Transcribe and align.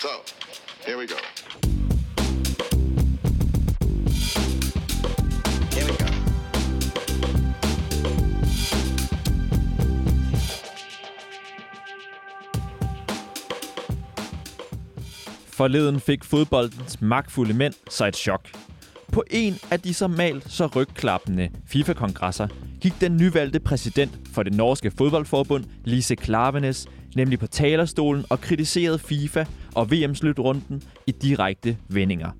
So, 0.00 0.08
here 0.86 0.96
we 0.96 1.06
go. 1.06 1.16
Here 5.72 5.86
we 5.86 5.96
go. 5.98 6.06
Forleden 15.46 16.00
fik 16.00 16.24
fodboldens 16.24 17.00
magtfulde 17.00 17.54
mænd 17.54 17.74
sig 17.90 18.08
et 18.08 18.16
chok. 18.16 18.48
På 19.12 19.24
en 19.30 19.54
af 19.70 19.80
de 19.80 19.94
så 19.94 20.08
malt 20.08 20.52
så 20.52 20.66
rygklappende 20.66 21.50
FIFA-kongresser 21.66 22.48
gik 22.80 23.00
den 23.00 23.16
nyvalgte 23.16 23.60
præsident 23.60 24.12
for 24.34 24.42
det 24.42 24.52
norske 24.52 24.90
fodboldforbund, 24.90 25.64
Lise 25.84 26.16
Klavenes, 26.16 26.86
nemlig 27.16 27.38
på 27.38 27.46
talerstolen 27.46 28.24
og 28.30 28.40
kritiserede 28.40 28.98
FIFA 28.98 29.44
og 29.78 29.90
VM-slutrunden 29.92 30.82
i 31.06 31.10
direkte 31.12 31.76
vendinger. 31.88 32.30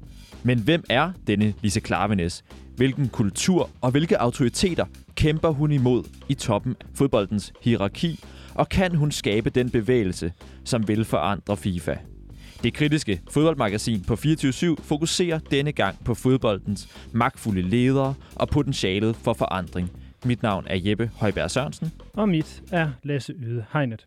Men 0.42 0.58
hvem 0.58 0.84
er 0.90 1.12
denne 1.26 1.54
Lise 1.62 1.80
Klavenes? 1.80 2.44
Hvilken 2.76 3.08
kultur 3.08 3.70
og 3.80 3.90
hvilke 3.90 4.20
autoriteter 4.20 4.84
kæmper 5.14 5.48
hun 5.48 5.72
imod 5.72 6.04
i 6.28 6.34
toppen 6.34 6.76
af 6.80 6.86
fodboldens 6.94 7.52
hierarki? 7.60 8.20
Og 8.54 8.68
kan 8.68 8.94
hun 8.94 9.12
skabe 9.12 9.50
den 9.50 9.70
bevægelse, 9.70 10.32
som 10.64 10.88
vil 10.88 11.04
forandre 11.04 11.56
FIFA? 11.56 11.96
Det 12.62 12.74
kritiske 12.74 13.20
fodboldmagasin 13.30 14.04
på 14.04 14.14
24-7 14.14 14.74
fokuserer 14.82 15.38
denne 15.38 15.72
gang 15.72 16.04
på 16.04 16.14
fodboldens 16.14 16.88
magtfulde 17.12 17.62
ledere 17.62 18.14
og 18.34 18.48
potentialet 18.48 19.16
for 19.16 19.32
forandring. 19.32 19.90
Mit 20.24 20.42
navn 20.42 20.64
er 20.66 20.76
Jeppe 20.76 21.10
Højberg 21.14 21.50
Sørensen. 21.50 21.92
Og 22.12 22.28
mit 22.28 22.62
er 22.72 22.90
Lasse 23.02 23.32
Yde 23.32 23.64
Hegnet. 23.72 24.06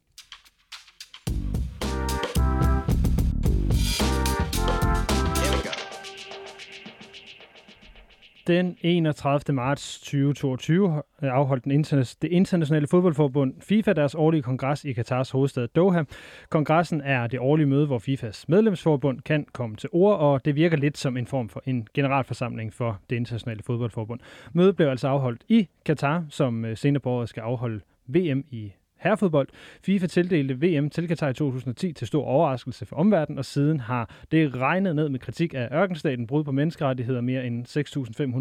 Den 8.52 8.78
31. 8.82 9.56
marts 9.56 10.00
2022 10.00 11.02
øh, 11.24 11.30
afholdt 11.34 11.64
den 11.64 11.72
interna- 11.72 12.18
det 12.22 12.28
internationale 12.32 12.88
fodboldforbund 12.88 13.54
FIFA 13.62 13.94
deres 13.94 14.16
årlige 14.16 14.42
kongres 14.42 14.86
i 14.86 14.94
Katars 14.94 15.32
hovedstad 15.32 15.68
Doha. 15.68 16.04
Kongressen 16.50 17.02
er 17.02 17.28
det 17.28 17.40
årlige 17.40 17.66
møde, 17.66 17.86
hvor 17.88 18.00
FIFAs 18.00 18.50
medlemsforbund 18.50 19.20
kan 19.22 19.46
komme 19.54 19.76
til 19.76 19.90
ord, 19.92 20.20
og 20.20 20.46
det 20.46 20.56
virker 20.56 20.78
lidt 20.78 20.98
som 20.98 21.18
en 21.18 21.28
form 21.28 21.50
for 21.50 21.64
en 21.66 21.88
generalforsamling 21.94 22.74
for 22.74 23.00
det 23.10 23.16
internationale 23.16 23.64
fodboldforbund. 23.64 24.20
Mødet 24.54 24.76
blev 24.76 24.88
altså 24.88 25.08
afholdt 25.08 25.44
i 25.50 25.68
Katar, 25.86 26.26
som 26.30 26.66
øh, 26.66 26.78
senere 26.78 27.00
på 27.02 27.10
året 27.10 27.30
skal 27.30 27.42
afholde 27.42 27.82
VM 28.08 28.44
i 28.50 28.74
herrefodbold. 29.02 29.48
FIFA 29.84 30.08
tildelte 30.08 30.54
VM 30.54 30.90
til 30.90 31.08
Katar 31.08 31.30
i 31.30 31.34
2010 31.34 31.94
til 31.94 32.08
stor 32.08 32.26
overraskelse 32.26 32.86
for 32.86 32.96
omverdenen, 32.96 33.38
og 33.38 33.46
siden 33.46 33.80
har 33.80 34.16
det 34.32 34.56
regnet 34.56 34.96
ned 34.96 35.10
med 35.10 35.20
kritik 35.20 35.54
af 35.54 35.70
ørkenstaten, 35.74 36.28
brud 36.28 36.44
på 36.44 36.52
menneskerettigheder, 36.52 37.22
mere 37.22 37.46
end 37.46 37.68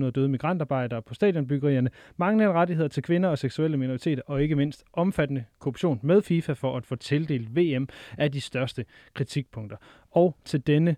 6.500 0.05 0.11
døde 0.11 0.28
migrantarbejdere 0.28 1.03
på 1.03 1.14
stadionbyggerierne, 1.14 1.91
manglende 2.16 2.53
rettigheder 2.53 2.88
til 2.88 3.03
kvinder 3.03 3.28
og 3.28 3.38
seksuelle 3.38 3.77
minoriteter, 3.77 4.22
og 4.27 4.42
ikke 4.42 4.56
mindst 4.56 4.84
omfattende 4.92 5.44
korruption 5.58 6.00
med 6.03 6.22
FIFA 6.22 6.53
for 6.53 6.77
at 6.77 6.86
få 6.86 6.97
tildelt 6.97 7.56
VM 7.56 7.88
af 8.19 8.33
de 8.33 8.41
største 8.41 8.84
kritikpunkter. 9.14 9.77
Og 10.11 10.36
til 10.44 10.66
denne 10.66 10.97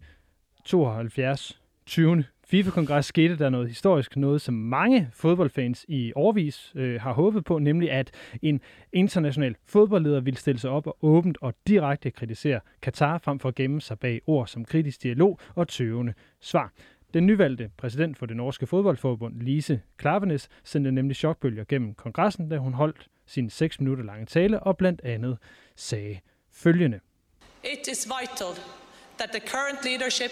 72. 0.65 1.61
20. 1.87 2.25
FIFA-kongres 2.47 3.07
skete 3.07 3.39
der 3.39 3.51
noget 3.51 3.69
historisk, 3.69 4.17
noget 4.17 4.41
som 4.41 4.55
mange 4.55 5.11
fodboldfans 5.13 5.85
i 5.89 6.13
årvis 6.17 6.73
øh, 6.75 7.01
har 7.01 7.13
håbet 7.13 7.45
på, 7.45 7.59
nemlig 7.59 7.91
at 7.91 8.11
en 8.43 8.61
international 8.93 9.57
fodboldleder 9.67 10.21
ville 10.21 10.39
stille 10.39 10.61
sig 10.61 10.71
op 10.71 10.87
og 10.87 10.97
åbent 11.03 11.39
og 11.41 11.55
direkte 11.67 12.11
kritisere 12.11 12.61
Katar, 12.83 13.19
frem 13.19 13.39
for 13.39 13.49
at 13.49 13.55
gemme 13.55 13.81
sig 13.81 13.99
bag 13.99 14.21
ord 14.27 14.47
som 14.47 14.65
kritisk 14.65 15.03
dialog 15.03 15.39
og 15.55 15.69
tøvende 15.69 16.15
svar. 16.41 16.73
Den 17.15 17.27
nyvalgte 17.27 17.71
præsident 17.77 18.19
for 18.19 18.27
det 18.27 18.37
norske 18.37 18.67
fodboldforbund, 18.67 19.41
Lise 19.41 19.81
Klavenes, 19.97 20.49
sendte 20.65 20.93
nemlig 20.93 21.17
chokbølger 21.17 21.65
gennem 21.69 21.95
kongressen, 21.95 22.49
da 22.49 22.57
hun 22.57 22.75
holdt 22.75 23.09
sin 23.27 23.51
6 23.51 23.81
minutter 23.81 24.05
lange 24.05 24.27
tale 24.27 24.61
og 24.61 24.77
blandt 24.77 25.01
andet 25.05 25.39
sagde 25.77 26.19
følgende. 26.53 27.01
It 27.65 27.89
is 27.93 28.09
vital 28.21 28.55
that 29.19 29.31
the 29.31 29.41
current 29.41 29.85
leadership 29.85 30.31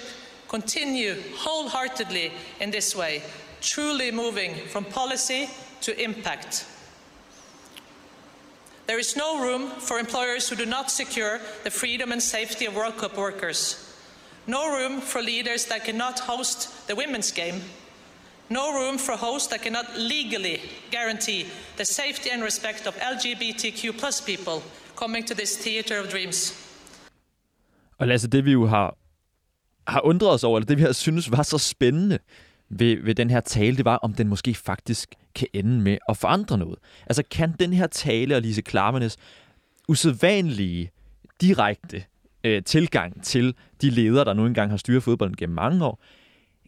continue 0.51 1.15
wholeheartedly 1.37 2.33
in 2.61 2.73
this 2.73 2.97
way, 2.97 3.23
truly 3.61 4.11
moving 4.11 4.53
from 4.73 4.85
policy 4.85 5.49
to 5.81 5.93
impact. 6.03 6.67
There 8.89 8.99
is 8.99 9.17
no 9.17 9.41
room 9.41 9.71
for 9.79 10.01
employers 10.01 10.49
who 10.49 10.57
do 10.57 10.67
not 10.67 10.91
secure 10.91 11.39
the 11.63 11.71
freedom 11.71 12.11
and 12.11 12.21
safety 12.21 12.67
of 12.67 12.75
World 12.75 12.97
Cup 12.99 13.17
workers. 13.17 13.95
No 14.49 14.77
room 14.77 15.01
for 15.01 15.23
leaders 15.23 15.67
that 15.67 15.85
cannot 15.85 16.19
host 16.19 16.89
the 16.89 16.97
women's 16.97 17.31
game. 17.31 17.63
No 18.49 18.73
room 18.73 18.99
for 18.99 19.13
hosts 19.13 19.49
that 19.51 19.63
cannot 19.63 19.97
legally 19.97 20.61
guarantee 20.91 21.47
the 21.77 21.85
safety 21.85 22.31
and 22.31 22.43
respect 22.43 22.89
of 22.89 22.97
LGBTQ 22.97 23.97
plus 23.97 24.21
people 24.21 24.63
coming 24.97 25.23
to 25.27 25.35
this 25.35 25.57
theater 25.57 26.01
of 26.01 26.11
dreams. 26.11 26.53
Og 27.99 28.09
Lasse, 28.09 28.29
det 28.29 28.45
vi 28.45 28.53
jo 28.53 28.67
har, 28.67 28.95
har 29.87 30.01
undret 30.07 30.31
os 30.31 30.45
over, 30.45 30.59
eller 30.59 30.67
det 30.67 30.77
vi 30.77 30.83
har 30.83 30.93
synes 30.93 31.31
var 31.31 31.43
så 31.43 31.59
spændende 31.59 32.19
ved, 32.69 32.97
ved 33.03 33.15
den 33.15 33.31
her 33.31 33.41
tale, 33.41 33.77
det 33.77 33.85
var, 33.85 33.97
om 33.97 34.15
den 34.15 34.29
måske 34.29 34.55
faktisk 34.55 35.15
kan 35.35 35.49
ende 35.53 35.81
med 35.81 35.99
at 36.09 36.17
forandre 36.17 36.59
noget. 36.59 36.79
Altså 37.07 37.23
kan 37.31 37.55
den 37.61 37.73
her 37.73 37.87
tale 37.87 38.37
og 38.37 38.43
Lise 38.43 38.63
Klarmanes 38.63 39.17
usædvanlige, 39.89 40.91
direkte 41.41 42.05
øh, 42.45 42.63
tilgang 42.63 43.25
til 43.25 43.55
de 43.83 43.91
ledere, 43.91 44.25
der 44.25 44.33
nu 44.33 44.47
engang 44.47 44.71
har 44.71 44.77
styret 44.77 45.03
fodbolden 45.03 45.37
gennem 45.37 45.55
mange 45.55 45.85
år, 45.85 46.03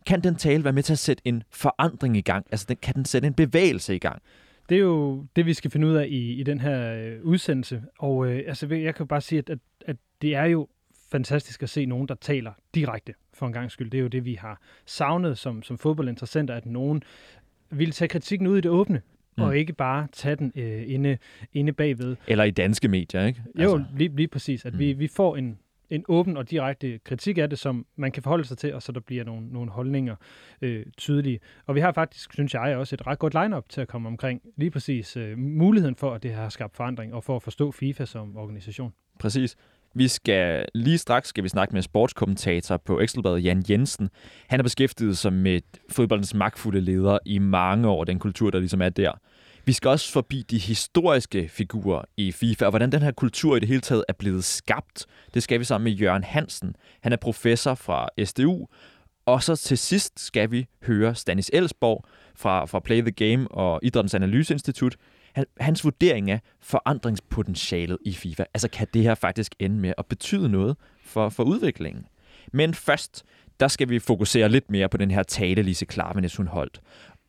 kan 0.07 0.21
den 0.21 0.35
tale 0.35 0.65
være 0.65 0.73
med 0.73 0.83
til 0.83 0.93
at 0.93 0.99
sætte 0.99 1.23
en 1.25 1.43
forandring 1.51 2.17
i 2.17 2.21
gang? 2.21 2.47
Altså 2.51 2.67
den, 2.69 2.77
kan 2.77 2.95
den 2.95 3.05
sætte 3.05 3.27
en 3.27 3.35
bevægelse 3.35 3.95
i 3.95 3.99
gang? 3.99 4.23
Det 4.69 4.75
er 4.75 4.81
jo 4.81 5.27
det, 5.37 5.47
vi 5.47 5.55
skal 5.55 5.71
finde 5.71 5.87
ud 5.87 5.95
af 5.95 6.07
i, 6.07 6.33
i 6.33 6.43
den 6.43 6.61
her 6.61 6.95
øh, 6.95 7.23
udsendelse. 7.23 7.83
Og 7.99 8.27
øh, 8.27 8.43
altså, 8.47 8.67
jeg 8.67 8.95
kan 8.95 9.05
jo 9.05 9.09
bare 9.09 9.21
sige, 9.21 9.39
at, 9.39 9.51
at, 9.51 9.59
at 9.87 9.97
det 10.23 10.35
er 10.35 10.45
jo 10.45 10.69
fantastisk 11.13 11.63
at 11.63 11.69
se 11.69 11.87
nogen, 11.87 12.09
der 12.09 12.15
taler 12.15 12.53
direkte 12.75 13.15
for 13.35 13.47
en 13.47 13.53
gang 13.53 13.71
skyld. 13.71 13.91
Det 13.91 13.99
er 13.99 14.03
jo 14.03 14.09
det, 14.09 14.25
vi 14.25 14.35
har 14.35 14.61
savnet 14.87 15.39
som, 15.39 15.63
som 15.63 15.79
fodboldinteressenter, 15.79 16.55
at 16.55 16.67
nogen 16.67 17.03
vil 17.71 17.91
tage 17.91 18.09
kritikken 18.09 18.47
ud 18.47 18.59
i 18.59 18.61
det 18.61 18.71
åbne, 18.71 19.03
mm. 19.37 19.43
og 19.43 19.59
ikke 19.59 19.73
bare 19.73 20.09
tage 20.13 20.37
den 20.37 20.53
øh, 20.55 20.83
inde, 20.87 21.19
inde 21.53 21.73
bagved. 21.73 22.17
Eller 22.27 22.45
i 22.45 22.51
danske 22.51 22.89
medier, 22.89 23.27
ikke? 23.27 23.43
Altså. 23.55 23.77
Jo, 23.77 23.85
lige, 23.97 24.17
lige 24.17 24.29
præcis. 24.29 24.65
At 24.65 24.73
mm. 24.73 24.79
vi, 24.79 24.93
vi 24.93 25.09
får 25.09 25.37
en, 25.37 25.59
en 25.91 26.05
åben 26.09 26.37
og 26.37 26.51
direkte 26.51 26.99
kritik 26.99 27.39
af 27.39 27.51
det, 27.51 27.59
som 27.59 27.87
man 27.97 28.13
kan 28.13 28.23
forholde 28.23 28.45
sig 28.45 28.59
til, 28.59 28.75
og 28.75 28.83
så 28.83 28.93
der 28.93 29.01
bliver 29.01 29.25
nogle, 29.25 29.49
nogle 29.49 29.71
holdninger 29.71 30.17
øh, 30.63 30.87
tydelige. 30.97 31.41
Og 31.67 31.75
vi 31.75 31.81
har 31.81 31.93
faktisk, 31.93 32.33
synes 32.33 32.55
jeg, 32.55 32.77
også 32.77 32.95
et 32.97 33.07
ret 33.07 33.19
godt 33.19 33.35
lineup 33.35 33.69
til 33.69 33.81
at 33.81 33.89
komme 33.89 34.09
omkring 34.09 34.43
lige 34.57 34.71
præcis 34.71 35.17
øh, 35.17 35.39
muligheden 35.39 35.97
for, 35.97 36.15
at 36.15 36.23
det 36.23 36.33
har 36.33 36.49
skabt 36.49 36.77
forandring, 36.77 37.15
og 37.15 37.25
for 37.25 37.37
at 37.37 37.43
forstå 37.43 37.71
FIFA 37.71 38.05
som 38.05 38.37
organisation. 38.37 38.93
Præcis. 39.19 39.57
Vi 39.95 40.09
skal 40.09 40.67
lige 40.75 40.99
straks 40.99 41.29
skal 41.29 41.45
vi 41.45 41.49
snakke 41.49 41.75
med 41.75 41.83
sportskommentator 41.83 42.77
på 42.77 43.01
Ekstrabladet, 43.01 43.45
Jan 43.45 43.65
Jensen. 43.71 44.11
Han 44.49 44.59
har 44.59 44.63
beskæftiget 44.63 45.19
sig 45.19 45.33
med 45.33 45.61
fodboldens 45.91 46.35
magtfulde 46.35 46.81
ledere 46.81 47.19
i 47.27 47.39
mange 47.39 47.89
år, 47.89 48.05
den 48.05 48.19
kultur, 48.19 48.51
der 48.51 48.59
ligesom 48.59 48.83
er 48.83 48.89
der. 48.89 49.13
Vi 49.65 49.73
skal 49.73 49.89
også 49.89 50.13
forbi 50.13 50.45
de 50.51 50.59
historiske 50.59 51.49
figurer 51.49 52.03
i 52.17 52.33
FIFA, 52.33 52.65
og 52.65 52.71
hvordan 52.71 52.93
den 52.93 53.03
her 53.03 53.13
kultur 53.13 53.57
i 53.57 53.61
det 53.61 53.69
hele 53.69 53.81
taget 53.81 54.05
er 54.09 54.13
blevet 54.13 54.45
skabt. 54.45 55.07
Det 55.35 55.43
skal 55.43 55.61
vi 55.61 55.65
sammen 55.65 55.85
med 55.85 55.93
Jørgen 55.93 56.25
Hansen. 56.25 56.77
Han 57.01 57.13
er 57.13 57.17
professor 57.17 57.75
fra 57.75 58.09
SDU. 58.25 58.67
Og 59.27 59.43
så 59.43 59.57
til 59.57 59.79
sidst 59.79 60.21
skal 60.21 60.51
vi 60.51 60.67
høre 60.87 61.15
Stanis 61.15 61.51
Elsborg 61.53 62.05
fra, 62.37 62.65
fra 62.65 62.81
Play 62.81 63.01
the 63.01 63.11
Game 63.11 63.49
og 63.49 63.81
Idrættens 63.83 64.15
Analyseinstitut. 64.15 64.97
Hans 65.61 65.85
vurdering 65.85 66.31
af 66.31 66.41
forandringspotentialet 66.61 67.99
i 68.07 68.13
FIFA. 68.13 68.45
Altså 68.55 68.69
kan 68.69 68.87
det 68.95 69.03
her 69.03 69.15
faktisk 69.15 69.55
ende 69.59 69.77
med 69.77 69.93
at 69.99 70.07
betyde 70.07 70.49
noget 70.49 70.77
for, 71.05 71.29
for 71.29 71.43
udviklingen? 71.43 72.07
Men 72.53 72.75
først, 72.75 73.25
der 73.61 73.69
skal 73.69 73.89
vi 73.89 73.99
fokusere 73.99 74.49
lidt 74.49 74.71
mere 74.71 74.89
på 74.89 74.97
den 74.97 75.11
her 75.11 75.23
tale, 75.23 75.63
Lise 75.63 75.85
Klarvenes 75.85 76.37
hun 76.37 76.47
holdt. 76.47 76.81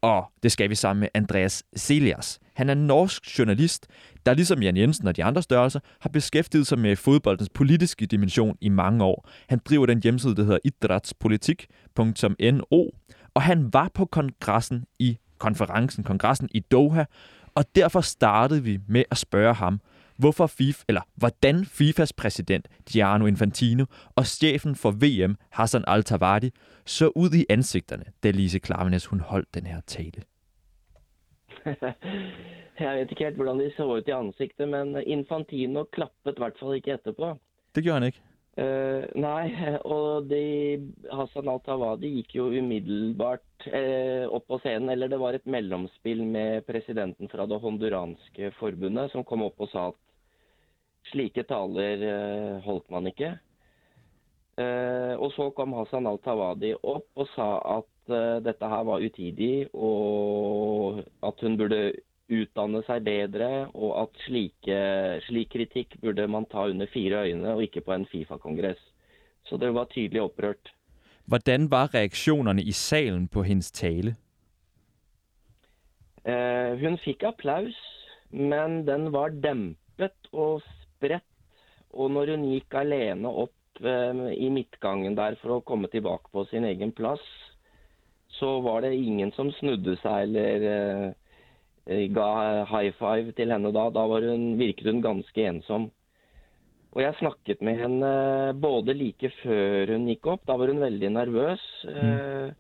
Og 0.02 0.32
det 0.44 0.52
skal 0.52 0.70
vi 0.70 0.76
sammen 0.76 1.00
med 1.00 1.10
Andreas 1.14 1.64
Selias. 1.76 2.40
Han 2.54 2.70
er 2.70 2.74
en 2.74 2.88
norsk 2.88 3.40
journalist, 3.40 3.88
der 4.26 4.34
ligesom 4.34 4.64
Jan 4.64 4.78
Jensen 4.78 5.08
og 5.08 5.16
de 5.16 5.24
andre 5.24 5.42
størrelser, 5.42 5.80
har 6.00 6.10
beskæftiget 6.10 6.68
sig 6.68 6.80
med 6.80 6.96
fodboldens 6.96 7.50
politiske 7.50 8.06
dimension 8.06 8.58
i 8.62 8.70
mange 8.70 9.04
år. 9.04 9.30
Han 9.50 9.60
driver 9.66 9.86
den 9.86 10.04
hjemmeside, 10.04 10.36
der 10.36 10.44
hedder 10.44 10.60
idrætspolitik.no, 10.64 12.84
og 13.34 13.42
han 13.42 13.74
var 13.74 13.92
på 13.94 14.06
kongressen 14.06 14.86
i 15.00 15.18
konferencen, 15.38 16.04
kongressen 16.04 16.50
i 16.52 16.60
Doha, 16.60 17.04
og 17.56 17.64
derfor 17.76 18.02
startede 18.02 18.64
vi 18.64 18.80
med 18.88 19.04
at 19.12 19.18
spørge 19.18 19.54
ham, 19.54 19.82
hvorfor 20.18 20.48
FIFA, 20.48 20.84
eller 20.88 21.02
hvordan 21.16 21.66
FIFAs 21.66 22.14
præsident 22.14 22.68
Gianno 22.92 23.26
Infantino 23.26 23.86
og 24.16 24.26
chefen 24.26 24.76
for 24.76 24.92
VM 24.92 25.36
Hassan 25.50 25.84
Al-Tawadi 25.88 26.50
så 26.86 27.12
ud 27.16 27.30
i 27.34 27.46
ansigterne, 27.50 28.06
da 28.24 28.32
Lise 28.32 28.60
Klavenes 28.60 29.06
hun 29.06 29.20
holdt 29.20 29.56
den 29.56 29.66
her 29.66 29.82
tale. 29.88 30.24
Jeg 32.80 32.98
vet 32.98 33.12
ikke 33.12 33.24
helt 33.24 33.36
hvordan 33.36 33.60
de 33.60 33.72
så 33.78 33.84
ut 33.86 34.08
i 34.08 34.12
ansiktet, 34.12 34.70
men 34.70 34.98
Infantino 35.08 35.84
klappet 35.84 36.32
i 36.32 36.38
hvert 36.38 36.54
fall 36.60 36.76
ikke 36.76 36.94
etterpå. 36.94 37.40
Det 37.76 37.84
gjorde 37.84 38.00
han 38.00 38.04
ikke. 38.04 38.22
Eh, 38.54 39.06
nei, 39.18 39.46
og 39.96 40.28
de, 40.30 40.42
Hassan 41.10 41.50
al-Tawadi 41.50 42.12
gikk 42.20 42.36
jo 42.38 42.50
umiddelbart 42.54 43.68
uh, 43.70 44.26
opp 44.30 44.46
på 44.52 44.60
scenen. 44.64 44.92
Eller 44.94 45.12
det 45.12 45.22
var 45.22 45.38
et 45.38 45.50
mellomspill 45.50 46.26
med 46.26 46.68
presidenten 46.70 47.32
fra 47.32 47.48
det 47.50 47.62
honduranske 47.64 48.54
forbundet 48.60 49.14
som 49.14 49.26
kom 49.28 49.48
opp 49.48 49.64
og 49.64 49.72
sa 49.74 49.88
at 49.94 50.00
slike 51.12 51.48
taler 51.50 52.06
uh, 52.06 52.62
holdt 52.68 52.94
man 52.94 53.10
ikke. 53.10 53.34
Eh, 54.54 55.14
og 55.18 55.32
så 55.34 55.48
kom 55.58 55.74
Hassan 55.74 56.06
al-Tawadi 56.06 56.76
opp 56.78 57.08
og 57.18 57.30
sa 57.34 57.48
at 57.80 58.12
eh, 58.14 58.38
dette 58.46 58.68
her 58.70 58.84
var 58.86 59.02
utidig, 59.02 59.66
og 59.74 61.02
at 61.26 61.42
hun 61.42 61.58
burde 61.58 61.80
utdanne 62.32 62.84
seg 62.88 63.04
bedre, 63.06 63.50
og 63.74 63.96
at 64.04 64.22
slike, 64.26 64.80
slik 65.28 65.52
kritikk 65.54 65.98
burde 66.02 66.28
man 66.32 66.48
ta 66.52 66.68
under 66.70 66.88
fire 66.94 67.26
øyne, 67.28 67.56
og 67.56 67.64
ikke 67.64 67.84
på 67.84 67.96
en 67.96 68.08
Fifa-kongress. 68.12 68.80
Så 69.46 69.58
det 69.60 69.74
var 69.76 69.92
tydelig 69.92 70.22
opprørt. 70.22 70.72
Hvordan 71.26 71.72
var 71.72 71.94
reaktionerne 71.94 72.64
i 72.64 72.72
salen 72.72 73.28
på 73.28 73.44
hendes 73.44 73.72
tale? 73.72 74.16
Eh, 76.24 76.80
hun 76.80 76.98
fikk 77.04 77.24
applaus, 77.28 77.76
men 78.32 78.86
den 78.88 79.12
var 79.12 79.36
dempet 79.44 80.16
og 80.32 80.64
spredt. 80.64 81.28
Og 81.94 82.10
når 82.12 82.34
hun 82.34 82.46
gikk 82.50 82.74
alene 82.80 83.30
opp 83.30 83.84
eh, 83.84 84.22
i 84.34 84.50
midtgangen 84.50 85.16
der 85.20 85.36
for 85.42 85.58
å 85.58 85.66
komme 85.68 85.92
tilbake 85.92 86.32
på 86.34 86.46
sin 86.50 86.66
egen 86.66 86.92
plass, 86.96 87.24
så 88.40 88.58
var 88.66 88.82
det 88.82 88.96
ingen 88.98 89.32
som 89.36 89.52
snudde 89.60 89.96
seg 90.02 90.26
eller 90.28 90.66
eh, 90.72 91.12
ga 91.86 92.30
high 92.70 92.94
five 93.00 93.34
til 93.36 93.52
henne 93.52 93.72
da. 93.76 93.90
Da 93.92 94.08
var 94.08 94.22
hun, 94.22 94.58
virket 94.60 94.88
hun 94.88 95.02
ganske 95.04 95.48
ensom. 95.50 95.92
Og 96.94 97.02
jeg 97.02 97.18
snakket 97.18 97.62
med 97.66 97.80
henne 97.82 98.10
både 98.62 98.94
like 98.94 99.32
før 99.42 99.96
hun 99.96 100.06
gikk 100.12 100.28
opp, 100.30 100.44
da 100.46 100.58
var 100.62 100.70
hun 100.70 100.84
veldig 100.84 101.10
nervøs. 101.16 101.64
Eh, 101.90 102.54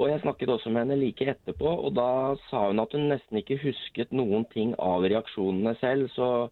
og 0.00 0.08
jeg 0.08 0.22
snakket 0.22 0.48
også 0.48 0.72
med 0.72 0.86
henne 0.86 0.96
like 1.02 1.26
etterpå, 1.28 1.68
og 1.68 1.92
da 1.98 2.34
sa 2.48 2.64
hun 2.70 2.80
at 2.80 2.96
hun 2.96 3.10
nesten 3.12 3.42
ikke 3.42 3.60
husket 3.60 4.14
noen 4.16 4.46
ting 4.54 4.72
av 4.80 5.04
reaksjonene 5.04 5.74
selv. 5.82 6.08
Så 6.16 6.48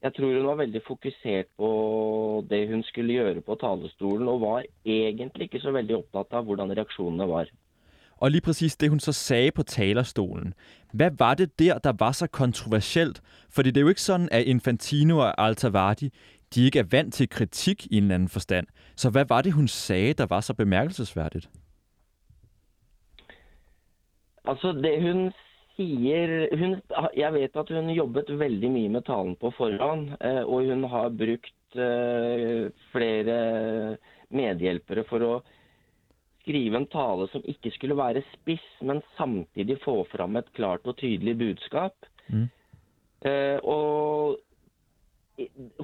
jeg 0.00 0.16
tror 0.16 0.32
hun 0.38 0.48
var 0.48 0.62
veldig 0.62 0.82
fokusert 0.86 1.52
på 1.60 1.70
det 2.48 2.62
hun 2.72 2.84
skulle 2.88 3.18
gjøre 3.18 3.44
på 3.44 3.58
talerstolen, 3.60 4.30
og 4.32 4.40
var 4.46 4.68
egentlig 4.88 5.50
ikke 5.50 5.60
så 5.60 5.74
veldig 5.76 5.98
opptatt 6.00 6.32
av 6.38 6.48
hvordan 6.48 6.72
reaksjonene 6.72 7.28
var. 7.28 7.52
Og 8.20 8.30
lige 8.30 8.40
præcis 8.40 8.76
det, 8.76 8.90
hun 8.90 9.00
så 9.00 9.12
sagde 9.12 9.50
på 9.50 9.62
talerstolen. 9.62 10.54
Hvad 10.92 11.10
var 11.18 11.34
det 11.34 11.58
der, 11.58 11.78
der 11.78 11.92
var 11.98 12.12
så 12.12 12.26
kontroversielt? 12.26 13.22
Fordi 13.50 13.70
det 13.70 13.76
er 13.76 13.82
jo 13.82 13.88
ikke 13.88 14.02
sådan, 14.02 14.28
at 14.32 14.42
Infantino 14.42 15.18
og 15.18 15.40
Altavardi, 15.40 16.10
de 16.54 16.64
ikke 16.64 16.78
er 16.78 16.88
vant 16.90 17.14
til 17.14 17.28
kritik 17.28 17.86
i 17.86 17.96
en 17.96 18.02
eller 18.02 18.14
anden 18.14 18.28
forstand. 18.28 18.66
Så 18.96 19.10
hvad 19.10 19.24
var 19.28 19.42
det, 19.42 19.52
hun 19.52 19.68
sagde, 19.68 20.12
der 20.12 20.26
var 20.26 20.40
så 20.40 20.54
bemærkelsesværdigt? 20.54 21.50
Altså, 24.44 24.72
det 24.72 25.02
hun 25.02 25.32
sier 25.76 26.56
hun, 26.58 26.76
Jeg 27.16 27.32
vet 27.34 27.56
at 27.56 27.70
hun 27.70 27.90
jobbet 27.90 28.38
veldig 28.38 28.70
mye 28.70 28.88
med 28.88 29.02
talen 29.06 29.36
på 29.36 29.50
forhånd, 29.50 30.08
eh, 30.20 30.42
og 30.42 30.64
hun 30.66 30.84
har 30.84 31.08
brukt 31.08 31.76
eh, 31.76 32.70
flere 32.92 33.36
eh, 33.92 33.96
medhjelpere 34.30 35.04
for 35.08 35.24
å 35.24 35.42
skrive 36.48 36.80
en 36.80 36.88
tale 36.88 37.28
som 37.28 37.44
ikke 37.44 37.74
skulle 37.74 37.96
være 37.98 38.24
spiss, 38.32 38.64
men 38.80 39.02
samtidig 39.18 39.76
få 39.84 40.00
fram 40.08 40.40
et 40.40 40.48
klart 40.56 40.86
og 40.88 40.96
tydelig 40.96 41.36
budskap. 41.36 42.08
Mm. 42.32 42.48
Eh, 43.28 43.58
og 43.68 44.38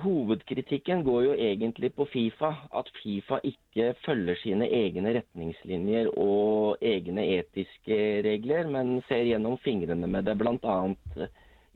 hovedkritikken 0.03 1.05
går 1.05 1.21
jo 1.25 1.35
egentlig 1.35 1.93
på 1.95 2.07
Fifa. 2.11 2.55
At 2.75 2.89
Fifa 3.03 3.39
ikke 3.45 3.93
følger 4.07 4.41
sine 4.41 4.69
egne 4.73 5.15
retningslinjer 5.19 6.11
og 6.17 6.83
egne 6.83 7.27
etiske 7.37 8.01
regler, 8.27 8.67
men 8.71 8.97
ser 9.09 9.29
gjennom 9.29 9.59
fingrene 9.65 10.09
med 10.11 10.27
det, 10.27 10.39
bl.a. 10.41 10.79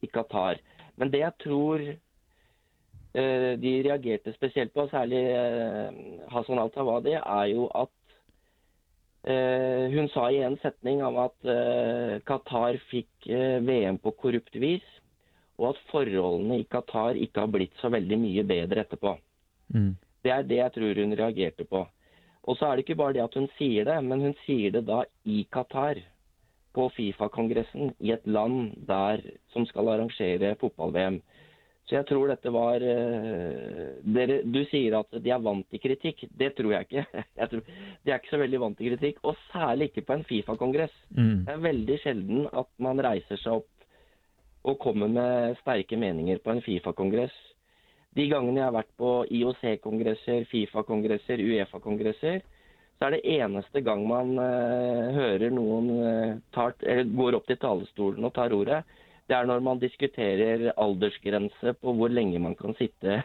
i 0.02 0.10
Qatar. 0.14 0.62
Men 0.96 1.12
det 1.12 1.22
jeg 1.22 1.36
tror 1.44 1.84
eh, 1.84 3.52
de 3.60 3.74
reagerte 3.86 4.34
spesielt 4.34 4.74
på, 4.74 4.88
særlig 4.90 5.22
eh, 5.28 6.02
Hassan 6.32 6.64
al-Tawadi, 6.64 7.18
er 7.20 7.46
jo 7.52 7.68
at 7.74 7.94
Eh, 9.28 9.90
hun 9.90 10.08
sa 10.08 10.30
i 10.32 10.40
en 10.40 10.56
setning 10.62 11.02
om 11.04 11.18
at 11.20 11.48
eh, 11.52 12.14
Qatar 12.24 12.78
fikk 12.88 13.26
eh, 13.28 13.58
VM 13.60 13.98
på 14.00 14.14
korrupt 14.16 14.54
vis, 14.56 14.86
og 15.60 15.74
at 15.74 15.82
forholdene 15.90 16.62
i 16.62 16.64
Qatar 16.70 17.18
ikke 17.20 17.44
har 17.44 17.50
blitt 17.52 17.74
så 17.82 17.90
veldig 17.92 18.16
mye 18.22 18.44
bedre 18.48 18.86
etterpå. 18.86 19.12
Mm. 19.74 19.90
Det 20.24 20.32
er 20.32 20.46
det 20.48 20.60
jeg 20.62 20.74
tror 20.78 21.02
hun 21.02 21.16
reagerte 21.20 21.66
på. 21.68 21.82
Og 22.48 22.56
så 22.56 22.70
er 22.70 22.78
det 22.78 22.86
ikke 22.86 22.96
bare 23.02 23.18
det 23.18 23.26
at 23.26 23.36
hun 23.36 23.50
sier 23.58 23.84
det, 23.84 23.98
men 24.06 24.24
hun 24.24 24.36
sier 24.46 24.72
det 24.78 24.86
da 24.88 25.02
i 25.28 25.42
Qatar. 25.52 26.00
På 26.78 26.86
Fifa-kongressen 26.94 27.94
i 28.04 28.12
et 28.14 28.26
land 28.28 28.74
der 28.86 29.20
som 29.52 29.64
skal 29.66 29.88
arrangere 29.92 30.54
fotball-VM. 30.60 31.16
Så 31.88 31.96
jeg 31.96 32.04
tror 32.10 32.28
dette 32.28 32.50
var 32.52 32.82
eh, 32.84 33.84
dere, 34.04 34.42
Du 34.44 34.60
sier 34.68 34.98
at 34.98 35.14
de 35.24 35.32
er 35.32 35.40
vant 35.40 35.64
til 35.72 35.80
kritikk. 35.80 36.26
Det 36.28 36.50
tror 36.58 36.74
jeg 36.74 36.88
ikke. 36.88 37.04
Jeg 37.40 37.50
tror, 37.52 37.62
de 38.04 38.12
er 38.12 38.20
ikke 38.20 38.34
så 38.34 38.42
veldig 38.42 38.60
vant 38.60 38.76
til 38.76 38.90
kritikk, 38.92 39.22
og 39.24 39.38
særlig 39.48 39.88
ikke 39.88 40.04
på 40.04 40.18
en 40.18 40.26
Fifa-kongress. 40.28 40.94
Mm. 41.16 41.46
Det 41.46 41.54
er 41.54 41.64
veldig 41.64 41.98
sjelden 42.02 42.48
at 42.52 42.68
man 42.84 43.00
reiser 43.08 43.40
seg 43.40 43.62
opp 43.62 44.68
og 44.68 44.76
kommer 44.82 45.08
med 45.08 45.56
sterke 45.62 45.96
meninger 45.96 46.42
på 46.44 46.52
en 46.52 46.60
Fifa-kongress. 46.66 47.32
De 48.18 48.28
gangene 48.28 48.60
jeg 48.60 48.66
har 48.66 48.76
vært 48.76 48.94
på 49.00 49.12
IOC-kongresser, 49.38 50.44
Fifa-kongresser, 50.50 51.40
Uefa-kongresser, 51.40 52.40
så 52.98 53.06
er 53.06 53.14
det 53.14 53.36
eneste 53.38 53.80
gang 53.86 54.02
man 54.10 54.32
eh, 54.42 55.10
hører 55.14 55.52
noen 55.54 55.90
eh, 56.02 56.32
tar, 56.52 56.74
går 57.14 57.38
opp 57.38 57.46
til 57.48 57.60
talerstolen 57.62 58.26
og 58.26 58.34
tar 58.34 58.52
ordet, 58.56 58.82
det 59.28 59.36
er 59.36 59.48
når 59.48 59.60
man 59.60 59.80
diskuterer 59.80 60.70
aldersgrense 60.80 61.74
på 61.80 61.92
hvor 61.96 62.08
lenge 62.08 62.40
man 62.40 62.56
kan 62.56 62.74
sitte 62.78 63.22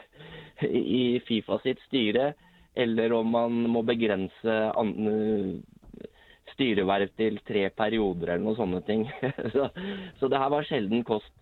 i 0.68 1.22
Fifa 1.28 1.60
sitt 1.64 1.80
styre, 1.88 2.34
eller 2.76 3.14
om 3.14 3.32
man 3.32 3.64
må 3.72 3.82
begrense 3.88 4.58
styreverv 6.54 7.10
til 7.18 7.40
tre 7.48 7.70
perioder 7.70 8.34
eller 8.34 8.44
noen 8.44 8.60
sånne 8.60 8.82
ting. 8.88 9.08
Så, 9.54 9.70
så 10.20 10.30
det 10.30 10.40
her 10.42 10.52
var 10.54 10.68
sjelden 10.68 11.04
kost. 11.08 11.34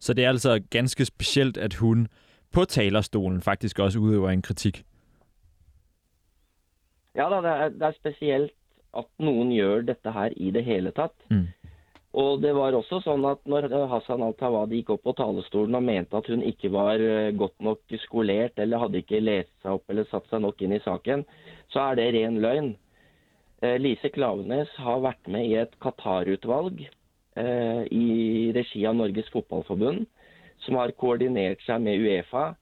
Så 0.00 0.14
det 0.14 0.24
er 0.24 0.34
altså 0.34 0.58
ganske 0.70 1.04
specielt, 1.04 1.56
at 1.56 1.74
hun 1.80 2.08
på 2.52 2.64
talerstolen 2.64 3.42
faktisk 3.42 3.78
også 3.78 3.98
udøver 3.98 4.30
en 4.30 4.42
kritik. 4.42 4.84
Ja 7.16 7.28
da, 7.32 7.40
det 7.40 7.52
er, 7.52 7.68
det 7.68 7.82
er 7.82 7.96
spesielt 7.96 8.52
at 8.96 9.08
noen 9.20 9.50
gjør 9.52 9.84
dette 9.88 10.12
her 10.12 10.32
i 10.36 10.50
det 10.52 10.64
hele 10.64 10.92
tatt. 10.96 11.16
Mm. 11.30 11.48
Og 12.16 12.40
det 12.40 12.54
var 12.56 12.72
også 12.72 13.02
sånn 13.04 13.26
at 13.28 13.42
når 13.50 13.68
eh, 13.68 13.82
Hassan 13.90 14.24
al-Tawadi 14.24 14.80
gikk 14.80 14.94
opp 14.94 15.02
på 15.04 15.12
talerstolen 15.18 15.76
og 15.76 15.84
mente 15.84 16.16
at 16.16 16.28
hun 16.32 16.44
ikke 16.48 16.70
var 16.72 17.02
eh, 17.02 17.34
godt 17.36 17.58
nok 17.64 17.96
skolert 18.06 18.56
eller 18.62 18.80
hadde 18.80 19.02
ikke 19.02 19.20
lest 19.20 19.52
seg 19.60 19.76
opp 19.76 19.92
eller 19.92 20.08
satt 20.08 20.28
seg 20.30 20.40
nok 20.44 20.64
inn 20.64 20.78
i 20.78 20.82
saken, 20.84 21.26
så 21.72 21.90
er 21.90 21.98
det 22.00 22.06
ren 22.16 22.40
løgn. 22.40 22.70
Eh, 23.60 23.76
Lise 23.82 24.08
Klavenes 24.14 24.72
har 24.80 25.04
vært 25.04 25.28
med 25.32 25.50
i 25.50 25.58
et 25.60 25.76
Qatar-utvalg 25.84 26.86
eh, 26.86 27.82
i 27.92 28.06
regi 28.56 28.86
av 28.88 28.96
Norges 28.96 29.28
Fotballforbund, 29.34 30.08
som 30.64 30.80
har 30.80 30.96
koordinert 30.96 31.60
seg 31.68 31.84
med 31.84 32.00
Uefa. 32.00 32.54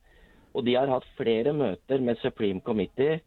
Og 0.54 0.66
de 0.66 0.74
har 0.78 0.90
hatt 0.90 1.06
flere 1.18 1.54
møter 1.54 2.02
med 2.02 2.18
Supreme 2.22 2.62
Committee 2.62 3.20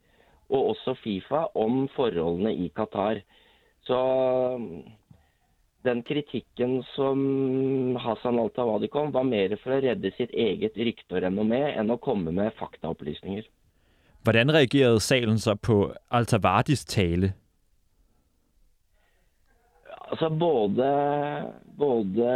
og 0.48 0.74
også 0.74 0.96
Fifa 1.02 1.48
om 1.60 1.86
forholdene 1.96 2.54
i 2.56 2.70
Qatar. 2.76 3.20
Så 3.88 3.98
den 5.88 6.04
kritikken 6.06 6.82
som 6.94 7.98
Hassan 8.04 8.40
al-Tawadi 8.42 8.90
kom, 8.92 9.14
var 9.16 9.26
mer 9.28 9.56
for 9.62 9.78
å 9.78 9.82
redde 9.84 10.12
sitt 10.18 10.34
eget 10.36 10.78
rykte 10.78 11.18
og 11.18 11.24
renommé 11.24 11.64
enn 11.74 11.94
å 11.94 12.00
komme 12.02 12.34
med 12.36 12.56
faktaopplysninger. 12.60 13.48
Hvordan 14.28 14.52
reagerede 14.52 15.00
salen 15.00 15.40
så 15.40 15.56
på 15.56 15.94
Altavardis 16.12 16.84
tale? 16.86 17.32
Altså 20.08 20.30
både, 20.32 20.90
både 21.80 22.28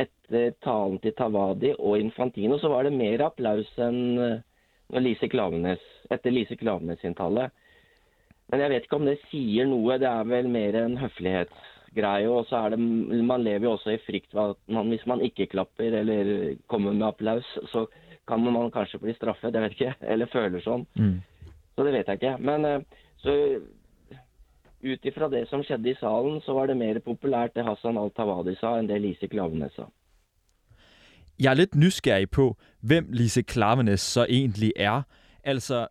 etter 0.00 0.54
talen 0.64 1.00
til 1.00 1.14
Tawadi 1.16 1.72
og 1.76 2.00
Infantino 2.00 2.58
så 2.60 2.70
var 2.72 2.84
det 2.84 2.96
mer 2.96 3.24
applaus 3.26 3.68
enn 3.80 4.20
eh, 4.20 5.00
Lise 5.00 5.28
Klavenes, 5.32 5.82
etter 6.12 6.32
Lise 6.32 6.56
Klavenes 6.60 7.00
sin 7.04 7.16
tale. 7.16 7.50
Men 8.50 8.64
jeg 8.64 8.72
vet 8.72 8.86
ikke 8.86 8.98
om 8.98 9.06
det 9.06 9.20
sier 9.28 9.68
noe. 9.68 9.98
Det 10.02 10.08
er 10.10 10.28
vel 10.28 10.48
mer 10.50 10.78
en 10.80 10.96
høflighetsgreie. 11.90 12.28
Og 12.28 12.46
så 12.48 12.56
er 12.56 12.70
det 12.70 12.78
Man 13.24 13.42
lever 13.42 13.64
jo 13.64 13.72
også 13.72 13.90
i 13.90 13.98
frykt 14.06 14.32
for 14.32 14.50
at 14.50 14.56
man, 14.68 14.88
hvis 14.88 15.06
man 15.06 15.20
ikke 15.20 15.46
klapper 15.46 15.84
eller 15.84 16.56
kommer 16.68 16.92
med 16.92 17.06
applaus, 17.06 17.44
så 17.72 17.86
kan 18.28 18.40
man 18.40 18.70
kanskje 18.70 18.98
bli 18.98 19.14
straffet. 19.14 19.54
Jeg 19.54 19.62
vet 19.62 19.70
ikke. 19.70 19.94
Eller 20.12 20.26
føler 20.32 20.60
sånn. 20.60 20.86
Mm. 20.94 21.20
Så 21.74 21.84
det 21.84 21.92
vet 21.92 22.06
jeg 22.06 22.14
ikke. 22.14 22.36
Men 22.38 22.64
eh, 22.64 22.80
så 23.18 23.60
ut 24.82 25.04
ifra 25.04 25.28
det 25.28 25.48
som 25.48 25.62
skjedde 25.62 25.90
i 25.90 25.94
salen, 26.00 26.40
så 26.40 26.52
var 26.54 26.66
det 26.66 26.76
mer 26.76 26.98
populært 27.00 27.54
det 27.54 27.64
Hassan 27.64 27.98
al-Tawadi 27.98 28.54
sa, 28.60 28.78
enn 28.78 28.88
det 28.88 29.00
Lise 29.00 29.26
Klavenes 29.28 29.74
sa. 29.74 29.88
Jeg 31.40 31.50
er 31.50 31.54
lidt 31.54 31.74
nysgerrig 31.74 32.30
på, 32.30 32.56
hvem 32.80 33.10
Lise 33.12 33.42
Klavenes 33.42 34.00
så 34.00 34.24
egentlig 34.28 34.72
er. 34.76 35.02
Altså, 35.44 35.88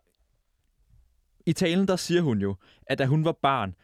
i 1.46 1.52
talen 1.52 1.88
der 1.88 1.96
siger 1.96 2.22
hun 2.22 2.40
jo, 2.40 2.56
at 2.86 2.98
da 2.98 3.06
hun 3.06 3.24
var 3.24 3.36
barn, 3.42 3.74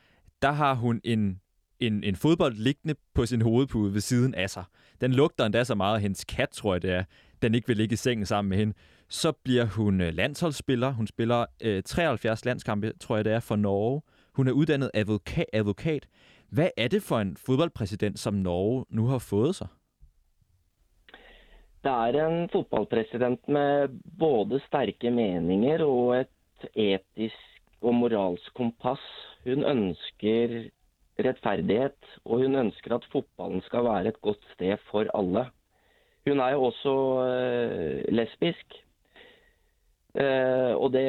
der 0.43 0.53
har 0.53 0.75
hun 0.75 1.01
en, 1.05 1.41
en, 1.81 2.05
en 2.05 2.17
fodbold 2.17 2.55
liggende 2.55 2.95
på 3.15 3.27
sin 3.27 3.43
hovedpude 3.43 3.95
ved 3.95 4.01
siden 4.01 4.35
af 4.35 4.51
sig. 4.51 4.65
Den 5.01 5.13
lugter 5.13 5.45
endda 5.45 5.65
så 5.65 5.75
meget 5.75 5.95
af 5.95 6.01
hendes 6.01 6.25
kat, 6.25 6.49
tror 6.49 6.75
jeg 6.75 6.83
det 6.83 6.91
er, 6.91 7.05
den 7.43 7.55
ikke 7.55 7.67
vil 7.67 7.77
ligge 7.77 7.93
i 7.93 7.97
sengen 7.97 8.27
sammen 8.27 8.49
med 8.49 8.59
hende. 8.59 8.75
Så 9.09 9.33
bliver 9.33 9.65
hun 9.65 10.01
øh, 10.01 10.15
landsholdsspiller. 10.15 10.91
Hun 10.91 11.07
spiller 11.07 11.47
øh, 11.63 11.83
73 11.83 12.45
landskampe, 12.45 12.93
tror 13.01 13.17
jeg 13.17 13.25
det 13.25 13.33
er, 13.33 13.41
for 13.41 13.57
Norge. 13.57 14.03
Hun 14.35 14.49
er 14.49 14.53
uddannet 14.53 14.91
advokat. 14.95 15.47
advokat. 15.53 16.07
Hvad 16.49 16.71
er 16.77 16.89
det 16.89 17.03
for 17.03 17.19
en 17.19 17.37
fodboldpræsident, 17.47 18.19
som 18.19 18.35
Norge 18.35 18.85
nu 18.89 19.07
har 19.07 19.19
fået 19.19 19.55
sig? 19.55 19.69
Det 21.85 21.93
er 21.93 22.27
en 22.29 22.49
fodboldpræsident 22.53 23.49
med 23.49 23.89
både 24.19 24.61
stærke 24.67 25.11
meninger 25.11 25.85
og 25.85 26.17
et 26.21 26.29
etisk 26.75 27.35
og 27.81 27.95
moralsk 27.95 28.55
kompas. 28.55 28.99
Hun 29.45 29.65
ønsker 29.65 30.71
rettferdighet, 31.19 31.97
og 32.25 32.43
hun 32.45 32.59
ønsker 32.67 32.97
at 32.97 33.07
fotballen 33.13 33.63
skal 33.67 33.85
være 33.85 34.09
et 34.13 34.21
godt 34.21 34.43
sted 34.55 34.77
for 34.91 35.09
alle. 35.17 35.47
Hun 36.27 36.41
er 36.43 36.51
jo 36.57 36.65
også 36.69 36.95
øh, 37.29 38.05
lesbisk. 38.15 38.75
Eh, 40.17 40.73
og 40.75 40.93
det 40.93 41.07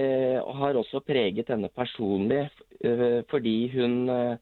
har 0.59 0.77
også 0.77 0.99
preget 0.99 1.47
henne 1.49 1.69
personlig, 1.75 2.49
øh, 2.83 3.23
fordi 3.29 3.79
hun 3.79 4.09
eh, 4.09 4.37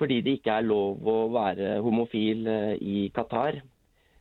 Fordi 0.00 0.20
det 0.20 0.30
ikke 0.38 0.50
er 0.50 0.64
lov 0.64 1.02
å 1.04 1.14
være 1.28 1.82
homofil 1.84 2.46
i 2.80 3.10
Qatar. 3.12 3.58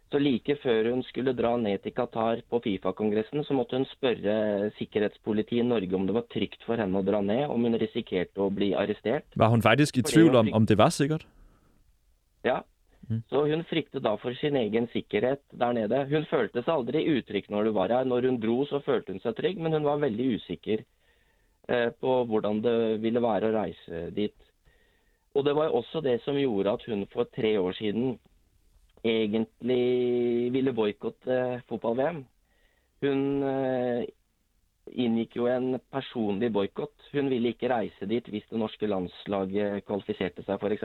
Så 0.10 0.18
like 0.18 0.56
før 0.64 0.88
hun 0.90 1.04
skulle 1.06 1.36
dra 1.38 1.52
ned 1.62 1.84
til 1.84 1.94
Qatar 1.94 2.42
på 2.50 2.60
Fifa-kongressen, 2.64 3.44
så 3.46 3.54
måtte 3.54 3.78
hun 3.78 3.86
spørre 3.92 4.72
sikkerhetspolitiet 4.80 5.62
i 5.62 5.68
Norge 5.68 5.96
om 5.96 6.08
det 6.08 6.16
var 6.16 6.26
trygt 6.34 6.66
for 6.66 6.82
henne 6.82 6.98
å 6.98 7.06
dra 7.06 7.20
ned, 7.22 7.46
om 7.54 7.68
hun 7.68 7.78
risikerte 7.78 8.42
å 8.42 8.50
bli 8.50 8.72
arrestert. 8.74 9.28
Var 9.38 9.54
hun 9.54 9.62
faktisk 9.62 10.00
i 10.02 10.06
hun 10.16 10.40
om, 10.42 10.50
om 10.58 10.66
det 10.66 10.80
var 10.82 10.90
sikkert? 10.96 11.28
Ja. 12.48 12.64
Mm. 13.10 13.22
Så 13.30 13.44
hun 13.52 13.62
fryktet 13.70 14.02
da 14.06 14.16
for 14.22 14.34
sin 14.38 14.58
egen 14.58 14.88
sikkerhet 14.94 15.44
der 15.62 15.78
nede. 15.78 16.02
Hun 16.10 16.26
følte 16.30 16.64
seg 16.64 16.74
aldri 16.74 17.04
utrygg 17.14 17.50
når 17.54 17.70
du 17.70 17.72
var 17.78 17.94
her. 17.94 18.10
Når 18.10 18.30
hun 18.30 18.40
dro, 18.42 18.64
så 18.70 18.82
følte 18.86 19.14
hun 19.14 19.22
seg 19.22 19.38
trygg, 19.38 19.62
men 19.62 19.78
hun 19.78 19.86
var 19.86 20.02
veldig 20.02 20.28
usikker 20.40 20.82
eh, 21.70 21.90
på 22.02 22.16
hvordan 22.30 22.64
det 22.66 22.78
ville 23.06 23.22
være 23.22 23.50
å 23.50 23.56
reise 23.60 24.08
dit. 24.18 24.38
Og 25.38 25.46
det 25.46 25.54
var 25.54 25.70
også 25.70 26.02
det 26.02 26.18
som 26.26 26.38
gjorde 26.38 26.74
at 26.74 26.90
hun 26.90 27.06
for 27.14 27.30
tre 27.30 27.54
år 27.62 27.78
siden 27.78 28.18
egentlig 29.04 30.52
ville 30.54 30.74
boikotte 30.76 31.36
eh, 31.36 31.62
fotball-VM. 31.70 32.24
Hun 33.04 33.22
eh, 33.48 34.02
inngikk 35.00 35.38
jo 35.40 35.48
en 35.52 35.78
personlig 35.92 36.52
boikott. 36.54 36.96
Hun 37.14 37.30
ville 37.32 37.54
ikke 37.54 37.72
reise 37.72 38.10
dit 38.10 38.26
hvis 38.28 38.48
det 38.50 38.60
norske 38.60 38.90
landslaget 38.90 39.86
kvalifiserte 39.88 40.44
seg, 40.46 40.60
f.eks. 40.60 40.84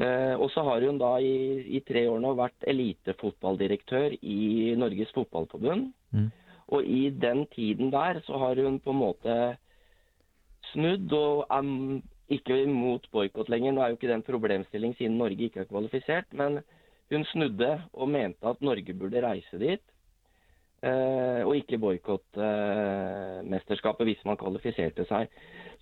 Eh, 0.00 0.34
og 0.36 0.50
så 0.54 0.64
har 0.68 0.84
hun 0.86 1.00
da 1.00 1.16
i, 1.20 1.64
i 1.76 1.80
tre 1.86 2.06
år 2.10 2.20
nå 2.22 2.34
vært 2.38 2.68
elitefotballdirektør 2.70 4.18
i 4.20 4.76
Norges 4.78 5.10
Fotballforbund. 5.16 5.90
Mm. 6.14 6.30
Og 6.70 6.86
i 6.86 7.08
den 7.10 7.44
tiden 7.54 7.90
der 7.92 8.20
så 8.26 8.38
har 8.38 8.60
hun 8.62 8.78
på 8.80 8.94
en 8.94 9.00
måte 9.00 9.36
snudd 10.70 11.12
og 11.16 11.46
er 11.50 12.00
ikke 12.30 12.62
imot 12.64 13.08
boikott 13.12 13.50
lenger. 13.52 13.74
Nå 13.74 13.82
er 13.82 13.92
jo 13.92 13.98
ikke 13.98 14.10
det 14.10 14.18
en 14.18 14.26
problemstilling 14.26 14.94
siden 14.98 15.18
Norge 15.18 15.48
ikke 15.48 15.64
er 15.64 15.70
kvalifisert, 15.70 16.28
men 16.36 16.60
hun 17.10 17.24
snudde 17.32 17.70
og 17.92 18.10
mente 18.10 18.46
at 18.46 18.62
Norge 18.62 18.94
burde 18.94 19.22
reise 19.24 19.58
dit. 19.58 19.82
Eh, 20.80 21.42
og 21.44 21.56
ikke 21.58 21.76
boikotte 21.80 22.40
eh, 22.40 23.40
mesterskapet 23.44 24.08
hvis 24.08 24.22
man 24.24 24.38
kvalifiserte 24.40 25.04
seg. 25.10 25.28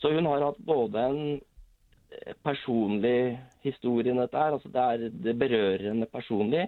Så 0.03 0.11
hun 0.11 0.27
har 0.27 0.43
hatt 0.49 0.59
både 0.67 1.05
en 1.05 1.21
eh, 1.37 2.33
personlig 2.43 3.37
historie 3.63 4.11
i 4.11 4.19
dette 4.19 4.41
her, 4.41 4.57
altså 4.57 4.73
det, 4.75 4.87
er, 4.87 5.21
det 5.29 5.37
berører 5.39 5.91
henne 5.93 6.09
personlig, 6.11 6.65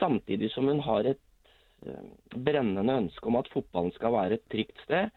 samtidig 0.00 0.50
som 0.50 0.66
hun 0.72 0.82
har 0.82 1.12
et 1.12 1.22
eh, 1.86 2.08
brennende 2.34 2.98
ønske 3.04 3.30
om 3.30 3.38
at 3.38 3.52
fotballen 3.54 3.94
skal 3.94 4.16
være 4.16 4.40
et 4.40 4.48
trygt 4.50 4.82
sted 4.88 5.12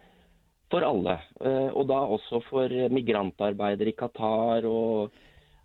for 0.75 0.83
alle. 0.91 1.15
Eh, 1.41 1.71
og 1.73 1.87
da 1.89 2.01
også 2.17 2.41
for 2.49 2.75
migrantarbeidere 2.91 3.89
i 3.93 3.95
Qatar 3.97 4.67
og 4.67 5.11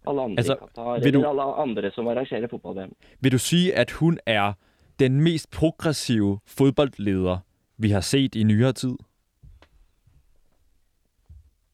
alle 0.06 0.22
andre 0.30 0.38
Altså, 0.44 0.54
i 0.54 0.62
Qatar, 0.64 1.00
du- 1.02 1.08
eller 1.18 1.28
alle 1.34 1.48
andre 1.66 1.90
som 1.94 2.06
arrangerer 2.08 2.48
fotball-VM. 2.48 2.94
Vil 3.20 3.32
du 3.32 3.38
sige, 3.38 3.74
at 3.74 3.90
hun 4.00 4.18
er 4.26 4.52
den 4.98 5.20
mest 5.20 5.50
progressive 5.50 6.38
fodboldleder, 6.46 7.38
vi 7.78 7.90
har 7.90 8.00
set 8.00 8.34
i 8.34 8.42
nyere 8.44 8.72
tid? 8.72 8.96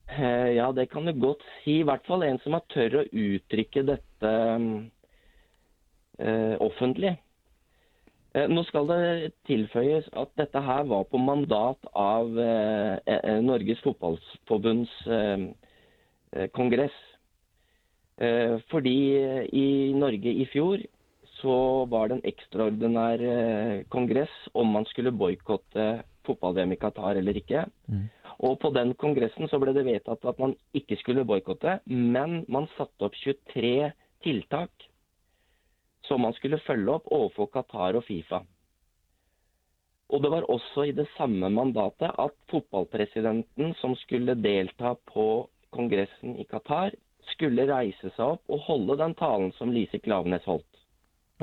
Eh, 0.09 0.55
Ja, 0.57 0.71
det 0.73 0.89
kan 0.91 1.07
du 1.07 1.13
godt 1.21 1.43
si. 1.65 1.81
I 1.81 1.83
hvert 1.85 2.07
fall 2.07 2.23
en 2.23 2.39
som 2.45 2.53
har 2.57 2.63
tør 2.73 3.01
å 3.03 3.05
uttrykke 3.13 3.83
dette 3.87 4.33
eh, 6.19 6.57
offentlig. 6.63 7.17
Eh, 8.37 8.49
nå 8.53 8.63
skal 8.69 8.89
det 8.91 9.33
tilføyes 9.49 10.09
at 10.21 10.33
dette 10.37 10.61
her 10.61 10.85
var 10.91 11.07
på 11.09 11.21
mandat 11.21 11.89
av 11.97 12.37
eh, 12.37 12.99
eh, 13.09 13.39
Norges 13.45 13.81
Fotballforbunds 13.85 14.93
kongress. 16.53 16.97
Fordi 18.73 18.99
i 19.57 19.93
Norge 19.97 20.33
i 20.41 20.45
fjor 20.49 20.81
så 21.37 21.57
var 21.93 22.09
det 22.09 22.17
en 22.17 22.29
ekstraordinær 22.29 23.23
kongress 23.93 24.33
om 24.57 24.73
man 24.73 24.89
skulle 24.89 25.13
boikotte 25.13 25.87
fotball-VM 26.27 26.73
i 26.73 26.79
Qatar 26.81 27.21
eller 27.21 27.37
ikke. 27.37 27.67
Og 28.41 28.57
på 28.61 28.73
den 28.75 28.95
kongressen 29.01 29.49
så 29.53 29.61
ble 29.61 29.77
det 29.77 29.85
vedtatt 29.87 30.25
at 30.29 30.41
man 30.43 30.57
ikke 30.77 30.99
skulle 31.01 31.27
boikotte, 31.29 31.79
men 31.87 32.43
man 32.53 32.69
satte 32.75 33.09
opp 33.09 33.17
23 33.21 33.93
tiltak 34.25 34.86
som 36.09 36.23
man 36.23 36.35
skulle 36.37 36.61
følge 36.67 36.99
opp 36.99 37.11
overfor 37.13 37.51
Qatar 37.55 37.99
og 37.99 38.07
Fifa. 38.07 38.43
Og 40.15 40.23
det 40.23 40.31
var 40.31 40.47
også 40.51 40.87
i 40.87 40.95
det 40.95 41.09
samme 41.17 41.51
mandatet 41.51 42.13
at 42.15 42.35
fotballpresidenten 42.51 43.75
som 43.81 43.97
skulle 43.99 44.37
delta 44.39 44.95
på 45.11 45.27
kongressen 45.75 46.37
i 46.39 46.47
Qatar, 46.47 46.95
skulle 47.33 47.67
reise 47.67 48.13
seg 48.15 48.37
opp 48.37 48.53
og 48.53 48.63
holde 48.69 48.97
den 49.01 49.17
talen 49.19 49.51
som 49.57 49.73
Lise 49.75 49.99
Klaveness 49.99 50.47
holdt. 50.47 50.85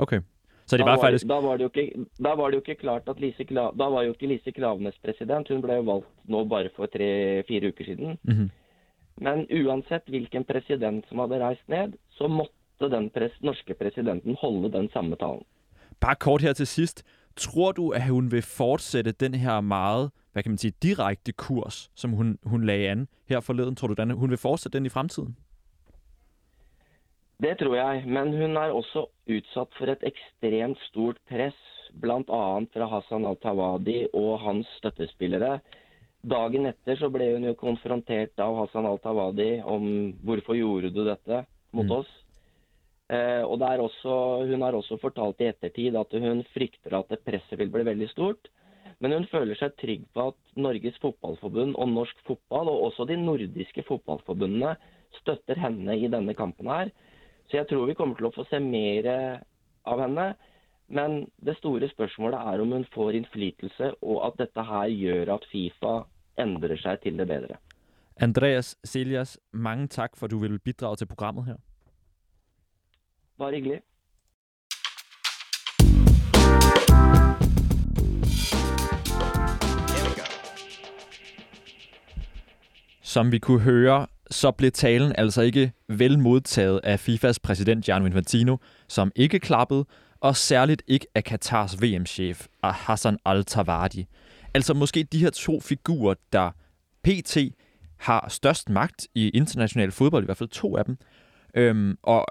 Okay. 0.00 0.22
Så 0.64 0.78
det 0.78 0.86
Da 0.86 0.94
var 0.94 1.02
faktisk... 1.02 1.28
da, 1.28 1.40
var 1.44 1.58
det 1.58 1.66
jo 1.66 1.70
ikke, 1.74 2.06
da 2.24 2.34
var 2.34 2.50
det 2.50 2.56
jo 2.56 2.62
ikke 2.64 2.80
klart 2.80 3.08
at 3.08 3.20
Lise 3.20 3.44
Kla, 3.44 3.68
Da 3.76 3.88
var 3.92 4.06
jo 4.06 4.14
ikke 4.14 4.30
Lise 4.30 4.52
Klaveness 4.52 4.96
president. 5.04 5.48
Hun 5.52 5.60
ble 5.60 5.76
jo 5.76 5.88
valgt 5.90 6.08
nå 6.24 6.44
bare 6.48 6.72
for 6.76 6.88
tre-fire 6.88 7.68
uker 7.68 7.84
siden. 7.92 8.18
Mhm. 8.24 8.50
Men 9.20 9.44
uansett 9.46 10.08
hvilken 10.10 10.42
president 10.44 11.04
som 11.08 11.20
hadde 11.22 11.38
reist 11.38 11.68
ned, 11.68 11.92
så 12.16 12.26
måtte 12.28 12.63
den 12.80 13.10
pres 13.10 13.32
norske 13.42 13.74
presidenten 13.74 14.36
holde 14.40 14.72
den 14.72 14.88
samme 14.92 15.16
talen. 15.16 15.42
Bare 16.00 16.14
kort 16.14 16.42
her 16.42 16.52
til 16.52 16.66
sidst. 16.66 17.04
Tror 17.36 17.72
du, 17.72 17.90
at 17.90 18.02
hun 18.08 18.30
vil 18.30 18.42
fortsætte 18.42 19.12
den 19.12 19.34
her 19.34 19.60
meget, 19.60 20.10
hvad 20.32 20.42
kan 20.42 20.50
man 20.52 20.58
sige, 20.58 20.72
direkte 20.82 21.32
kurs, 21.32 21.90
som 21.94 22.10
hun, 22.10 22.38
hun 22.42 22.64
lagde 22.64 22.88
an 22.88 23.08
her 23.28 23.40
forleden? 23.40 23.76
Tror 23.76 23.88
du, 23.88 23.94
den, 23.94 24.10
hun 24.10 24.30
vil 24.30 24.38
fortsætte 24.38 24.78
den 24.78 24.86
i 24.86 24.88
fremtiden? 24.88 25.36
Det 27.42 27.58
tror 27.58 27.74
jeg, 27.74 28.04
men 28.06 28.32
hun 28.32 28.56
er 28.56 28.70
også 28.72 29.06
utsatt 29.28 29.74
for 29.78 29.90
et 29.90 30.04
ekstremt 30.06 30.78
stort 30.88 31.16
press, 31.28 31.56
bl.a. 32.00 32.42
fra 32.74 32.86
Hassan 32.94 33.26
al-Tawadi 33.26 34.06
og 34.14 34.40
hans 34.40 34.66
støttespillere. 34.78 35.58
Dagen 36.30 36.66
etter 36.70 36.96
så 36.96 37.10
ble 37.12 37.32
hun 37.34 37.44
jo 37.44 37.54
konfrontert 37.58 38.38
av 38.40 38.54
Hassan 38.62 38.86
al-Tawadi 38.88 39.60
om 39.66 40.12
hvorfor 40.24 40.56
gjorde 40.56 40.90
du 40.94 41.02
dette 41.04 41.44
mot 41.72 41.84
Mm. 41.84 41.90
oss. 41.98 42.23
Eh, 43.14 43.42
og 43.44 43.58
det 43.60 43.70
er 43.70 43.82
også, 43.84 44.14
hun 44.50 44.64
har 44.66 44.76
også 44.76 44.98
fortalt 45.02 45.42
i 45.44 45.48
ettertid 45.52 45.96
at 46.00 46.14
hun 46.24 46.42
frykter 46.54 46.96
at 46.98 47.12
presset 47.26 47.60
vil 47.60 47.72
bli 47.72 47.86
veldig 47.86 48.10
stort. 48.10 48.50
Men 49.02 49.12
hun 49.16 49.26
føler 49.30 49.58
seg 49.58 49.74
trygg 49.80 50.04
på 50.14 50.28
at 50.30 50.38
Norges 50.56 50.96
Fotballforbund 51.02 51.74
og 51.80 51.90
norsk 51.90 52.20
fotball, 52.26 52.70
og 52.70 52.88
også 52.88 53.06
de 53.10 53.18
nordiske 53.20 53.84
fotballforbundene, 53.88 54.76
støtter 55.18 55.58
henne 55.60 55.96
i 55.98 56.08
denne 56.10 56.34
kampen 56.34 56.70
her. 56.70 56.90
Så 57.50 57.58
jeg 57.58 57.68
tror 57.70 57.86
vi 57.90 57.96
kommer 57.98 58.16
til 58.18 58.30
å 58.30 58.34
få 58.34 58.46
se 58.48 58.60
mer 58.62 59.08
av 59.84 60.00
henne. 60.00 60.32
Men 60.88 61.24
det 61.44 61.56
store 61.58 61.88
spørsmålet 61.90 62.38
er 62.54 62.62
om 62.62 62.72
hun 62.76 62.86
får 62.94 63.18
innflytelse, 63.18 63.92
og 64.02 64.24
at 64.26 64.40
dette 64.40 64.64
her 64.70 64.90
gjør 64.92 65.34
at 65.36 65.46
Fifa 65.52 65.94
endrer 66.40 66.80
seg 66.80 67.00
til 67.04 67.20
det 67.20 67.28
bedre. 67.28 67.58
Andreas 68.22 68.76
Siljas, 68.84 69.38
mange 69.52 69.88
tak, 69.88 70.16
for 70.16 70.30
du 70.30 70.38
ville 70.38 70.58
bidrage 70.58 71.02
til 71.02 71.10
programmet 71.10 71.48
her. 71.50 71.62
Bare 73.38 73.52
hyggelig. 73.52 73.80
Som 83.02 83.32
vi 83.32 83.38
kunne 83.38 83.60
høre, 83.60 84.06
så 84.30 84.50
blev 84.50 84.70
talen 84.70 85.12
altså 85.18 85.42
ikke 85.42 85.72
vel 85.88 86.18
modtaget 86.18 86.80
af 86.84 87.00
FIFAs 87.00 87.38
præsident 87.38 87.84
Gianni 87.84 88.06
Infantino, 88.06 88.56
som 88.88 89.12
ikke 89.16 89.38
klappede, 89.38 89.84
og 90.20 90.36
særligt 90.36 90.82
ikke 90.86 91.06
af 91.14 91.24
Katars 91.24 91.82
VM-chef 91.82 92.46
Hassan 92.64 93.18
Al-Tawadi. 93.24 94.06
Altså 94.54 94.74
måske 94.74 95.02
de 95.02 95.18
her 95.18 95.30
to 95.30 95.60
figurer, 95.60 96.14
der 96.32 96.50
PT 97.04 97.36
har 97.96 98.28
størst 98.28 98.68
magt 98.68 99.08
i 99.14 99.28
international 99.28 99.92
fodbold, 99.92 100.24
i 100.24 100.26
hvert 100.26 100.36
fald 100.36 100.48
to 100.48 100.76
af 100.76 100.84
dem, 100.84 100.96
øhm, 101.54 101.98
og 102.02 102.26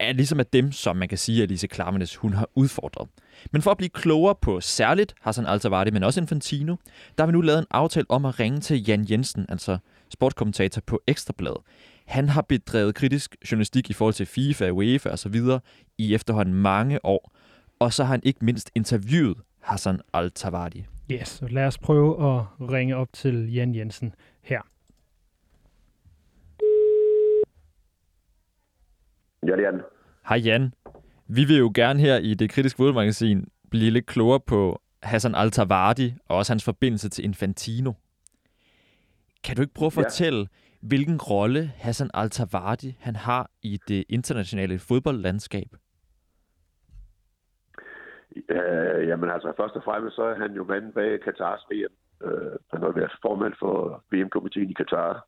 er 0.00 0.12
ligesom 0.12 0.40
af 0.40 0.46
dem, 0.46 0.72
som 0.72 0.96
man 0.96 1.08
kan 1.08 1.18
sige, 1.18 1.42
at 1.42 1.48
Lise 1.48 1.66
Klarmenes 1.66 2.16
hun 2.16 2.32
har 2.32 2.48
udfordret. 2.54 3.08
Men 3.52 3.62
for 3.62 3.70
at 3.70 3.76
blive 3.76 3.88
klogere 3.88 4.34
på 4.34 4.60
særligt 4.60 5.14
Hassan 5.20 5.46
Altavardi, 5.46 5.90
men 5.90 6.02
også 6.02 6.20
Infantino, 6.20 6.76
der 7.18 7.24
har 7.24 7.26
vi 7.26 7.32
nu 7.32 7.40
lavet 7.40 7.58
en 7.58 7.66
aftale 7.70 8.06
om 8.08 8.24
at 8.24 8.40
ringe 8.40 8.60
til 8.60 8.88
Jan 8.88 9.06
Jensen, 9.10 9.46
altså 9.48 9.78
sportskommentator 10.08 10.82
på 10.86 11.00
Ekstrabladet. 11.06 11.58
Han 12.06 12.28
har 12.28 12.42
bedrevet 12.42 12.94
kritisk 12.94 13.36
journalistik 13.52 13.90
i 13.90 13.92
forhold 13.92 14.14
til 14.14 14.26
FIFA, 14.26 14.70
UEFA 14.70 15.08
osv. 15.10 15.40
i 15.98 16.14
efterhånden 16.14 16.54
mange 16.54 17.04
år, 17.04 17.32
og 17.78 17.92
så 17.92 18.04
har 18.04 18.10
han 18.10 18.20
ikke 18.22 18.44
mindst 18.44 18.70
interviewet 18.74 19.36
Hassan 19.60 20.00
Altavardi. 20.12 20.84
Yes, 21.12 21.28
så 21.28 21.48
lad 21.48 21.64
os 21.66 21.78
prøve 21.78 22.36
at 22.36 22.44
ringe 22.72 22.96
op 22.96 23.08
til 23.12 23.52
Jan 23.52 23.74
Jensen 23.74 24.14
her. 24.42 24.60
Ja, 29.46 29.56
det 29.56 29.64
er 29.66 29.70
den. 29.70 29.80
Hej 30.28 30.38
Jan. 30.38 30.72
Vi 31.28 31.44
vil 31.44 31.58
jo 31.58 31.72
gerne 31.74 32.00
her 32.00 32.16
i 32.16 32.34
det 32.34 32.50
kritiske 32.50 32.76
fodboldmagasin 32.76 33.48
blive 33.70 33.90
lidt 33.90 34.06
klogere 34.06 34.40
på 34.40 34.80
Hassan 35.02 35.34
Al-Tawardi 35.34 36.14
og 36.28 36.36
også 36.36 36.52
hans 36.52 36.64
forbindelse 36.64 37.08
til 37.08 37.24
Infantino. 37.24 37.92
Kan 39.44 39.56
du 39.56 39.62
ikke 39.62 39.74
prøve 39.74 39.86
at 39.86 39.96
Ja. 39.96 40.02
fortælle, 40.02 40.48
hvilken 40.82 41.16
rolle 41.18 41.72
Hassan 41.76 42.10
Al-Tawardi 42.14 42.96
han 43.00 43.16
har 43.16 43.50
i 43.62 43.78
det 43.88 44.04
internationale 44.08 44.78
fodboldlandskab? 44.78 45.68
Øh, 48.48 49.08
jamen 49.08 49.30
altså, 49.30 49.52
først 49.56 49.74
og 49.76 49.82
fremmest 49.84 50.16
så 50.16 50.22
er 50.22 50.34
han 50.34 50.52
jo 50.52 50.64
manden 50.64 50.92
bag 50.92 51.20
Katars 51.20 51.62
VM. 51.70 51.94
Øh, 52.26 52.52
han 52.72 52.82
har 52.82 52.90
været 52.92 53.12
formand 53.22 53.54
for 53.58 54.04
VM-komiteen 54.12 54.70
i 54.70 54.72
Katar 54.72 55.24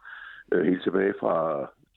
øh, 0.53 0.65
helt 0.67 0.83
tilbage 0.83 1.15
fra, 1.21 1.37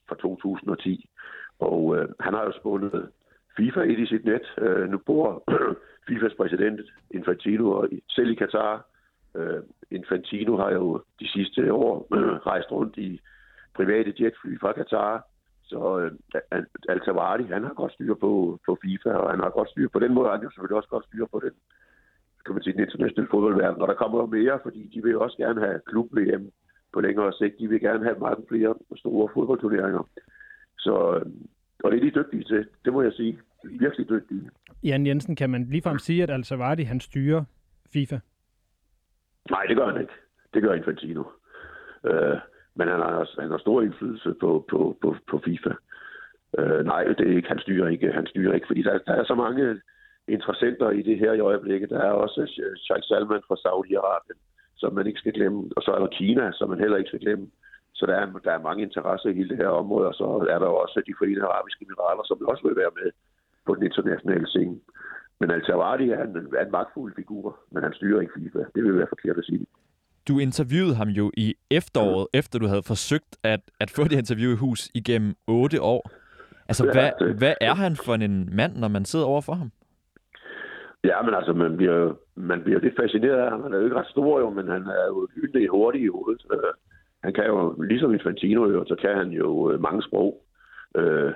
fra 0.08 0.14
2010. 0.14 1.08
Og 1.58 1.96
øh, 1.96 2.08
han 2.20 2.34
har 2.34 2.44
jo 2.44 2.52
spundet 2.52 3.08
FIFA 3.56 3.80
ind 3.80 4.00
i 4.00 4.06
sit 4.06 4.24
net. 4.24 4.42
Øh, 4.58 4.88
nu 4.90 4.98
bor 4.98 5.44
FIFAs 6.08 6.34
præsident 6.34 6.80
Infantino 7.10 7.70
og 7.70 7.92
i- 7.92 8.02
selv 8.08 8.30
i 8.30 8.34
Katar. 8.34 8.86
Øh, 9.36 9.62
Infantino 9.90 10.56
har 10.56 10.70
jo 10.72 11.02
de 11.20 11.28
sidste 11.28 11.72
år 11.72 12.06
øh, 12.14 12.32
rejst 12.52 12.72
rundt 12.72 12.96
i 12.98 13.20
private 13.74 14.14
jetfly 14.20 14.58
fra 14.60 14.72
Katar. 14.72 15.26
Så 15.62 15.98
øh, 16.00 16.10
Al-Tawari, 16.88 17.44
han 17.44 17.64
har 17.64 17.74
godt 17.74 17.92
styr 17.92 18.14
på, 18.14 18.58
på 18.66 18.78
FIFA, 18.82 19.10
og 19.10 19.30
han 19.30 19.40
har 19.40 19.50
godt 19.50 19.70
styr 19.70 19.88
på 19.88 19.98
den 19.98 20.14
måde, 20.14 20.28
han 20.28 20.38
har 20.38 20.44
jo 20.44 20.50
selvfølgelig 20.50 20.76
også 20.76 20.88
godt 20.88 21.04
styr 21.06 21.26
på 21.32 21.40
den, 21.44 21.50
kan 22.44 22.54
man 22.54 22.62
sige, 22.62 22.72
den 22.72 22.80
internationale 22.80 23.28
fodboldverden. 23.30 23.82
Og 23.82 23.88
der 23.88 23.94
kommer 23.94 24.18
jo 24.20 24.26
mere, 24.26 24.58
fordi 24.62 24.90
de 24.94 25.02
vil 25.02 25.12
jo 25.12 25.20
også 25.20 25.36
gerne 25.36 25.60
have 25.60 25.80
klub-VM 25.86 26.50
på 26.92 27.00
længere 27.00 27.32
sigt. 27.32 27.58
De 27.58 27.68
vil 27.68 27.80
gerne 27.80 28.04
have 28.04 28.18
mange 28.18 28.44
flere 28.48 28.74
store 28.96 29.28
fodboldturneringer. 29.34 30.08
Så, 30.84 30.94
og 31.84 31.90
det 31.90 31.96
er 31.98 32.04
de 32.04 32.18
dygtige 32.20 32.44
til, 32.44 32.66
det 32.84 32.92
må 32.92 33.02
jeg 33.02 33.12
sige. 33.12 33.38
Virkelig 33.64 34.08
dygtige. 34.08 34.50
Jan 34.82 35.06
Jensen, 35.06 35.36
kan 35.36 35.50
man 35.50 35.64
ligefrem 35.64 35.98
sige, 35.98 36.22
at 36.22 36.30
Al-Savardi, 36.30 36.82
han 36.82 37.00
styrer 37.00 37.44
FIFA? 37.92 38.18
Nej, 39.50 39.64
det 39.68 39.76
gør 39.76 39.86
han 39.90 40.00
ikke. 40.00 40.12
Det 40.54 40.62
gør 40.62 40.74
Infantino. 40.74 41.24
Øh, 42.04 42.36
men 42.74 42.88
han 42.88 43.00
har, 43.00 43.40
han 43.40 43.50
har 43.50 43.58
stor 43.58 43.82
indflydelse 43.82 44.34
på, 44.40 44.66
på, 44.70 44.96
på, 45.02 45.16
på 45.30 45.40
FIFA. 45.44 45.72
Øh, 46.58 46.84
nej, 46.84 47.04
det 47.04 47.20
er 47.30 47.36
ikke, 47.36 47.48
han 47.48 47.58
styrer 47.58 47.88
ikke, 47.88 48.12
han 48.12 48.26
styrer 48.26 48.54
ikke, 48.54 48.66
fordi 48.66 48.82
der, 48.82 48.98
der 48.98 49.12
er 49.12 49.24
så 49.24 49.34
mange 49.34 49.80
interessenter 50.28 50.90
i 50.90 51.02
det 51.02 51.18
her 51.18 51.32
i 51.32 51.40
øjeblikket. 51.40 51.90
Der 51.90 51.98
er 51.98 52.10
også 52.10 52.40
Sheikh 52.86 53.04
Salman 53.08 53.42
fra 53.48 53.56
Saudi-Arabien, 53.64 54.38
som 54.76 54.94
man 54.94 55.06
ikke 55.06 55.18
skal 55.18 55.32
glemme, 55.32 55.70
og 55.76 55.82
så 55.82 55.90
er 55.90 55.98
der 55.98 56.06
Kina, 56.06 56.52
som 56.52 56.68
man 56.70 56.78
heller 56.78 56.96
ikke 56.96 57.08
skal 57.08 57.20
glemme. 57.20 57.46
Så 57.98 58.06
der 58.06 58.14
er, 58.20 58.26
der 58.46 58.52
er 58.52 58.62
mange 58.68 58.82
interesser 58.82 59.28
i 59.28 59.34
hele 59.34 59.48
det 59.48 59.56
her 59.56 59.68
område, 59.82 60.06
og 60.08 60.14
så 60.14 60.24
er 60.54 60.58
der 60.58 60.66
også 60.66 61.02
de 61.06 61.14
forenede 61.18 61.44
arabiske 61.50 61.84
emirater, 61.86 62.22
som 62.26 62.36
også 62.52 62.62
vil 62.68 62.76
være 62.76 62.94
med 63.00 63.08
på 63.66 63.74
den 63.74 63.82
internationale 63.82 64.46
scene. 64.46 64.76
Men 65.40 65.50
Al-Tawardi 65.50 66.10
er 66.10 66.22
en, 66.22 66.36
er 66.60 66.64
en 66.64 66.70
magtfuld 66.72 67.12
figur, 67.16 67.58
men 67.72 67.82
han 67.82 67.92
styrer 67.92 68.20
ikke 68.20 68.32
FIFA. 68.36 68.58
Det 68.74 68.84
vil 68.84 68.96
være 68.98 69.06
forkert 69.14 69.38
at 69.38 69.44
sige. 69.44 69.66
Du 70.28 70.38
interviewede 70.38 70.94
ham 70.94 71.08
jo 71.08 71.30
i 71.36 71.54
efteråret, 71.70 72.26
efter 72.34 72.58
du 72.58 72.66
havde 72.66 72.82
forsøgt 72.82 73.36
at, 73.42 73.60
at 73.80 73.90
få 73.90 74.04
det 74.04 74.12
interview 74.22 74.50
i 74.52 74.56
hus 74.56 74.90
igennem 74.94 75.34
otte 75.48 75.82
år. 75.82 76.10
Altså, 76.68 76.84
Ja, 76.86 76.92
hvad, 76.92 77.10
det- 77.28 77.36
hvad 77.38 77.54
er 77.60 77.74
han 77.74 77.96
for 78.06 78.14
en 78.14 78.56
mand, 78.56 78.76
når 78.76 78.88
man 78.88 79.04
sidder 79.04 79.26
over 79.26 79.40
for 79.40 79.52
ham? 79.52 79.70
Ja, 81.04 81.22
men 81.22 81.34
altså, 81.34 81.52
man 81.52 81.76
bliver, 81.76 82.12
man 82.34 82.62
bliver 82.64 82.80
lidt 82.80 82.96
fascineret 83.00 83.38
af 83.44 83.50
ham. 83.50 83.62
Han 83.62 83.72
er 83.72 83.78
jo 83.78 83.84
ikke 83.84 83.96
ret 83.96 84.06
stor, 84.10 84.40
jo, 84.40 84.50
men 84.50 84.68
han 84.68 84.82
er 84.86 85.06
jo 85.06 85.28
lynende 85.36 85.68
hurtig 85.68 86.02
i 86.02 86.06
hovedet. 86.08 86.42
Øh, 87.24 87.26
han 87.26 87.32
kan 87.32 87.46
jo, 87.46 87.82
ligesom 87.82 88.12
Infantino, 88.12 88.70
jo, 88.70 88.84
så 88.86 88.94
kan 88.94 89.16
han 89.16 89.28
jo 89.28 89.70
øh, 89.70 89.80
mange 89.80 90.02
sprog. 90.02 90.44
Øh, 90.96 91.32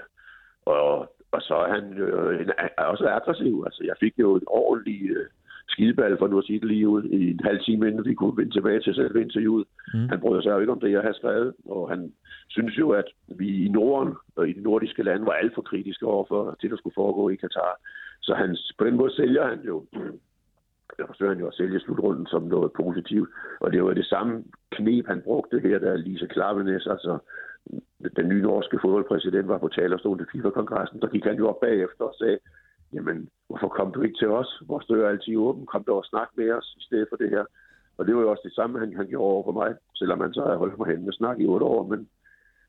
og, 0.67 1.15
og 1.33 1.43
så 1.43 1.55
er 1.55 1.73
han 1.75 1.93
jo 1.99 2.31
en, 2.31 2.51
er 2.79 2.85
også 2.85 3.09
aggressiv. 3.09 3.63
Altså, 3.67 3.85
jeg 3.85 3.97
fik 4.01 4.15
jo 4.19 4.37
en 4.37 4.47
ordentlig 4.47 5.11
øh, 5.11 5.27
skideball, 5.69 6.19
for 6.19 6.29
nu 6.29 6.39
at 6.39 6.45
sige 6.45 6.61
det 6.61 6.69
lige 6.69 6.89
ud, 6.89 7.05
i 7.05 7.31
en 7.31 7.41
halv 7.45 7.61
time, 7.61 7.89
inden 7.89 8.05
vi 8.05 8.15
kunne 8.15 8.37
vende 8.37 8.53
tilbage 8.53 8.81
til 8.81 8.95
selve 8.95 9.23
interviewet. 9.23 9.67
Mm. 9.95 10.01
Mm. 10.01 10.09
Han 10.09 10.21
bryder 10.21 10.43
sig 10.43 10.51
jo 10.51 10.59
ikke 10.59 10.73
om 10.73 10.81
det, 10.81 10.91
jeg 10.91 11.03
har 11.03 11.13
skrevet, 11.13 11.55
og 11.65 11.91
han 11.91 12.13
synes 12.49 12.79
jo, 12.79 12.91
at 12.91 13.05
vi 13.29 13.65
i 13.67 13.69
Norden 13.69 14.15
og 14.37 14.49
i 14.49 14.53
de 14.53 14.61
nordiske 14.63 15.03
lande 15.03 15.27
var 15.27 15.33
alt 15.33 15.55
for 15.55 15.63
kritiske 15.63 16.07
over 16.07 16.25
for 16.29 16.57
det, 16.63 16.71
der 16.71 16.77
skulle 16.77 16.95
foregå 16.95 17.29
i 17.29 17.37
Katar. 17.37 17.81
Så 18.23 18.35
han, 18.35 18.57
på 18.79 18.85
den 18.85 18.97
måde 18.97 19.15
sælger 19.15 19.49
han 19.49 19.61
jo 19.67 19.85
der 20.97 21.07
forsøger 21.07 21.33
han 21.33 21.41
jo 21.41 21.49
at 21.49 21.55
sælge 21.55 21.81
slutrunden 21.81 22.27
som 22.27 22.43
noget 22.43 22.73
positivt. 22.73 23.29
Og 23.61 23.73
det 23.73 23.85
var 23.85 23.95
det 23.95 24.07
samme 24.07 24.45
knep, 24.71 25.07
han 25.07 25.23
brugte 25.25 25.61
her, 25.61 25.79
da 25.79 25.95
Lise 25.95 26.27
Klavenes, 26.27 26.87
altså 26.87 27.19
den 28.17 28.29
nye 28.29 28.43
norske 28.43 28.79
fodboldpræsident, 28.83 29.49
var 29.49 29.59
på 29.59 29.69
talerstolen 29.69 30.19
til 30.19 30.29
FIFA-kongressen. 30.33 31.01
Der 31.01 31.09
gik 31.09 31.25
han 31.25 31.37
jo 31.37 31.49
op 31.49 31.61
bagefter 31.61 32.05
og 32.05 32.15
sagde, 32.19 32.39
jamen, 32.93 33.29
hvorfor 33.49 33.69
kom 33.69 33.93
du 33.93 34.03
ikke 34.03 34.19
til 34.19 34.29
os? 34.29 34.63
Vores 34.67 34.87
dør 34.87 35.05
er 35.07 35.11
altid 35.11 35.37
åben. 35.37 35.67
Kom 35.67 35.85
der 35.85 35.93
og 35.93 36.05
snak 36.05 36.29
med 36.37 36.51
os 36.51 36.75
i 36.81 36.83
stedet 36.83 37.07
for 37.11 37.17
det 37.17 37.31
her. 37.31 37.45
Og 37.99 38.07
det 38.07 38.17
var 38.17 38.23
jo 38.23 38.31
også 38.31 38.43
det 38.45 38.55
samme, 38.55 38.79
han, 38.79 38.97
han 38.97 39.07
gjorde 39.07 39.33
over 39.33 39.45
for 39.45 39.53
mig, 39.53 39.75
selvom 39.95 40.21
han 40.21 40.33
så 40.33 40.43
havde 40.45 40.59
holdt 40.59 40.79
mig 40.79 40.87
hen 40.87 41.05
med 41.05 41.13
snak 41.13 41.41
i 41.41 41.47
otte 41.47 41.67
år. 41.67 41.87
Men 41.87 42.09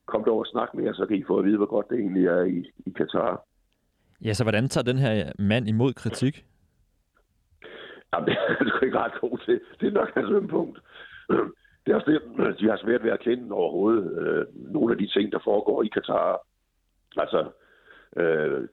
kom 0.06 0.24
der 0.24 0.32
og 0.32 0.46
snak 0.46 0.70
med 0.74 0.90
os, 0.90 0.96
så 0.96 1.06
kan 1.06 1.18
I 1.18 1.24
få 1.28 1.38
at 1.40 1.46
vide, 1.46 1.58
hvor 1.58 1.66
godt 1.76 1.90
det 1.90 2.00
egentlig 2.00 2.26
er 2.26 2.44
i, 2.44 2.72
i 2.86 2.90
Katar. 2.90 3.44
Ja, 4.26 4.34
så 4.34 4.44
hvordan 4.44 4.68
tager 4.68 4.84
den 4.92 4.98
her 4.98 5.32
mand 5.40 5.68
imod 5.68 5.94
kritik? 5.94 6.46
Jamen, 8.14 8.28
det 8.28 8.34
er 8.34 8.56
han 8.58 8.68
sgu 8.68 8.86
ikke 8.86 9.00
ret 9.00 9.22
god 9.22 9.38
til. 9.46 9.62
Det 9.80 9.88
er 9.88 9.92
nok 9.92 10.14
hans 10.14 10.32
ømpunkt. 10.32 10.80
Det 11.86 11.92
er 11.92 12.00
også 12.00 12.12
det, 12.12 12.60
de 12.60 12.70
har 12.70 12.78
svært 12.78 13.04
ved 13.04 13.12
at 13.12 13.20
kende 13.20 13.52
overhovedet 13.52 14.06
øh, 14.22 14.46
nogle 14.74 14.92
af 14.94 14.98
de 14.98 15.08
ting, 15.08 15.32
der 15.32 15.40
foregår 15.44 15.84
i 15.84 15.88
Katar. 15.88 16.42
Altså, 17.18 17.52
øh, 18.18 18.68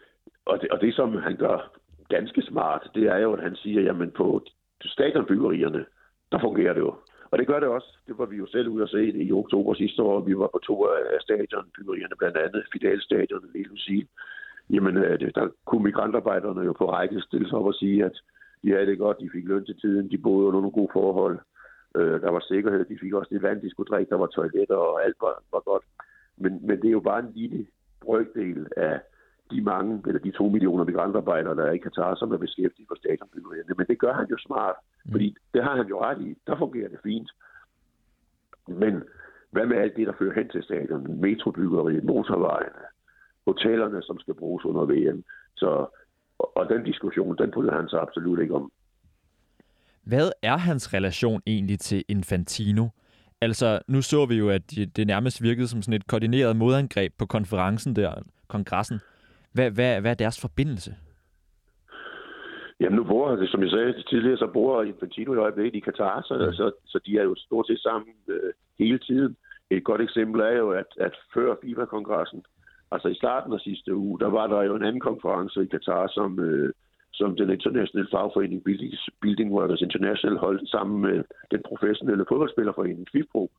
og, 0.46 0.61
det, 0.61 0.70
og 0.70 0.81
det, 0.81 0.94
som 0.94 1.14
han 1.14 1.37
gør 1.37 1.79
ganske 2.09 2.42
smart, 2.42 2.90
det 2.94 3.03
er 3.03 3.18
jo, 3.18 3.33
at 3.33 3.42
han 3.42 3.57
siger, 3.57 3.83
jamen 3.83 4.11
på 4.11 4.42
stadionbyggerierne, 4.85 5.85
der 6.33 6.38
fungerer 6.40 6.72
det 6.72 6.81
jo. 6.81 6.94
Og 7.31 7.38
det 7.38 7.46
gør 7.46 7.61
det 7.61 7.68
også. 7.68 7.96
Det 8.07 8.18
var 8.18 8.27
vi 8.27 8.37
jo 8.37 8.46
selv 8.46 8.68
ude 8.68 8.83
at 8.83 8.90
se 8.90 9.12
i 9.12 9.33
oktober 9.33 9.75
sidste 9.75 10.03
år. 10.03 10.20
Vi 10.20 10.38
var 10.38 10.49
på 10.53 10.59
to 10.59 10.85
af 10.85 11.20
stadionbyggerierne, 11.20 12.16
blandt 12.18 12.37
andet 12.37 12.66
Fidelstadion 12.72 13.44
og 13.44 13.61
i 13.61 13.62
Lusil. 13.62 14.07
Jamen, 14.70 14.96
øh, 14.96 15.20
der 15.35 15.49
kunne 15.66 15.85
migrantarbejderne 15.85 16.61
jo 16.61 16.72
på 16.72 16.90
række 16.92 17.20
stille 17.20 17.49
sig 17.49 17.59
op 17.59 17.66
og 17.66 17.75
sige, 17.75 18.05
at 18.05 18.20
de 18.62 18.71
havde 18.71 18.87
det 18.87 18.99
godt, 18.99 19.21
de 19.21 19.31
fik 19.33 19.45
løn 19.45 19.64
til 19.64 19.81
tiden, 19.81 20.11
de 20.11 20.19
boede 20.19 20.47
under 20.47 20.61
nogle 20.61 20.73
gode 20.73 20.90
forhold, 20.92 21.38
øh, 21.97 22.21
der 22.21 22.31
var 22.31 22.40
sikkerhed, 22.40 22.85
de 22.85 22.99
fik 23.01 23.12
også 23.12 23.35
det 23.35 23.42
vand, 23.42 23.61
de 23.61 23.71
skulle 23.71 23.88
drikke, 23.88 24.11
der 24.11 24.16
var 24.16 24.27
toiletter, 24.27 24.77
og 24.77 25.05
alt 25.05 25.16
var, 25.21 25.42
var 25.53 25.61
godt. 25.61 25.85
Men, 26.37 26.66
men 26.66 26.77
det 26.83 26.88
er 26.88 26.99
jo 26.99 27.01
bare 27.01 27.19
en 27.19 27.33
lille 27.35 27.66
brøkdel 28.01 28.66
af 28.77 29.01
de 29.51 29.61
mange, 29.62 30.03
eller 30.07 30.21
de 30.21 30.31
to 30.31 30.49
millioner 30.49 30.85
migrantarbejdere, 30.85 31.57
der 31.57 31.64
er 31.64 31.73
i 31.73 31.79
Katar, 31.79 32.14
som 32.14 32.33
er 32.33 32.37
beskæftiget 32.37 32.88
på 32.88 32.95
stadionbyggerierne. 32.99 33.75
Men 33.77 33.87
det 33.87 33.99
gør 33.99 34.12
han 34.12 34.27
jo 34.31 34.37
smart, 34.38 34.77
fordi 35.11 35.37
det 35.55 35.64
har 35.64 35.77
han 35.77 35.87
jo 35.87 36.01
ret 36.03 36.21
i. 36.21 36.37
Der 36.47 36.59
fungerer 36.59 36.88
det 36.88 36.99
fint. 37.03 37.31
Men 38.69 39.03
hvad 39.51 39.66
med 39.66 39.77
alt 39.77 39.97
det, 39.97 40.07
der 40.07 40.12
fører 40.19 40.35
hen 40.35 40.49
til 40.49 40.62
stadion? 40.62 41.21
Metrobyggeriet, 41.21 42.05
motorvejene, 42.05 42.85
hotellerne, 43.47 44.03
som 44.03 44.19
skal 44.19 44.35
bruges 44.35 44.64
under 44.64 44.85
VM. 44.85 45.25
Så, 45.55 45.87
og, 46.38 46.68
den 46.68 46.85
diskussion, 46.85 47.37
den 47.38 47.51
bryder 47.51 47.72
han 47.77 47.88
sig 47.88 48.01
absolut 48.01 48.40
ikke 48.40 48.55
om. 48.55 48.72
Hvad 50.03 50.31
er 50.42 50.57
hans 50.57 50.94
relation 50.94 51.42
egentlig 51.46 51.81
til 51.81 52.05
Infantino? 52.09 52.88
Altså, 53.40 53.81
nu 53.88 54.03
så 54.03 54.27
vi 54.27 54.35
jo, 54.35 54.51
at 54.51 54.70
det 54.96 55.07
nærmest 55.07 55.42
virkede 55.42 55.68
som 55.68 55.83
sådan 55.83 55.94
et 56.01 56.07
koordineret 56.07 56.57
modangreb 56.57 57.12
på 57.18 57.27
konferencen 57.27 57.96
der, 57.96 58.14
kongressen. 58.49 58.99
Hvad, 59.53 59.70
hvad, 59.70 60.01
hvad 60.01 60.11
er 60.11 60.14
deres 60.14 60.40
forbindelse? 60.40 60.94
Jamen 62.81 62.96
nu 62.96 63.05
bor, 63.05 63.37
det, 63.37 63.51
som 63.51 63.62
jeg 63.62 63.70
sagde 63.70 64.03
tidligere, 64.11 64.37
så 64.38 64.46
bor 64.46 64.83
Infantino 64.83 65.35
i 65.35 65.37
øjeblikket 65.37 65.79
i 65.79 65.81
Katar, 65.81 66.22
så, 66.22 66.35
Mm. 66.46 66.53
så, 66.53 66.72
så 66.87 66.99
de 67.07 67.18
er 67.18 67.22
jo 67.22 67.35
stort 67.38 67.66
set 67.66 67.81
sammen 67.81 68.14
øh, 68.29 68.53
hele 68.79 68.99
tiden. 68.99 69.37
Et 69.70 69.85
godt 69.85 70.01
eksempel 70.01 70.40
er 70.40 70.53
jo, 70.53 70.70
at, 70.70 70.87
at 71.01 71.14
før 71.35 71.55
FIFA-kongressen, 71.62 72.44
altså 72.92 73.09
i 73.09 73.14
starten 73.14 73.53
af 73.53 73.61
sidste 73.61 73.94
uge, 73.94 74.18
der 74.20 74.27
var 74.27 74.46
der 74.46 74.62
jo 74.62 74.75
en 74.77 74.85
anden 74.85 75.01
konference 75.01 75.62
i 75.62 75.66
Katar, 75.66 76.07
som, 76.07 76.40
øh, 76.40 76.72
som 77.12 77.37
den 77.37 77.51
internationale 77.51 78.09
fagforening 78.12 78.64
Building, 78.64 78.94
Building 79.20 79.53
Workers 79.53 79.81
International 79.81 80.38
holdt 80.38 80.68
sammen 80.68 81.01
med 81.01 81.25
den 81.51 81.62
professionelle 81.68 82.25
fodboldspillerforening 82.29 83.07
FIFPro. 83.12 83.51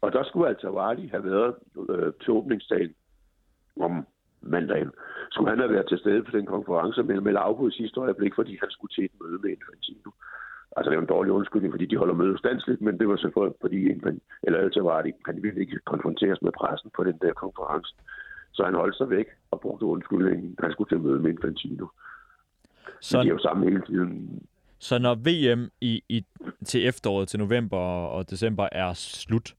Og 0.00 0.12
der 0.12 0.24
skulle 0.24 0.48
altså 0.48 0.68
Vardy 0.70 1.10
have 1.10 1.24
været 1.24 1.54
øh, 1.90 2.12
til 2.22 2.30
åbningsdagen 2.30 2.94
om 3.80 4.06
mandagen. 4.42 4.90
Skulle 5.30 5.50
han 5.50 5.58
have 5.58 5.72
været 5.72 5.88
til 5.88 5.98
stede 5.98 6.22
på 6.22 6.30
den 6.30 6.46
konference, 6.46 7.02
men 7.02 7.24
med 7.24 7.34
afbud 7.38 7.70
sidste 7.70 8.00
øjeblik, 8.00 8.34
fordi 8.34 8.58
han 8.60 8.70
skulle 8.70 8.92
til 8.94 9.04
et 9.04 9.20
møde 9.20 9.38
med 9.42 9.50
Infantino. 9.50 10.10
Altså, 10.76 10.90
det 10.90 10.96
er 10.96 11.00
en 11.00 11.14
dårlig 11.16 11.32
undskyldning, 11.32 11.72
fordi 11.72 11.86
de 11.86 11.96
holder 11.96 12.14
møde 12.14 12.38
standsligt, 12.38 12.80
men 12.80 12.98
det 12.98 13.08
var 13.08 13.16
selvfølgelig, 13.16 13.56
fordi 13.60 13.90
Infant, 13.90 14.22
eller 14.42 14.58
altså 14.58 14.82
var 14.82 15.02
det, 15.02 15.14
han 15.26 15.42
ville 15.42 15.60
ikke 15.60 15.78
konfronteres 15.86 16.42
med 16.42 16.52
pressen 16.52 16.90
på 16.96 17.04
den 17.04 17.18
der 17.22 17.32
konference. 17.32 17.94
Så 18.52 18.64
han 18.64 18.74
holdt 18.74 18.96
sig 18.96 19.10
væk 19.10 19.26
og 19.50 19.60
brugte 19.60 19.84
undskyldningen, 19.84 20.56
han 20.58 20.72
skulle 20.72 20.88
til 20.88 21.00
møde 21.00 21.20
med 21.20 21.30
Infantino. 21.30 21.86
Så 23.00 23.22
de 23.22 23.28
er 23.28 23.32
jo 23.32 23.38
sammen 23.38 23.68
hele 23.68 23.82
tiden. 23.86 24.42
Så 24.78 24.98
når 24.98 25.14
VM 25.14 25.70
i, 25.80 26.02
i, 26.08 26.24
til 26.64 26.86
efteråret, 26.86 27.28
til 27.28 27.38
november 27.38 27.78
og 28.16 28.30
december 28.30 28.68
er 28.72 28.92
slut, 28.94 29.54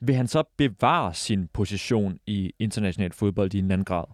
vil 0.00 0.14
han 0.14 0.26
så 0.26 0.44
bevare 0.56 1.14
sin 1.14 1.48
position 1.48 2.18
i 2.26 2.54
international 2.58 3.12
fodbold 3.12 3.54
i 3.54 3.58
en 3.58 3.70
anden 3.70 3.84
grad? 3.84 4.04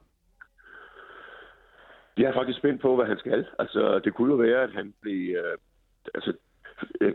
Jeg 2.19 2.25
er 2.25 2.33
faktisk 2.33 2.59
spændt 2.59 2.83
på, 2.83 2.97
hvad 2.97 3.07
han 3.07 3.19
skal. 3.19 3.47
Altså, 3.59 4.01
det 4.05 4.15
kunne 4.15 4.33
jo 4.33 4.37
være, 4.37 4.63
at 4.63 4.73
han 4.73 4.95
bliver... 5.01 5.53
Øh, 5.53 5.59
altså, 6.15 6.33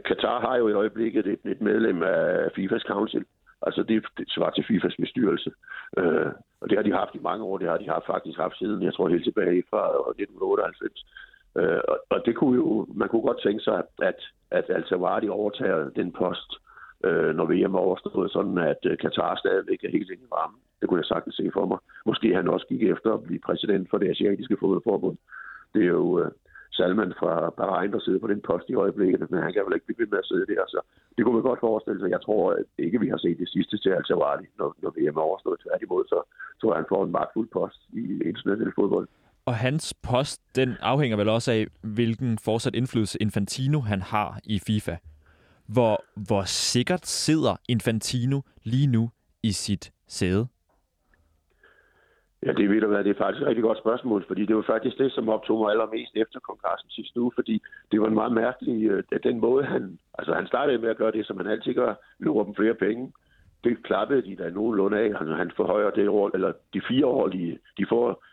Katar 0.05 0.39
har 0.41 0.55
jo 0.57 0.67
i 0.67 0.73
øjeblikket 0.73 1.27
et, 1.27 1.39
et 1.45 1.61
medlem 1.61 2.03
af 2.03 2.51
FIFAs 2.55 2.81
Council. 2.81 3.25
Altså, 3.67 3.83
det, 3.83 4.05
det 4.17 4.25
svarer 4.29 4.51
til 4.51 4.65
FIFAs 4.67 4.95
bestyrelse. 4.99 5.51
Øh, 5.97 6.31
og 6.61 6.69
det 6.69 6.77
har 6.77 6.83
de 6.83 6.99
haft 7.01 7.15
i 7.15 7.25
mange 7.29 7.43
år. 7.43 7.57
Det 7.57 7.69
har 7.69 7.77
de 7.77 7.89
har 7.89 8.03
faktisk 8.07 8.37
haft 8.39 8.57
siden, 8.57 8.83
jeg 8.83 8.93
tror, 8.93 9.09
helt 9.09 9.23
tilbage 9.23 9.63
fra 9.69 9.83
øh, 9.97 10.23
1998. 10.23 11.05
Øh, 11.59 11.81
og, 11.87 11.97
og 12.09 12.19
det 12.25 12.35
kunne 12.35 12.55
jo, 12.55 12.87
man 12.95 13.09
kunne 13.09 13.21
godt 13.29 13.41
tænke 13.43 13.63
sig, 13.63 13.83
at, 14.01 14.19
at 14.51 14.65
altså 14.69 14.95
Vardy 14.97 15.29
overtager 15.29 15.89
den 15.89 16.11
post, 16.11 16.49
øh, 17.05 17.35
når 17.35 17.45
VM 17.45 17.75
er 17.75 17.85
overstået, 17.87 18.31
sådan 18.31 18.57
at 18.57 18.81
øh, 18.85 18.97
Katar 18.97 19.35
stadigvæk 19.35 19.83
er 19.83 19.95
helt 19.97 20.11
inde 20.11 20.23
i 20.23 20.33
varmen. 20.37 20.59
Det 20.79 20.89
kunne 20.89 20.99
jeg 20.99 21.05
sagtens 21.05 21.35
se 21.35 21.49
for 21.53 21.65
mig. 21.65 21.77
Måske 22.05 22.35
han 22.35 22.47
også 22.47 22.65
gik 22.67 22.83
efter 22.83 23.13
at 23.13 23.23
blive 23.23 23.39
præsident 23.47 23.89
for 23.89 23.97
det 23.97 24.09
asiatiske 24.09 24.57
fodboldforbund. 24.59 25.17
Det 25.73 25.81
er 25.83 25.93
jo 26.01 26.19
øh, 26.19 26.31
Salman 26.77 27.13
fra 27.19 27.33
Bahrain, 27.57 27.91
der 27.91 27.99
sidder 27.99 28.19
på 28.19 28.27
den 28.33 28.41
post 28.49 28.65
i 28.69 28.75
øjeblikket, 28.83 29.31
men 29.31 29.43
han 29.43 29.53
kan 29.53 29.65
vel 29.65 29.73
ikke 29.75 29.85
blive 29.85 30.01
ved 30.01 30.09
med 30.13 30.19
at 30.23 30.29
sidde 30.31 30.45
der. 30.53 30.63
Så 30.67 30.79
det 31.15 31.21
kunne 31.23 31.37
man 31.37 31.49
godt 31.49 31.59
forestille 31.59 31.99
sig. 31.99 32.09
Jeg 32.09 32.21
tror 32.21 32.51
at 32.51 32.65
ikke, 32.77 32.99
vi 32.99 33.09
har 33.09 33.17
set 33.17 33.37
det 33.43 33.49
sidste 33.49 33.77
til 33.77 33.89
al 33.89 34.03
når, 34.59 34.69
når 34.81 34.91
VM 34.97 35.17
er 35.17 35.27
overstået. 35.29 35.59
Tværtimod, 35.65 36.03
så 36.07 36.19
tror 36.61 36.71
jeg, 36.71 36.79
han 36.81 36.91
får 36.93 37.03
en 37.03 37.11
magtfuld 37.11 37.49
post 37.57 37.79
i 37.93 38.03
international 38.31 38.73
fodbold. 38.79 39.07
Og 39.45 39.55
hans 39.55 39.93
post, 39.93 40.41
den 40.55 40.69
afhænger 40.81 41.17
vel 41.17 41.29
også 41.29 41.51
af, 41.51 41.67
hvilken 41.81 42.37
fortsat 42.37 42.75
indflydelse 42.75 43.21
Infantino 43.21 43.79
han 43.79 44.01
har 44.01 44.39
i 44.43 44.59
FIFA. 44.67 44.95
Hvor, 45.67 46.03
hvor 46.15 46.43
sikkert 46.43 47.05
sidder 47.05 47.55
Infantino 47.69 48.41
lige 48.63 48.87
nu 48.87 49.09
i 49.43 49.51
sit 49.51 49.91
sæde? 50.07 50.47
Ja, 52.45 52.51
det 52.51 52.69
ved 52.69 52.81
du 52.81 52.87
hvad, 52.87 53.03
det 53.03 53.09
er 53.09 53.23
faktisk 53.23 53.41
et 53.41 53.47
rigtig 53.47 53.63
godt 53.63 53.77
spørgsmål, 53.77 54.25
fordi 54.27 54.45
det 54.45 54.55
var 54.55 54.61
faktisk 54.61 54.97
det, 54.97 55.11
som 55.11 55.29
optog 55.29 55.59
mig 55.59 55.71
allermest 55.71 56.11
efter 56.15 56.39
kongressen 56.39 56.89
sidste 56.89 57.21
uge, 57.21 57.31
fordi 57.35 57.61
det 57.91 58.01
var 58.01 58.07
en 58.07 58.13
meget 58.13 58.33
mærkelig, 58.33 58.89
øh, 58.89 59.03
at 59.11 59.23
den 59.23 59.39
måde 59.39 59.63
han, 59.63 59.99
altså 60.17 60.33
han 60.33 60.47
startede 60.47 60.77
med 60.77 60.89
at 60.89 60.97
gøre 60.97 61.11
det, 61.11 61.25
som 61.25 61.37
han 61.37 61.47
altid 61.47 61.73
gør, 61.73 61.93
lurer 62.19 62.43
dem 62.43 62.55
flere 62.55 62.73
penge. 62.73 63.13
Det 63.63 63.83
klappede 63.83 64.21
de 64.21 64.35
da 64.35 64.49
nogenlunde 64.49 64.97
af, 64.99 65.05
altså 65.05 65.35
han 65.35 65.51
forhøjer 65.55 65.89
det 65.89 66.09
år, 66.09 66.31
eller 66.33 66.51
de 66.73 66.81
fire 66.87 67.05
år, 67.05 67.27
de, 67.27 67.57
de 67.77 67.85
får, 67.89 68.23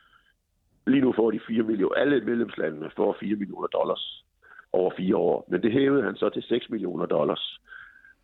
lige 0.87 1.01
nu 1.01 1.13
får 1.13 1.31
de 1.31 1.41
4 1.47 1.63
millioner, 1.63 1.95
alle 1.95 2.21
medlemslandene 2.21 2.91
får 2.97 3.17
4 3.21 3.37
millioner 3.37 3.67
dollars 3.67 4.25
over 4.73 4.91
fire 4.97 5.17
år, 5.17 5.47
men 5.49 5.63
det 5.63 5.73
hævede 5.73 6.03
han 6.03 6.17
så 6.17 6.29
til 6.29 6.43
6 6.43 6.71
millioner 6.71 7.07
dollars 7.07 7.61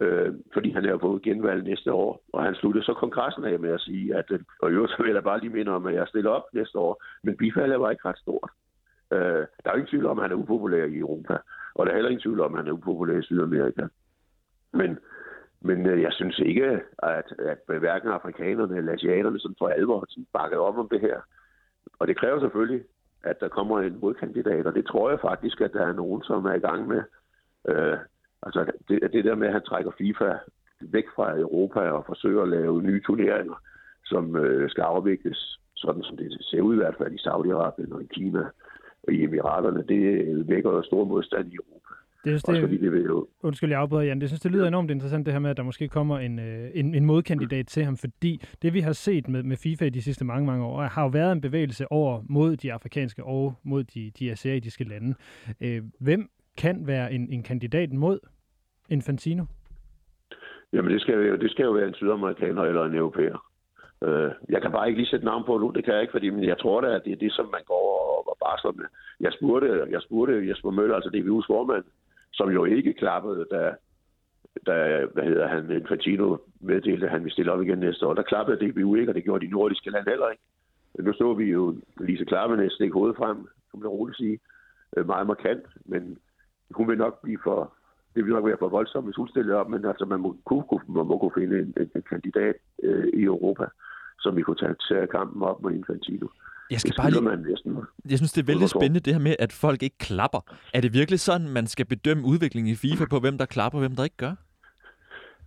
øh, 0.00 0.34
fordi 0.52 0.70
han 0.70 0.84
er 0.84 0.98
fået 0.98 1.00
på 1.00 1.24
genvalg 1.24 1.62
næste 1.64 1.92
år. 1.92 2.22
Og 2.32 2.44
han 2.44 2.54
sluttede 2.54 2.84
så 2.84 2.94
kongressen 2.94 3.44
af 3.44 3.58
med 3.58 3.70
at 3.70 3.80
sige, 3.80 4.14
at, 4.14 4.24
øh, 4.30 4.40
og 4.62 4.70
i 4.70 4.74
øvrigt 4.74 4.92
så 4.92 5.02
vil 5.02 5.12
jeg 5.12 5.24
bare 5.24 5.40
lige 5.40 5.52
minde 5.52 5.72
om, 5.72 5.86
at 5.86 5.94
jeg 5.94 6.08
stiller 6.08 6.30
op 6.30 6.42
næste 6.52 6.78
år, 6.78 7.02
men 7.22 7.36
bifaldet 7.36 7.80
var 7.80 7.90
ikke 7.90 8.08
ret 8.08 8.18
stort. 8.18 8.50
Øh, 9.12 9.46
der 9.64 9.70
er 9.70 9.74
ingen 9.74 9.86
tvivl 9.86 10.06
om, 10.06 10.18
at 10.18 10.24
han 10.24 10.32
er 10.32 10.42
upopulær 10.42 10.84
i 10.84 10.98
Europa, 10.98 11.38
og 11.74 11.86
der 11.86 11.92
er 11.92 11.96
heller 11.96 12.10
ingen 12.10 12.22
tvivl 12.22 12.40
om, 12.40 12.54
at 12.54 12.58
han 12.58 12.68
er 12.68 12.72
upopulær 12.72 13.18
i 13.18 13.22
Sydamerika. 13.22 13.86
Men, 14.72 14.98
men 15.60 15.86
øh, 15.86 16.02
jeg 16.02 16.12
synes 16.12 16.38
ikke, 16.38 16.80
at, 16.98 17.34
at 17.38 17.78
hverken 17.78 18.10
afrikanerne 18.10 18.76
eller 18.76 18.92
asiaterne 18.92 19.40
sådan 19.40 19.56
for 19.58 19.68
alvor 19.68 20.04
sådan 20.08 20.26
bakket 20.32 20.58
op 20.58 20.78
om 20.78 20.88
det 20.88 21.00
her. 21.00 21.20
Og 21.98 22.06
det 22.06 22.18
kræver 22.18 22.40
selvfølgelig, 22.40 22.84
at 23.22 23.40
der 23.40 23.48
kommer 23.48 23.80
en 23.80 24.00
modkandidat, 24.00 24.66
og 24.66 24.74
det 24.74 24.86
tror 24.86 25.10
jeg 25.10 25.20
faktisk, 25.20 25.60
at 25.60 25.72
der 25.72 25.86
er 25.86 25.92
nogen, 25.92 26.22
som 26.22 26.44
er 26.44 26.54
i 26.54 26.58
gang 26.58 26.86
med. 26.88 27.02
Øh, 27.68 27.98
Altså 28.42 28.72
det, 28.88 28.98
det 29.12 29.24
der 29.24 29.34
med, 29.34 29.46
at 29.46 29.52
han 29.52 29.62
trækker 29.62 29.90
FIFA 29.98 30.30
væk 30.80 31.04
fra 31.16 31.38
Europa 31.38 31.80
og 31.80 32.04
forsøger 32.06 32.42
at 32.42 32.48
lave 32.48 32.82
nye 32.82 33.02
turneringer, 33.06 33.62
som 34.04 34.36
øh, 34.36 34.70
skal 34.70 34.82
afvikles, 34.82 35.60
sådan 35.76 36.02
som 36.02 36.16
det 36.16 36.36
ser 36.40 36.60
ud 36.60 36.74
i 36.74 36.76
hvert 36.76 36.94
fald 36.98 37.12
i 37.12 37.24
Saudi-Arabien 37.26 37.94
og 37.94 38.02
i 38.02 38.06
Kina 38.14 38.44
og 39.02 39.12
i 39.12 39.24
Emiraterne, 39.24 39.84
det 39.88 40.02
vækker 40.48 40.82
stor 40.82 41.04
modstand 41.04 41.52
i 41.52 41.56
Europa. 41.56 41.94
Det 42.24 42.32
synes, 42.32 42.42
det, 42.42 42.60
fordi 42.60 42.76
det 42.76 42.92
vil 42.92 43.02
jo... 43.02 43.28
Undskyld, 43.42 43.70
jeg 43.70 43.80
afbryder, 43.80 44.04
Jan. 44.04 44.20
Det 44.20 44.28
synes, 44.28 44.40
det 44.40 44.50
lyder 44.50 44.68
enormt 44.68 44.90
interessant, 44.90 45.26
det 45.26 45.34
her 45.34 45.38
med, 45.40 45.50
at 45.50 45.56
der 45.56 45.62
måske 45.62 45.88
kommer 45.88 46.18
en, 46.18 46.38
øh, 46.38 46.70
en, 46.74 46.94
en 46.94 47.04
modkandidat 47.04 47.66
til 47.66 47.84
ham, 47.84 47.96
fordi 47.96 48.40
det, 48.62 48.74
vi 48.74 48.80
har 48.80 48.92
set 48.92 49.28
med, 49.28 49.42
med 49.42 49.56
FIFA 49.56 49.84
i 49.84 49.90
de 49.90 50.02
sidste 50.02 50.24
mange, 50.24 50.46
mange 50.46 50.64
år, 50.64 50.82
har 50.82 51.02
jo 51.02 51.08
været 51.08 51.32
en 51.32 51.40
bevægelse 51.40 51.92
over 51.92 52.22
mod 52.28 52.56
de 52.56 52.72
afrikanske 52.72 53.24
og 53.24 53.54
mod 53.62 53.84
de, 53.84 54.10
de 54.18 54.30
asiatiske 54.30 54.84
lande. 54.84 55.14
Øh, 55.60 55.82
hvem 56.00 56.30
kan 56.56 56.86
være 56.86 57.12
en, 57.12 57.32
en 57.32 57.42
kandidat 57.42 57.92
mod 57.92 58.18
Infantino? 58.88 59.44
Jamen, 60.72 60.92
det 60.92 61.00
skal, 61.00 61.14
jo, 61.14 61.36
det 61.36 61.50
skal 61.50 61.64
jo 61.64 61.72
være 61.72 61.88
en 61.88 61.94
sydamerikaner 61.94 62.62
eller 62.62 62.84
en 62.84 62.94
europæer. 62.94 63.46
Øh, 64.02 64.30
jeg 64.48 64.62
kan 64.62 64.72
bare 64.72 64.88
ikke 64.88 65.00
lige 65.00 65.10
sætte 65.10 65.26
navn 65.26 65.44
på 65.44 65.58
nu, 65.58 65.70
det 65.74 65.84
kan 65.84 65.94
jeg 65.94 66.02
ikke, 66.02 66.12
fordi 66.12 66.30
men 66.30 66.44
jeg 66.44 66.58
tror 66.58 66.80
da, 66.80 66.86
at 66.86 67.02
det 67.04 67.12
er 67.12 67.16
det, 67.16 67.32
som 67.32 67.46
man 67.52 67.62
går 67.66 67.86
og, 68.00 68.28
og 68.30 68.36
barsler 68.40 68.72
med. 68.72 68.84
Jeg 69.20 69.32
spurgte, 69.32 69.86
jeg 69.90 70.02
spurgte 70.02 70.48
Jesper 70.48 70.70
Møller, 70.70 70.94
altså 70.94 71.10
DBU's 71.14 71.46
formand, 71.52 71.84
som 72.32 72.50
jo 72.50 72.64
ikke 72.64 72.92
klappede, 72.92 73.46
da, 73.50 73.74
da 74.66 75.06
hvad 75.12 75.24
hedder 75.24 75.48
han, 75.48 75.70
Infantino 75.70 76.36
meddelte, 76.60 77.06
at 77.06 77.12
han 77.12 77.20
ville 77.20 77.32
stille 77.32 77.52
op 77.52 77.62
igen 77.62 77.78
næste 77.78 78.06
år. 78.06 78.14
Der 78.14 78.22
klappede 78.22 78.70
DBU 78.70 78.94
ikke, 78.94 79.10
og 79.10 79.14
det 79.14 79.24
gjorde 79.24 79.46
de 79.46 79.50
nordiske 79.50 79.90
lande 79.90 80.10
heller 80.10 80.28
ikke. 80.28 80.42
Nu 80.98 81.12
så 81.12 81.34
vi 81.34 81.44
jo 81.44 81.76
Lise 82.00 82.24
Klavenæs 82.24 82.72
stikke 82.72 82.92
hovedet 82.92 83.16
frem, 83.16 83.48
som 83.70 83.80
det 83.80 83.90
roligt 83.90 84.16
sige, 84.16 84.38
øh, 84.96 85.06
meget 85.06 85.26
markant, 85.26 85.64
men 85.84 86.18
hun 86.74 86.88
vil 86.88 86.98
nok 86.98 87.22
blive 87.22 87.38
for, 87.44 87.74
det 88.14 88.24
vil 88.24 88.32
nok 88.32 88.46
være 88.46 88.56
for 88.58 88.68
voldsomt, 88.68 89.06
hvis 89.06 89.16
hun 89.16 89.28
stillede 89.28 89.56
op, 89.56 89.68
men 89.68 89.84
altså, 89.84 90.04
man 90.04 90.20
må 90.20 90.36
kunne, 90.44 90.64
man 90.88 91.06
må 91.06 91.18
kunne 91.18 91.36
finde 91.40 91.58
en, 91.58 91.74
en, 91.80 91.90
en 91.96 92.02
kandidat 92.02 92.54
øh, 92.82 93.06
i 93.14 93.22
Europa, 93.22 93.64
som 94.20 94.36
vi 94.36 94.42
kunne 94.42 94.56
tage, 94.56 94.74
tage 94.88 95.06
kampen 95.06 95.42
op 95.42 95.62
med 95.62 95.72
Infantino. 95.72 96.26
Jeg 96.70 96.80
skal 96.80 96.94
bare 96.98 97.10
lige... 97.10 97.22
man 97.22 97.38
næsten. 97.38 97.76
Jeg 98.10 98.18
synes, 98.18 98.32
det 98.32 98.42
er 98.42 98.46
vældig 98.52 98.68
spændende, 98.68 99.00
det 99.00 99.12
her 99.14 99.20
med, 99.20 99.36
at 99.38 99.52
folk 99.52 99.82
ikke 99.82 99.98
klapper. 99.98 100.40
Er 100.74 100.80
det 100.80 100.92
virkelig 100.92 101.20
sådan, 101.20 101.48
man 101.48 101.66
skal 101.66 101.86
bedømme 101.86 102.24
udviklingen 102.24 102.72
i 102.72 102.76
FIFA 102.76 103.04
på, 103.10 103.18
hvem 103.20 103.38
der 103.38 103.46
klapper 103.46 103.78
og 103.78 103.84
hvem 103.84 103.96
der 103.96 104.04
ikke 104.04 104.16
gør? 104.16 104.34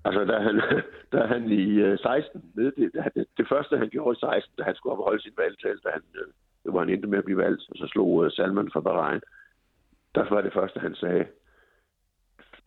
Altså, 0.05 0.21
da 0.32 0.38
han, 0.47 0.55
da 1.13 1.19
han 1.34 1.41
i 1.51 1.65
16 1.97 2.41
med 2.55 2.71
det, 2.77 2.91
det, 3.15 3.25
det 3.38 3.45
første, 3.49 3.77
han 3.77 3.89
gjorde 3.89 4.17
i 4.17 4.19
16, 4.19 4.53
da 4.58 4.63
han 4.63 4.75
skulle 4.75 4.93
op 4.93 4.99
og 4.99 5.05
holde 5.05 5.23
sin 5.23 5.38
valgtal, 5.38 5.77
da 5.86 5.89
han, 5.93 6.03
det 6.63 6.73
var 6.73 6.79
han 6.79 6.89
endte 6.89 7.08
med 7.08 7.17
at 7.17 7.25
blive 7.25 7.43
valgt, 7.45 7.63
og 7.69 7.75
så 7.75 7.88
slog 7.88 8.32
Salman 8.32 8.69
fra 8.73 8.82
Bahrain, 8.82 9.21
der 10.15 10.29
var 10.29 10.41
det 10.41 10.53
første, 10.53 10.79
han 10.79 10.95
sagde, 10.95 11.25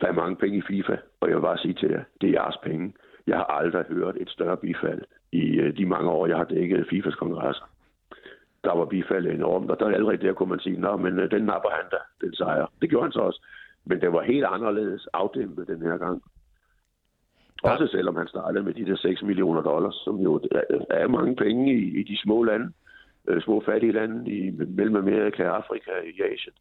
der 0.01 0.07
er 0.07 0.13
mange 0.13 0.35
penge 0.35 0.57
i 0.57 0.61
FIFA, 0.61 0.97
og 1.19 1.29
jeg 1.29 1.35
vil 1.35 1.41
bare 1.41 1.57
sige 1.57 1.73
til 1.73 1.89
jer, 1.89 2.03
det 2.21 2.29
er 2.29 2.41
jeres 2.41 2.57
penge. 2.63 2.93
Jeg 3.27 3.37
har 3.37 3.43
aldrig 3.43 3.85
hørt 3.85 4.15
et 4.17 4.29
større 4.29 4.57
bifald 4.57 5.01
i 5.31 5.59
øh, 5.59 5.77
de 5.77 5.85
mange 5.85 6.09
år, 6.09 6.27
jeg 6.27 6.37
har 6.37 6.43
dækket 6.43 6.87
FIFAs 6.89 7.15
kongresser. 7.15 7.65
Der 8.63 8.73
var 8.77 8.85
bifaldet 8.85 9.33
enormt, 9.33 9.71
og 9.71 9.79
der 9.79 9.85
allerede 9.85 10.17
der 10.17 10.33
kunne 10.33 10.49
man 10.49 10.59
sige, 10.59 10.79
nå, 10.79 10.97
men 10.97 11.19
øh, 11.19 11.31
den 11.31 11.43
napper 11.45 11.69
han 11.69 11.85
da, 11.91 11.97
den 12.25 12.35
sejr. 12.35 12.71
Det 12.81 12.89
gjorde 12.89 13.03
han 13.03 13.11
så 13.11 13.19
også. 13.19 13.41
Men 13.85 14.01
det 14.01 14.13
var 14.13 14.21
helt 14.21 14.45
anderledes 14.45 15.07
afdæmpet 15.13 15.67
den 15.67 15.81
her 15.81 15.97
gang. 15.97 16.23
Også 17.63 17.87
selvom 17.87 18.15
han 18.15 18.27
startede 18.27 18.63
med 18.63 18.73
de 18.73 18.85
der 18.85 18.95
6 18.95 19.21
millioner 19.21 19.61
dollars, 19.61 19.95
som 19.95 20.15
jo 20.19 20.41
er 20.89 21.07
mange 21.07 21.35
penge 21.35 21.73
i, 21.73 21.99
i 21.99 22.03
de 22.03 22.17
små 22.17 22.43
lande, 22.43 22.71
øh, 23.27 23.41
små 23.41 23.63
fattige 23.65 23.91
lande 23.91 24.31
i 24.31 24.51
Mellemamerika, 24.51 25.43
Afrika, 25.43 25.91
i 26.05 26.21
Asien. 26.21 26.53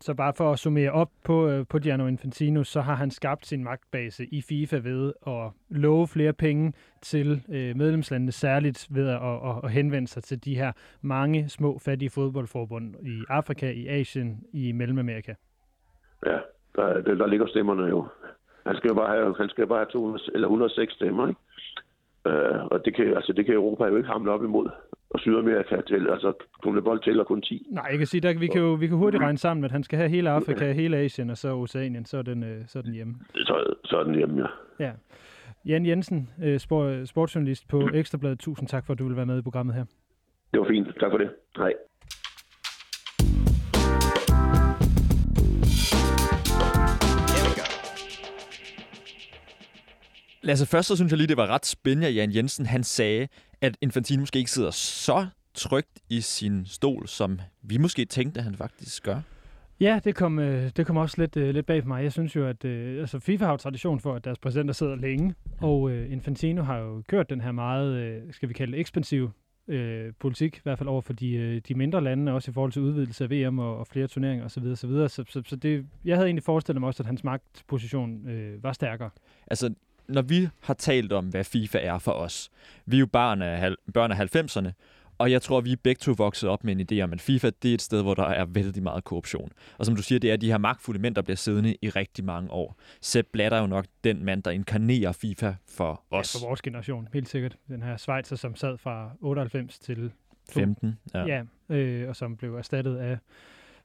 Så 0.00 0.14
bare 0.14 0.32
for 0.36 0.52
at 0.52 0.58
summere 0.58 0.90
op 0.92 1.10
på, 1.24 1.48
øh, 1.48 1.66
på 1.66 1.78
Gianno 1.78 2.06
Infantino, 2.06 2.64
så 2.64 2.80
har 2.80 2.94
han 2.94 3.10
skabt 3.10 3.46
sin 3.46 3.64
magtbase 3.64 4.24
i 4.24 4.42
FIFA 4.42 4.76
ved 4.76 5.12
at 5.26 5.50
love 5.68 6.08
flere 6.08 6.32
penge 6.32 6.72
til 7.02 7.42
øh, 7.48 7.76
medlemslandene, 7.76 8.32
særligt 8.32 8.86
ved 8.90 9.08
at, 9.08 9.22
at, 9.22 9.64
at 9.64 9.70
henvende 9.70 10.08
sig 10.08 10.22
til 10.22 10.44
de 10.44 10.54
her 10.54 10.72
mange 11.02 11.48
små 11.48 11.78
fattige 11.78 12.10
fodboldforbund 12.10 12.94
i 13.02 13.24
Afrika, 13.28 13.70
i 13.70 13.86
Asien, 13.88 14.44
i 14.52 14.72
Mellemamerika. 14.72 15.34
Ja, 16.26 16.38
der, 16.76 17.00
der, 17.00 17.14
der 17.14 17.26
ligger 17.26 17.46
stemmerne 17.46 17.86
jo. 17.86 18.06
Han 18.66 18.76
skal 18.76 18.88
jo 18.88 18.94
bare 18.94 19.16
have, 19.16 19.34
han 19.38 19.48
skal 19.48 19.66
bare 19.66 19.78
have 19.78 19.90
200, 19.92 20.30
eller 20.34 20.48
106 20.48 20.92
stemmer, 20.92 21.28
ikke? 21.28 21.40
Øh, 22.26 22.64
og 22.70 22.84
det 22.84 22.96
kan, 22.96 23.06
altså, 23.16 23.32
det 23.32 23.46
kan 23.46 23.54
Europa 23.54 23.84
jo 23.84 23.96
ikke 23.96 24.08
hamle 24.08 24.30
op 24.30 24.44
imod 24.44 24.68
og 25.10 25.20
Sydamerika 25.20 25.80
til, 25.80 26.10
altså 26.10 26.32
bold 26.84 27.02
til 27.02 27.20
og 27.20 27.26
kun 27.26 27.42
10. 27.42 27.66
Nej, 27.70 27.86
jeg 27.90 27.98
kan 27.98 28.06
sige, 28.06 28.20
der, 28.20 28.38
vi, 28.38 28.46
kan 28.46 28.60
jo, 28.60 28.72
vi 28.72 28.86
kan 28.86 28.96
hurtigt 28.96 29.22
regne 29.22 29.38
sammen, 29.38 29.64
at 29.64 29.70
han 29.70 29.82
skal 29.82 29.98
have 29.98 30.10
hele 30.10 30.30
Afrika, 30.30 30.72
hele 30.72 30.96
Asien 30.96 31.30
og 31.30 31.36
så 31.36 31.54
Oceanien, 31.54 32.04
så 32.04 32.18
er 32.18 32.22
den, 32.22 32.42
øh, 32.42 32.62
så 32.66 32.78
er 32.78 32.82
den 32.82 32.92
hjemme. 32.92 33.14
Så, 33.34 33.74
så 33.84 33.96
er 33.98 34.04
den 34.04 34.14
hjemme, 34.14 34.40
ja. 34.40 34.84
ja. 34.84 34.92
Jan 35.66 35.86
Jensen, 35.86 36.28
øh, 36.44 36.58
sport, 36.58 37.08
sportsjournalist 37.08 37.68
på 37.68 37.88
Ekstrabladet. 37.94 38.38
Tusind 38.38 38.68
tak 38.68 38.86
for, 38.86 38.92
at 38.92 38.98
du 38.98 39.06
vil 39.06 39.16
være 39.16 39.26
med 39.26 39.38
i 39.38 39.42
programmet 39.42 39.74
her. 39.74 39.84
Det 40.52 40.60
var 40.60 40.66
fint. 40.66 40.88
Tak 41.00 41.10
for 41.10 41.18
det. 41.18 41.30
Hej. 41.56 41.72
Lasse, 50.42 50.66
først 50.66 50.88
så 50.88 50.96
synes 50.96 51.12
jeg 51.12 51.16
lige, 51.18 51.28
det 51.28 51.36
var 51.36 51.46
ret 51.46 51.66
spændende, 51.66 52.06
at 52.06 52.14
Jan 52.14 52.34
Jensen 52.34 52.66
han 52.66 52.84
sagde, 52.84 53.28
at 53.60 53.76
Infantino 53.80 54.20
måske 54.20 54.38
ikke 54.38 54.50
sidder 54.50 54.70
så 54.70 55.26
trygt 55.54 56.00
i 56.08 56.20
sin 56.20 56.66
stol, 56.66 57.08
som 57.08 57.40
vi 57.62 57.76
måske 57.76 58.04
tænkte, 58.04 58.42
han 58.42 58.54
faktisk 58.54 59.02
gør. 59.02 59.20
Ja, 59.80 60.00
det 60.04 60.14
kom, 60.14 60.38
øh, 60.38 60.70
det 60.76 60.86
kom 60.86 60.96
også 60.96 61.20
lidt, 61.20 61.36
øh, 61.36 61.54
lidt 61.54 61.66
bag 61.66 61.82
for 61.82 61.88
mig. 61.88 62.02
Jeg 62.02 62.12
synes 62.12 62.36
jo, 62.36 62.46
at 62.46 62.64
øh, 62.64 63.00
altså 63.00 63.18
FIFA 63.18 63.44
har 63.44 63.52
jo 63.52 63.56
tradition 63.56 64.00
for, 64.00 64.14
at 64.14 64.24
deres 64.24 64.38
præsidenter 64.38 64.74
sidder 64.74 64.96
længe, 64.96 65.34
og 65.60 65.90
øh, 65.90 66.12
Infantino 66.12 66.62
har 66.62 66.78
jo 66.78 67.02
kørt 67.08 67.30
den 67.30 67.40
her 67.40 67.52
meget, 67.52 67.94
øh, 67.94 68.22
skal 68.32 68.48
vi 68.48 68.54
kalde 68.54 68.72
det, 68.72 68.80
ekspansiv 68.80 69.30
øh, 69.68 70.12
politik, 70.18 70.56
i 70.56 70.60
hvert 70.62 70.78
fald 70.78 70.88
over 70.88 71.00
for 71.00 71.12
de, 71.12 71.32
øh, 71.32 71.60
de 71.68 71.74
mindre 71.74 72.04
lande, 72.04 72.32
også 72.32 72.50
i 72.50 72.54
forhold 72.54 72.72
til 72.72 72.82
udvidelse 72.82 73.24
af 73.24 73.30
VM 73.30 73.58
og, 73.58 73.78
og 73.78 73.86
flere 73.86 74.06
turneringer 74.06 74.44
osv. 74.44 74.76
Så, 74.76 74.86
videre. 74.86 75.08
så, 75.08 75.24
så, 75.28 75.42
så 75.46 75.56
det, 75.56 75.86
jeg 76.04 76.16
havde 76.16 76.26
egentlig 76.26 76.44
forestillet 76.44 76.80
mig 76.80 76.86
også, 76.86 77.02
at 77.02 77.06
hans 77.06 77.24
magtposition 77.24 78.28
øh, 78.28 78.62
var 78.62 78.72
stærkere. 78.72 79.10
Altså, 79.46 79.74
når 80.10 80.22
vi 80.22 80.48
har 80.60 80.74
talt 80.74 81.12
om, 81.12 81.28
hvad 81.28 81.44
FIFA 81.44 81.78
er 81.78 81.98
for 81.98 82.12
os, 82.12 82.50
vi 82.86 82.96
er 82.96 83.00
jo 83.00 83.06
børn 83.06 83.42
af, 83.42 83.74
børn 83.94 84.12
af 84.12 84.36
90'erne, 84.36 84.72
og 85.18 85.30
jeg 85.30 85.42
tror, 85.42 85.60
vi 85.60 85.72
er 85.72 85.76
begge 85.82 85.98
to 85.98 86.14
vokset 86.18 86.48
op 86.48 86.64
med 86.64 86.76
en 86.76 86.86
idé 86.92 87.02
om, 87.04 87.12
at 87.12 87.20
FIFA 87.20 87.50
det 87.62 87.70
er 87.70 87.74
et 87.74 87.82
sted, 87.82 88.02
hvor 88.02 88.14
der 88.14 88.24
er 88.24 88.44
vældig 88.44 88.82
meget 88.82 89.04
korruption. 89.04 89.50
Og 89.78 89.86
som 89.86 89.96
du 89.96 90.02
siger, 90.02 90.18
det 90.18 90.32
er 90.32 90.36
de 90.36 90.50
her 90.50 90.58
magtfulde 90.58 91.00
mænd, 91.00 91.14
der 91.14 91.22
bliver 91.22 91.36
siddende 91.36 91.76
i 91.82 91.88
rigtig 91.88 92.24
mange 92.24 92.50
år. 92.50 92.80
Sepp 93.00 93.28
Blatter 93.32 93.58
er 93.58 93.60
jo 93.60 93.66
nok 93.66 93.86
den 94.04 94.24
mand, 94.24 94.42
der 94.42 94.50
inkarnerer 94.50 95.12
FIFA 95.12 95.54
for 95.68 96.02
os. 96.10 96.34
Ja, 96.34 96.38
for 96.38 96.46
vores 96.46 96.62
generation, 96.62 97.08
helt 97.12 97.28
sikkert. 97.28 97.56
Den 97.68 97.82
her 97.82 97.96
Schweizer, 97.96 98.36
som 98.36 98.56
sad 98.56 98.78
fra 98.78 99.10
98 99.20 99.78
til 99.78 100.12
15. 100.50 100.98
Ja. 101.14 101.24
Ja, 101.24 101.42
øh, 101.76 102.08
og 102.08 102.16
som 102.16 102.36
blev 102.36 102.54
erstattet 102.54 102.96
af, 102.96 103.18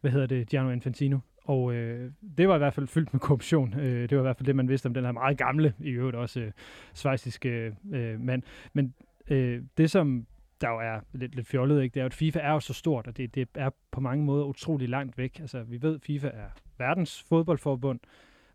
hvad 0.01 0.11
hedder 0.11 0.27
det, 0.27 0.49
Gianni 0.49 0.73
Infantino. 0.73 1.19
Og 1.45 1.73
øh, 1.73 2.11
det 2.37 2.47
var 2.47 2.55
i 2.55 2.57
hvert 2.57 2.73
fald 2.73 2.87
fyldt 2.87 3.13
med 3.13 3.19
korruption. 3.19 3.79
Øh, 3.79 4.09
det 4.09 4.17
var 4.17 4.21
i 4.21 4.27
hvert 4.27 4.37
fald 4.37 4.47
det, 4.47 4.55
man 4.55 4.69
vidste 4.69 4.87
om 4.87 4.93
den 4.93 5.05
her 5.05 5.11
meget 5.11 5.37
gamle, 5.37 5.73
i 5.79 5.89
øvrigt 5.89 6.17
også 6.17 6.39
øh, 6.39 6.51
svejsiske 6.93 7.75
øh, 7.93 8.19
mand. 8.19 8.43
Men 8.73 8.93
øh, 9.27 9.61
det, 9.77 9.91
som 9.91 10.25
der 10.61 10.69
jo 10.69 10.79
er 10.79 10.99
lidt, 11.13 11.35
lidt 11.35 11.47
fjollet, 11.47 11.83
ikke? 11.83 11.93
det 11.93 11.99
er 11.99 12.03
jo, 12.03 12.05
at 12.05 12.13
FIFA 12.13 12.39
er 12.39 12.51
jo 12.51 12.59
så 12.59 12.73
stort, 12.73 13.07
og 13.07 13.17
det, 13.17 13.35
det 13.35 13.47
er 13.55 13.69
på 13.91 13.99
mange 13.99 14.25
måder 14.25 14.45
utrolig 14.45 14.89
langt 14.89 15.17
væk. 15.17 15.39
Altså, 15.39 15.63
vi 15.63 15.81
ved, 15.81 15.95
at 15.95 16.01
FIFA 16.01 16.27
er 16.27 16.49
verdens 16.77 17.25
fodboldforbund, 17.29 17.99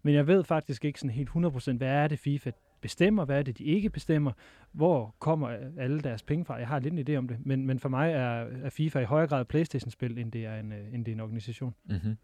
men 0.03 0.15
jeg 0.15 0.27
ved 0.27 0.45
faktisk 0.45 0.85
ikke 0.85 1.01
sådan 1.01 1.15
helt 1.15 1.29
100% 1.29 1.73
hvad 1.77 1.89
er 1.89 2.09
det, 2.09 2.19
FIFA 2.19 2.51
bestemmer, 2.81 3.25
hvad 3.25 3.39
er 3.39 3.43
det, 3.43 3.59
de 3.59 3.65
ikke 3.65 3.91
bestemmer, 3.91 4.33
hvor 4.73 5.15
kommer 5.19 5.49
alle 5.79 6.01
deres 6.01 6.23
penge 6.23 6.45
fra. 6.45 6.55
Jeg 6.55 6.69
har 6.69 6.79
lidt 6.79 6.95
en 6.95 7.09
idé 7.09 7.19
om 7.19 7.29
det, 7.29 7.37
men, 7.47 7.67
men 7.67 7.79
for 7.79 7.89
mig 7.89 8.13
er, 8.13 8.47
er 8.65 8.71
FIFA 8.71 9.01
i 9.01 9.05
højere 9.05 9.29
grad 9.29 9.45
Playstation-spil, 9.45 10.19
end 10.19 10.33
det 10.33 10.47
er 10.47 10.61
en, 10.61 10.73
øh, 10.73 10.95
end 10.95 11.05
det 11.05 11.13
er 11.13 11.17
en 11.17 11.21
organisation. 11.21 11.75
Mm-hmm. 11.85 12.17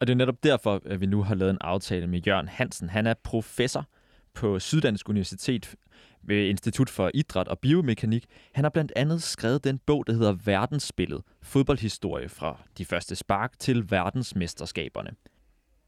Og 0.00 0.06
det 0.06 0.12
er 0.12 0.16
netop 0.16 0.42
derfor, 0.42 0.80
at 0.86 1.00
vi 1.00 1.06
nu 1.06 1.22
har 1.22 1.34
lavet 1.34 1.50
en 1.50 1.58
aftale 1.60 2.06
med 2.06 2.20
Jørgen 2.26 2.48
Hansen. 2.48 2.90
Han 2.90 3.06
er 3.06 3.14
professor 3.14 3.88
på 4.34 4.58
Syddansk 4.58 5.08
Universitet 5.08 5.74
ved 6.22 6.46
Institut 6.46 6.90
for 6.90 7.10
Idræt 7.14 7.48
og 7.48 7.58
Biomekanik. 7.58 8.26
Han 8.52 8.64
har 8.64 8.70
blandt 8.70 8.92
andet 8.96 9.22
skrevet 9.22 9.64
den 9.64 9.78
bog, 9.78 10.06
der 10.06 10.12
hedder 10.12 10.32
Verdensspillet. 10.44 11.22
Fodboldhistorie 11.42 12.28
fra 12.28 12.62
de 12.78 12.84
første 12.84 13.16
spark 13.16 13.58
til 13.58 13.90
verdensmesterskaberne. 13.90 15.10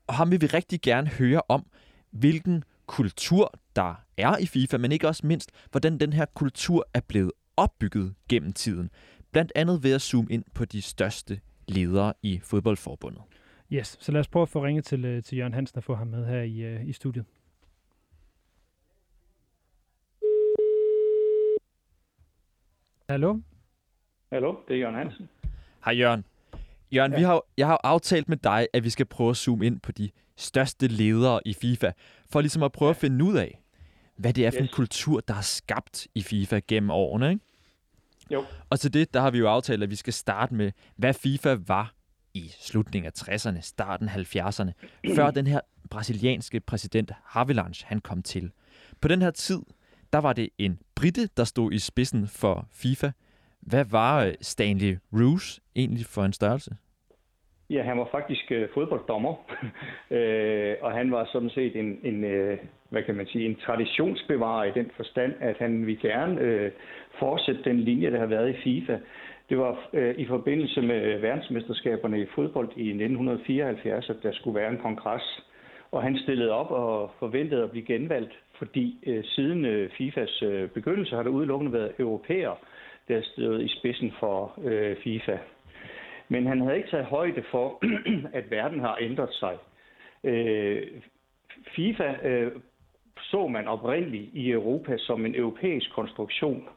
Og 0.06 0.14
ham 0.14 0.30
vil 0.30 0.40
vi 0.40 0.46
rigtig 0.46 0.80
gerne 0.80 1.08
høre 1.08 1.42
om, 1.48 1.66
hvilken 2.10 2.64
kultur 2.86 3.54
der 3.76 3.94
er 4.16 4.36
i 4.36 4.46
FIFA, 4.46 4.78
men 4.78 4.92
ikke 4.92 5.08
også 5.08 5.26
mindst, 5.26 5.50
hvordan 5.70 5.98
den 5.98 6.12
her 6.12 6.24
kultur 6.34 6.88
er 6.94 7.00
blevet 7.00 7.32
opbygget 7.56 8.14
gennem 8.28 8.52
tiden. 8.52 8.90
Blandt 9.32 9.52
andet 9.54 9.82
ved 9.82 9.92
at 9.92 10.02
zoome 10.02 10.28
ind 10.30 10.44
på 10.54 10.64
de 10.64 10.82
største 10.82 11.40
ledere 11.68 12.12
i 12.22 12.40
fodboldforbundet. 12.42 13.22
Yes, 13.72 13.96
så 14.00 14.12
lad 14.12 14.20
os 14.20 14.28
prøve 14.28 14.42
at 14.42 14.48
få 14.48 14.64
ringet 14.64 14.84
til, 14.84 15.04
øh, 15.04 15.22
til 15.22 15.38
Jørgen 15.38 15.54
Hansen 15.54 15.76
og 15.78 15.84
få 15.84 15.94
ham 15.94 16.06
med 16.06 16.26
her 16.26 16.42
i, 16.42 16.58
øh, 16.60 16.88
i 16.88 16.92
studiet. 16.92 17.24
Hallo? 23.08 23.38
Hallo, 24.32 24.54
det 24.68 24.74
er 24.74 24.78
Jørgen 24.78 24.94
Hansen. 24.94 25.28
Hej 25.84 25.94
Jørgen. 25.98 26.24
Jørgen, 26.92 27.12
ja. 27.12 27.18
vi 27.18 27.22
har, 27.24 27.42
jeg 27.56 27.66
har 27.66 27.80
aftalt 27.84 28.28
med 28.28 28.36
dig, 28.36 28.68
at 28.72 28.84
vi 28.84 28.90
skal 28.90 29.06
prøve 29.06 29.30
at 29.30 29.36
zoome 29.36 29.66
ind 29.66 29.80
på 29.80 29.92
de 29.92 30.10
største 30.36 30.86
ledere 30.86 31.40
i 31.46 31.54
FIFA, 31.54 31.90
for 32.30 32.40
ligesom 32.40 32.62
at 32.62 32.72
prøve 32.72 32.90
at 32.90 32.96
finde 32.96 33.24
ud 33.24 33.36
af, 33.36 33.60
hvad 34.16 34.32
det 34.32 34.46
er 34.46 34.50
for 34.50 34.58
en 34.58 34.64
Yes. 34.64 34.74
kultur, 34.74 35.20
der 35.20 35.34
er 35.34 35.40
skabt 35.40 36.06
i 36.14 36.22
FIFA 36.22 36.60
gennem 36.68 36.90
årene. 36.90 37.30
Ikke? 37.30 37.42
Jo. 38.30 38.44
Og 38.70 38.80
til 38.80 38.92
det, 38.94 39.14
der 39.14 39.20
har 39.20 39.30
vi 39.30 39.38
jo 39.38 39.48
aftalt, 39.48 39.82
at 39.82 39.90
vi 39.90 39.96
skal 39.96 40.12
starte 40.12 40.54
med, 40.54 40.72
hvad 40.96 41.14
FIFA 41.14 41.56
var 41.66 41.94
i 42.34 42.48
slutningen 42.48 43.06
af 43.06 43.12
60'erne, 43.18 43.60
starten 43.60 44.08
af 44.08 44.16
70'erne, 44.16 44.72
før 45.16 45.30
den 45.30 45.46
her 45.46 45.60
brasilianske 45.90 46.60
præsident 46.60 47.12
Havelange, 47.24 47.86
han 47.86 48.00
kom 48.00 48.22
til. 48.22 48.50
På 49.00 49.08
den 49.08 49.22
her 49.22 49.30
tid, 49.30 49.60
der 50.12 50.18
var 50.18 50.32
det 50.32 50.48
en 50.58 50.78
britte, 50.96 51.28
der 51.36 51.44
stod 51.44 51.72
i 51.72 51.78
spidsen 51.78 52.26
for 52.26 52.66
FIFA. 52.72 53.10
Hvad 53.60 53.84
var 53.90 54.24
øh, 54.24 54.32
Stanley 54.40 54.98
Roos 55.12 55.60
egentlig 55.76 56.06
for 56.06 56.22
en 56.22 56.32
størrelse? 56.32 56.76
Ja, 57.70 57.82
han 57.82 57.98
var 57.98 58.08
faktisk 58.10 58.52
øh, 58.52 58.68
fodbolddommer, 58.74 59.34
øh, 60.16 60.74
og 60.80 60.92
han 60.92 61.10
var 61.10 61.28
sådan 61.32 61.50
set 61.50 61.76
en, 61.76 61.98
en 62.02 62.24
øh, 62.24 62.58
hvad 62.88 63.02
kan 63.02 63.14
man 63.14 63.26
sige, 63.26 63.46
en 63.46 63.56
traditionsbevarer 63.56 64.64
i 64.64 64.72
den 64.74 64.90
forstand, 64.96 65.32
at 65.40 65.56
han 65.58 65.86
ville 65.86 66.00
gerne 66.00 66.40
øh, 66.40 66.72
fortsætte 67.18 67.62
den 67.64 67.80
linje, 67.80 68.10
der 68.10 68.18
har 68.18 68.26
været 68.26 68.50
i 68.50 68.60
FIFA. 68.64 68.98
Det 69.48 69.58
var 69.58 69.88
øh, 69.92 70.14
i 70.18 70.26
forbindelse 70.26 70.82
med 70.82 71.18
verdensmesterskaberne 71.18 72.20
i 72.20 72.26
fodbold 72.34 72.68
i 72.76 72.88
1974, 72.88 74.10
at 74.10 74.16
der 74.22 74.32
skulle 74.32 74.60
være 74.60 74.70
en 74.70 74.78
kongres, 74.78 75.44
og 75.90 76.02
han 76.02 76.18
stillede 76.18 76.50
op 76.50 76.70
og 76.70 77.10
forventede 77.18 77.62
at 77.62 77.70
blive 77.70 77.86
genvalgt, 77.86 78.32
fordi 78.58 78.98
øh, 79.06 79.24
siden 79.24 79.64
øh, 79.64 79.90
FIFAs 79.90 80.42
øh, 80.42 80.68
begyndelse 80.68 81.16
har 81.16 81.22
der 81.22 81.30
udelukkende 81.30 81.72
været 81.72 81.92
europæer, 81.98 82.54
der 83.08 83.22
stod 83.22 83.60
i 83.60 83.68
spidsen 83.68 84.12
for 84.20 84.54
øh, 84.64 84.96
FIFA. 84.96 85.38
Men 86.28 86.46
han 86.46 86.60
havde 86.60 86.76
ikke 86.76 86.90
taget 86.90 87.06
højde 87.06 87.44
for, 87.50 87.84
at 88.38 88.50
verden 88.50 88.80
har 88.80 88.98
ændret 89.00 89.32
sig. 89.32 89.56
Øh, 90.24 90.82
FIFA 91.76 92.14
øh, 92.28 92.52
så 93.20 93.46
man 93.48 93.68
oprindeligt 93.68 94.30
i 94.32 94.50
Europa 94.50 94.96
som 94.98 95.26
en 95.26 95.34
europæisk 95.34 95.92
konstruktion. 95.92 96.68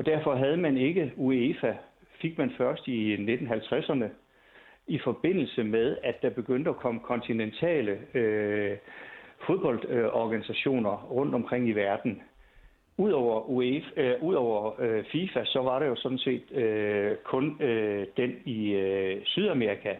Og 0.00 0.06
derfor 0.06 0.34
havde 0.34 0.56
man 0.56 0.76
ikke 0.76 1.12
UEFA, 1.16 1.72
fik 2.20 2.38
man 2.38 2.52
først 2.58 2.88
i 2.88 3.14
1950'erne, 3.14 4.04
i 4.86 4.98
forbindelse 4.98 5.64
med, 5.64 5.96
at 6.02 6.22
der 6.22 6.30
begyndte 6.30 6.70
at 6.70 6.76
komme 6.76 7.00
kontinentale 7.00 7.98
øh, 8.14 8.76
fodboldorganisationer 9.46 11.06
rundt 11.10 11.34
omkring 11.34 11.68
i 11.68 11.72
verden. 11.72 12.22
Udover, 12.96 13.50
UEFA, 13.50 14.02
øh, 14.02 14.22
udover 14.22 14.80
øh, 14.80 15.04
FIFA, 15.04 15.44
så 15.44 15.62
var 15.62 15.78
der 15.78 15.86
jo 15.86 15.96
sådan 15.96 16.18
set 16.18 16.52
øh, 16.52 17.16
kun 17.24 17.62
øh, 17.62 18.06
den 18.16 18.32
i 18.44 18.70
øh, 18.70 19.20
Sydamerika, 19.24 19.94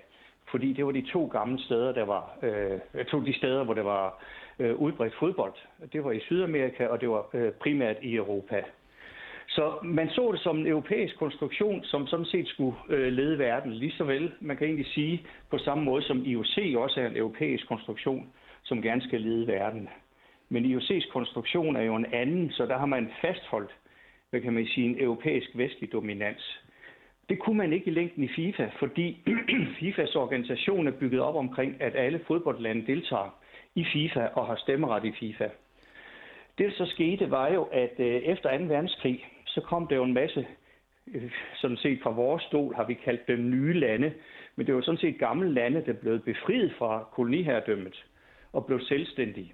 fordi 0.51 0.73
det 0.73 0.87
var 0.87 0.93
de 0.93 1.11
to 1.13 1.27
gamle 1.27 1.65
steder, 1.65 1.93
der 1.93 2.05
var 2.05 2.39
øh, 2.43 3.05
to 3.05 3.21
de 3.21 3.37
steder, 3.37 3.65
hvor 3.65 3.75
der 3.75 3.83
var 3.83 4.25
øh, 4.59 4.77
udbredt 4.77 5.15
fodbold. 5.19 5.55
Det 5.93 6.05
var 6.05 6.13
i 6.13 6.21
Sydamerika, 6.21 6.87
og 6.87 7.01
det 7.01 7.09
var 7.09 7.27
øh, 7.35 7.53
primært 7.53 7.97
i 8.03 8.15
Europa. 8.15 8.63
Så 9.61 9.79
man 9.83 10.11
så 10.11 10.33
det 10.33 10.41
som 10.41 10.59
en 10.59 10.67
europæisk 10.67 11.19
konstruktion, 11.19 11.85
som 11.85 12.07
sådan 12.07 12.25
set 12.27 12.49
skulle 12.49 12.77
øh, 12.89 13.13
lede 13.13 13.39
verden. 13.39 13.73
Lige 13.73 13.93
så 13.93 14.05
vel, 14.05 14.33
man 14.41 14.57
kan 14.57 14.67
egentlig 14.67 14.87
sige 14.87 15.27
på 15.51 15.59
samme 15.59 15.85
måde 15.85 16.03
som 16.03 16.25
IOC 16.25 16.59
også 16.77 17.01
er 17.01 17.07
en 17.07 17.17
europæisk 17.17 17.69
konstruktion, 17.69 18.27
som 18.63 18.83
gerne 18.83 19.03
skal 19.03 19.21
lede 19.21 19.47
verden. 19.47 19.89
Men 20.49 20.65
IOC's 20.65 21.13
konstruktion 21.13 21.77
er 21.77 21.83
jo 21.83 21.97
en 21.97 22.07
anden, 22.13 22.51
så 22.51 22.67
der 22.67 22.79
har 22.79 22.87
man 22.87 23.11
fastholdt, 23.21 23.71
hvad 24.31 24.41
kan 24.41 24.53
man 24.53 24.67
sige, 24.67 24.87
en 24.87 25.03
europæisk 25.03 25.51
vestlig 25.55 25.93
dominans. 25.93 26.61
Det 27.29 27.39
kunne 27.39 27.57
man 27.59 27.73
ikke 27.73 27.87
i 27.87 27.95
længden 27.95 28.25
i 28.25 28.29
FIFA, 28.29 28.71
fordi 28.79 29.23
FIFAs 29.79 30.15
organisation 30.15 30.87
er 30.87 30.93
bygget 31.01 31.21
op 31.21 31.35
omkring, 31.35 31.83
at 31.83 31.97
alle 31.97 32.21
fodboldlande 32.27 32.87
deltager 32.87 33.35
i 33.75 33.85
FIFA 33.93 34.27
og 34.35 34.47
har 34.47 34.57
stemmeret 34.57 35.05
i 35.05 35.13
FIFA. 35.21 35.49
Det, 36.59 36.67
der 36.67 36.85
så 36.85 36.87
skete, 36.87 37.31
var 37.31 37.49
jo, 37.53 37.63
at 37.63 37.95
øh, 37.99 38.07
efter 38.07 38.59
2. 38.59 38.65
verdenskrig, 38.65 39.27
så 39.55 39.61
kom 39.61 39.87
der 39.87 39.97
jo 39.97 40.05
en 40.05 40.15
masse, 40.15 40.47
øh, 41.15 41.31
sådan 41.55 41.77
set 41.77 42.01
fra 42.03 42.11
vores 42.11 42.43
stol 42.43 42.75
har 42.75 42.85
vi 42.85 42.95
kaldt 42.95 43.29
dem 43.29 43.51
nye 43.51 43.73
lande, 43.73 44.13
men 44.57 44.67
det 44.67 44.75
var 44.75 44.81
sådan 44.81 45.01
set 45.01 45.19
gamle 45.19 45.55
lande, 45.55 45.83
der 45.87 45.93
blev 45.93 46.21
befriet 46.21 46.75
fra 46.79 47.09
koloniherredømmet 47.13 48.07
og 48.53 48.67
blev 48.67 48.81
selvstændige. 48.81 49.53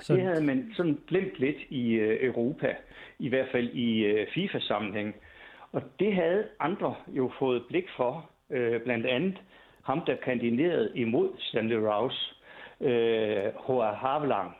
Så, 0.00 0.14
Det 0.14 0.22
havde 0.22 0.44
man 0.44 0.72
sådan 0.76 0.98
glemt 1.08 1.38
lidt 1.38 1.56
i 1.68 1.92
øh, 1.92 2.24
Europa, 2.26 2.76
i 3.18 3.28
hvert 3.28 3.48
fald 3.52 3.68
i 3.68 4.04
øh, 4.04 4.26
FIFA-sammenhæng. 4.34 5.14
Og 5.72 5.82
det 5.98 6.14
havde 6.14 6.48
andre 6.60 6.94
jo 7.08 7.32
fået 7.38 7.64
blik 7.68 7.88
for, 7.96 8.30
øh, 8.50 8.80
blandt 8.80 9.06
andet 9.06 9.42
ham, 9.84 10.04
der 10.06 10.16
kandiderede 10.16 10.92
imod 10.94 11.28
Stanley 11.38 11.76
Rouse, 11.76 12.34
øh, 12.80 13.52
H.R. 13.66 13.94
Havelang, 13.94 14.56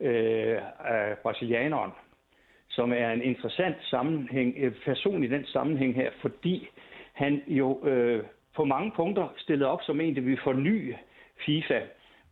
øh, 0.00 0.58
af 0.84 1.18
brasilianeren, 1.22 1.90
som 2.76 2.92
er 2.92 3.10
en 3.10 3.22
interessant 3.22 3.76
sammenhæng, 3.90 4.54
person 4.84 5.24
i 5.24 5.28
den 5.28 5.44
sammenhæng 5.46 5.94
her, 5.94 6.10
fordi 6.22 6.68
han 7.12 7.42
jo 7.46 7.86
øh, 7.86 8.22
på 8.56 8.64
mange 8.64 8.92
punkter 8.96 9.32
stillede 9.36 9.70
op 9.70 9.80
som 9.82 10.00
en, 10.00 10.16
der 10.16 10.20
vil 10.20 10.38
forny 10.44 10.94
FIFA 11.46 11.80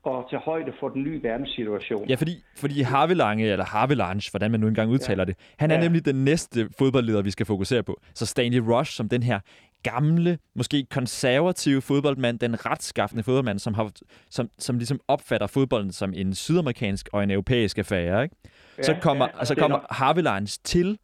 og 0.03 0.27
tage 0.31 0.41
højde 0.41 0.73
for 0.81 0.89
den 0.89 1.03
nye 1.03 1.23
verdenssituation. 1.23 2.09
Ja, 2.09 2.15
fordi, 2.15 2.43
fordi 2.57 2.81
Havelange, 2.83 3.53
eller 3.53 3.65
Havelange, 3.65 4.31
hvordan 4.31 4.51
man 4.51 4.61
nu 4.61 4.69
engang 4.69 4.91
udtaler 4.91 5.23
ja. 5.23 5.25
det, 5.25 5.37
han 5.59 5.71
er 5.71 5.75
ja. 5.75 5.81
nemlig 5.81 6.05
den 6.05 6.25
næste 6.25 6.69
fodboldleder, 6.79 7.23
vi 7.23 7.31
skal 7.31 7.47
fokusere 7.47 7.83
på. 7.83 8.01
Så 8.15 8.27
Stanley 8.27 8.59
Rush, 8.59 8.93
som 8.93 9.09
den 9.09 9.23
her 9.23 9.41
gamle, 9.83 10.39
måske 10.55 10.87
konservative 10.91 11.83
fodboldmand, 11.83 12.39
den 12.39 12.67
retskaffende 12.67 13.23
fodboldmand, 13.23 13.59
som, 13.59 13.75
har, 13.75 13.91
som, 14.31 14.49
som 14.59 14.77
ligesom 14.77 15.01
opfatter 15.09 15.47
fodbolden 15.47 15.93
som 15.93 16.13
en 16.17 16.35
sydamerikansk 16.35 17.09
og 17.13 17.23
en 17.23 17.31
europæisk 17.31 17.79
affære. 17.79 18.23
Ikke? 18.23 18.37
Ja, 18.81 18.95
så 18.95 18.97
kommer, 19.03 19.29
ja, 19.39 19.45
så 19.45 19.55
kommer 19.55 19.79
Havelange 19.91 20.59
til, 20.65 20.99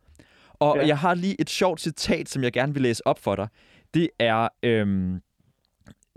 og 0.52 0.76
ja. 0.76 0.86
jeg 0.86 0.98
har 0.98 1.14
lige 1.14 1.40
et 1.40 1.50
sjovt 1.50 1.80
citat, 1.80 2.28
som 2.28 2.42
jeg 2.42 2.52
gerne 2.52 2.72
vil 2.72 2.82
læse 2.82 3.06
op 3.06 3.18
for 3.18 3.36
dig. 3.36 3.48
Det 3.94 4.08
er... 4.18 4.48
Øhm, 4.62 5.20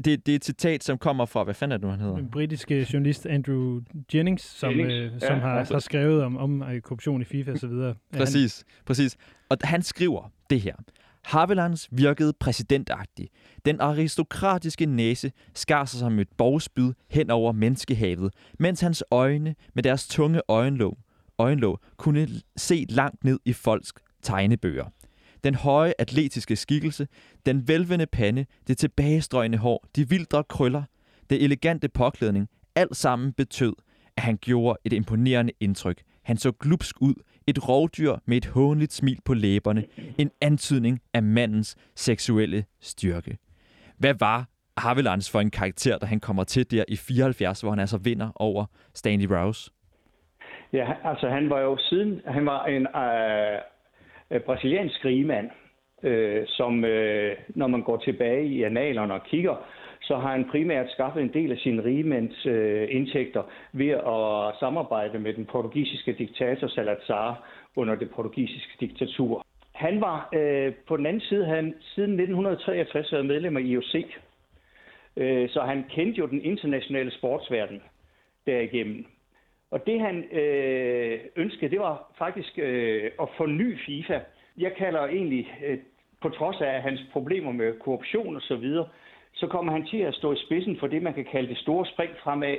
det, 0.05 0.25
det 0.25 0.31
er 0.31 0.35
et 0.35 0.45
citat, 0.45 0.83
som 0.83 0.97
kommer 0.97 1.25
fra, 1.25 1.43
hvad 1.43 1.53
fanden 1.53 1.71
er 1.71 1.77
det 1.77 1.83
nu, 1.83 1.89
han 1.89 1.99
hedder? 1.99 2.15
Den 2.15 2.31
britiske 2.31 2.87
journalist 2.93 3.25
Andrew 3.25 3.81
Jennings, 4.13 4.43
som, 4.43 4.69
Jennings. 4.69 4.93
Øh, 4.93 5.19
som 5.19 5.35
ja, 5.35 5.41
har, 5.41 5.59
altså. 5.59 5.73
har 5.73 5.79
skrevet 5.79 6.23
om, 6.23 6.37
om 6.37 6.63
øh, 6.63 6.81
korruption 6.81 7.21
i 7.21 7.25
FIFA 7.25 7.51
og 7.51 7.57
så 7.57 7.67
videre. 7.67 7.95
Præcis, 8.17 8.57
han... 8.57 8.83
præcis. 8.85 9.17
Og 9.49 9.57
han 9.63 9.81
skriver 9.81 10.31
det 10.49 10.61
her. 10.61 10.73
Havelands 11.23 11.87
virkede 11.91 12.33
præsidentagtig. 12.39 13.29
Den 13.65 13.81
aristokratiske 13.81 14.85
næse 14.85 15.31
skar 15.55 15.85
sig 15.85 15.99
som 15.99 16.19
et 16.19 16.27
borgspyd 16.37 16.93
hen 17.09 17.29
over 17.29 17.51
menneskehavet, 17.51 18.33
mens 18.59 18.81
hans 18.81 19.03
øjne 19.11 19.55
med 19.75 19.83
deres 19.83 20.07
tunge 20.07 20.41
øjenlåg, 20.47 20.97
øjenlåg 21.39 21.79
kunne 21.97 22.27
se 22.57 22.85
langt 22.89 23.23
ned 23.23 23.39
i 23.45 23.53
folks 23.53 23.93
tegnebøger. 24.21 24.85
Den 25.43 25.55
høje 25.55 25.93
atletiske 25.99 26.55
skikkelse, 26.55 27.07
den 27.45 27.67
velvende 27.67 28.05
pande, 28.05 28.45
det 28.67 28.77
tilbagestrøgende 28.77 29.57
hår, 29.57 29.87
de 29.95 30.09
vildre 30.09 30.43
krøller, 30.43 30.83
det 31.29 31.43
elegante 31.43 31.89
påklædning, 31.89 32.47
alt 32.75 32.95
sammen 32.95 33.33
betød, 33.33 33.73
at 34.17 34.23
han 34.23 34.37
gjorde 34.37 34.79
et 34.85 34.93
imponerende 34.93 35.53
indtryk. 35.59 36.01
Han 36.23 36.37
så 36.37 36.51
glupsk 36.51 37.01
ud, 37.01 37.13
et 37.47 37.67
rovdyr 37.67 38.15
med 38.25 38.37
et 38.37 38.45
hånligt 38.45 38.93
smil 38.93 39.19
på 39.25 39.33
læberne, 39.33 39.85
en 40.17 40.31
antydning 40.41 40.99
af 41.13 41.23
mandens 41.23 41.75
seksuelle 41.95 42.65
styrke. 42.79 43.37
Hvad 43.97 44.13
var 44.19 44.49
Havelands 44.77 45.29
for 45.29 45.41
en 45.41 45.51
karakter, 45.51 45.97
da 45.97 46.05
han 46.05 46.19
kommer 46.19 46.43
til 46.43 46.71
der 46.71 46.83
i 46.87 46.95
74, 46.95 47.61
hvor 47.61 47.69
han 47.69 47.79
altså 47.79 47.97
vinder 47.97 48.31
over 48.35 48.65
Stanley 48.95 49.27
Rouse? 49.27 49.71
Ja, 50.73 50.93
altså 51.03 51.29
han 51.29 51.49
var 51.49 51.59
jo 51.59 51.77
siden, 51.77 52.21
han 52.25 52.45
var 52.45 52.65
en 52.65 52.87
øh, 52.95 53.59
øh 54.31 54.41
brasiliansk 54.41 55.05
rigemand, 55.05 55.49
øh, 56.03 56.43
som 56.47 56.85
øh, 56.85 57.37
når 57.49 57.67
man 57.67 57.81
går 57.81 57.97
tilbage 57.97 58.45
i 58.45 58.63
analerne 58.63 59.13
og 59.13 59.23
kigger, 59.23 59.55
så 60.01 60.17
har 60.17 60.31
han 60.31 60.49
primært 60.51 60.91
skaffet 60.91 61.21
en 61.21 61.33
del 61.33 61.51
af 61.51 61.57
sine 61.57 61.83
rigemænds 61.83 62.45
øh, 62.45 62.87
indtægter 62.91 63.43
ved 63.73 63.89
at 63.89 64.59
samarbejde 64.59 65.19
med 65.19 65.33
den 65.33 65.45
portugisiske 65.45 66.13
diktator 66.13 66.67
Salazar 66.67 67.49
under 67.75 67.95
det 67.95 68.09
portugisiske 68.11 68.73
diktatur. 68.79 69.45
Han 69.73 70.01
var 70.01 70.29
øh, 70.33 70.73
på 70.87 70.97
den 70.97 71.05
anden 71.05 71.21
side, 71.21 71.45
han 71.45 71.75
siden 71.81 72.11
1963 72.11 73.11
været 73.11 73.25
medlem 73.25 73.57
af 73.57 73.61
IOC, 73.61 73.95
øh, 75.17 75.49
så 75.49 75.61
han 75.61 75.85
kendte 75.89 76.19
jo 76.19 76.25
den 76.25 76.41
internationale 76.41 77.11
sportsverden 77.11 77.81
derigennem. 78.45 79.05
Og 79.71 79.85
det 79.85 80.01
han 80.01 80.23
øh, 80.23 81.19
ønskede, 81.35 81.71
det 81.71 81.79
var 81.79 82.13
faktisk 82.17 82.57
øh, 82.57 83.11
at 83.21 83.27
forny 83.37 83.77
FIFA. 83.85 84.19
Jeg 84.57 84.73
kalder 84.77 85.05
egentlig, 85.05 85.53
øh, 85.65 85.77
på 86.21 86.29
trods 86.29 86.61
af 86.61 86.81
hans 86.81 87.01
problemer 87.11 87.51
med 87.51 87.79
korruption 87.79 88.35
og 88.35 88.41
så 88.41 88.55
videre, 88.55 88.89
så 89.33 89.47
kommer 89.47 89.71
han 89.71 89.85
til 89.85 89.97
at 89.97 90.15
stå 90.15 90.33
i 90.33 90.43
spidsen 90.45 90.77
for 90.79 90.87
det, 90.87 91.01
man 91.01 91.13
kan 91.13 91.25
kalde 91.31 91.49
det 91.49 91.57
store 91.57 91.85
spring 91.85 92.11
fremad. 92.23 92.57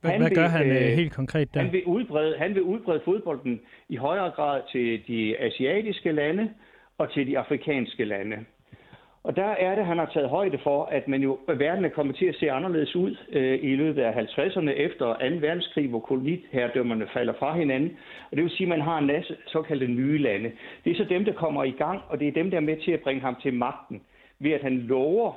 Hvad, 0.00 0.18
hvad 0.18 0.30
gør 0.30 0.48
han 0.48 0.70
øh, 0.70 0.76
øh, 0.76 0.82
helt 0.82 1.12
konkret 1.12 1.54
der? 1.54 1.60
Han 1.60 1.72
vil, 1.72 1.84
udbrede, 1.84 2.38
han 2.38 2.54
vil 2.54 2.62
udbrede 2.62 3.02
fodbolden 3.04 3.60
i 3.88 3.96
højere 3.96 4.30
grad 4.30 4.62
til 4.72 5.06
de 5.06 5.38
asiatiske 5.38 6.12
lande 6.12 6.54
og 6.98 7.12
til 7.12 7.26
de 7.26 7.38
afrikanske 7.38 8.04
lande. 8.04 8.36
Og 9.24 9.36
der 9.36 9.44
er 9.44 9.74
det, 9.74 9.86
han 9.86 9.98
har 9.98 10.10
taget 10.14 10.28
højde 10.28 10.58
for, 10.58 10.84
at 10.84 11.08
man 11.08 11.22
jo, 11.22 11.38
verden 11.48 11.84
er 11.84 11.88
kommet 11.88 12.16
til 12.16 12.26
at 12.26 12.34
se 12.34 12.50
anderledes 12.50 12.96
ud 12.96 13.16
øh, 13.32 13.58
i 13.62 13.76
løbet 13.76 14.02
af 14.02 14.12
50'erne 14.12 14.70
efter 14.70 15.06
2. 15.06 15.36
verdenskrig, 15.40 15.88
hvor 15.88 16.00
kolonitherredømmerne 16.00 17.08
falder 17.12 17.32
fra 17.38 17.56
hinanden. 17.58 17.96
Og 18.30 18.36
det 18.36 18.44
vil 18.44 18.50
sige, 18.50 18.64
at 18.64 18.68
man 18.68 18.80
har 18.80 18.98
en 18.98 19.06
masse 19.06 19.36
såkaldte 19.46 19.86
nye 19.86 20.18
lande. 20.18 20.52
Det 20.84 20.92
er 20.92 20.96
så 20.96 21.04
dem, 21.04 21.24
der 21.24 21.32
kommer 21.32 21.64
i 21.64 21.70
gang, 21.70 22.00
og 22.08 22.20
det 22.20 22.28
er 22.28 22.32
dem, 22.32 22.50
der 22.50 22.56
er 22.56 22.60
med 22.70 22.76
til 22.76 22.92
at 22.92 23.00
bringe 23.00 23.22
ham 23.22 23.36
til 23.42 23.54
magten, 23.54 24.02
ved 24.38 24.52
at 24.52 24.62
han 24.62 24.78
lover 24.78 25.32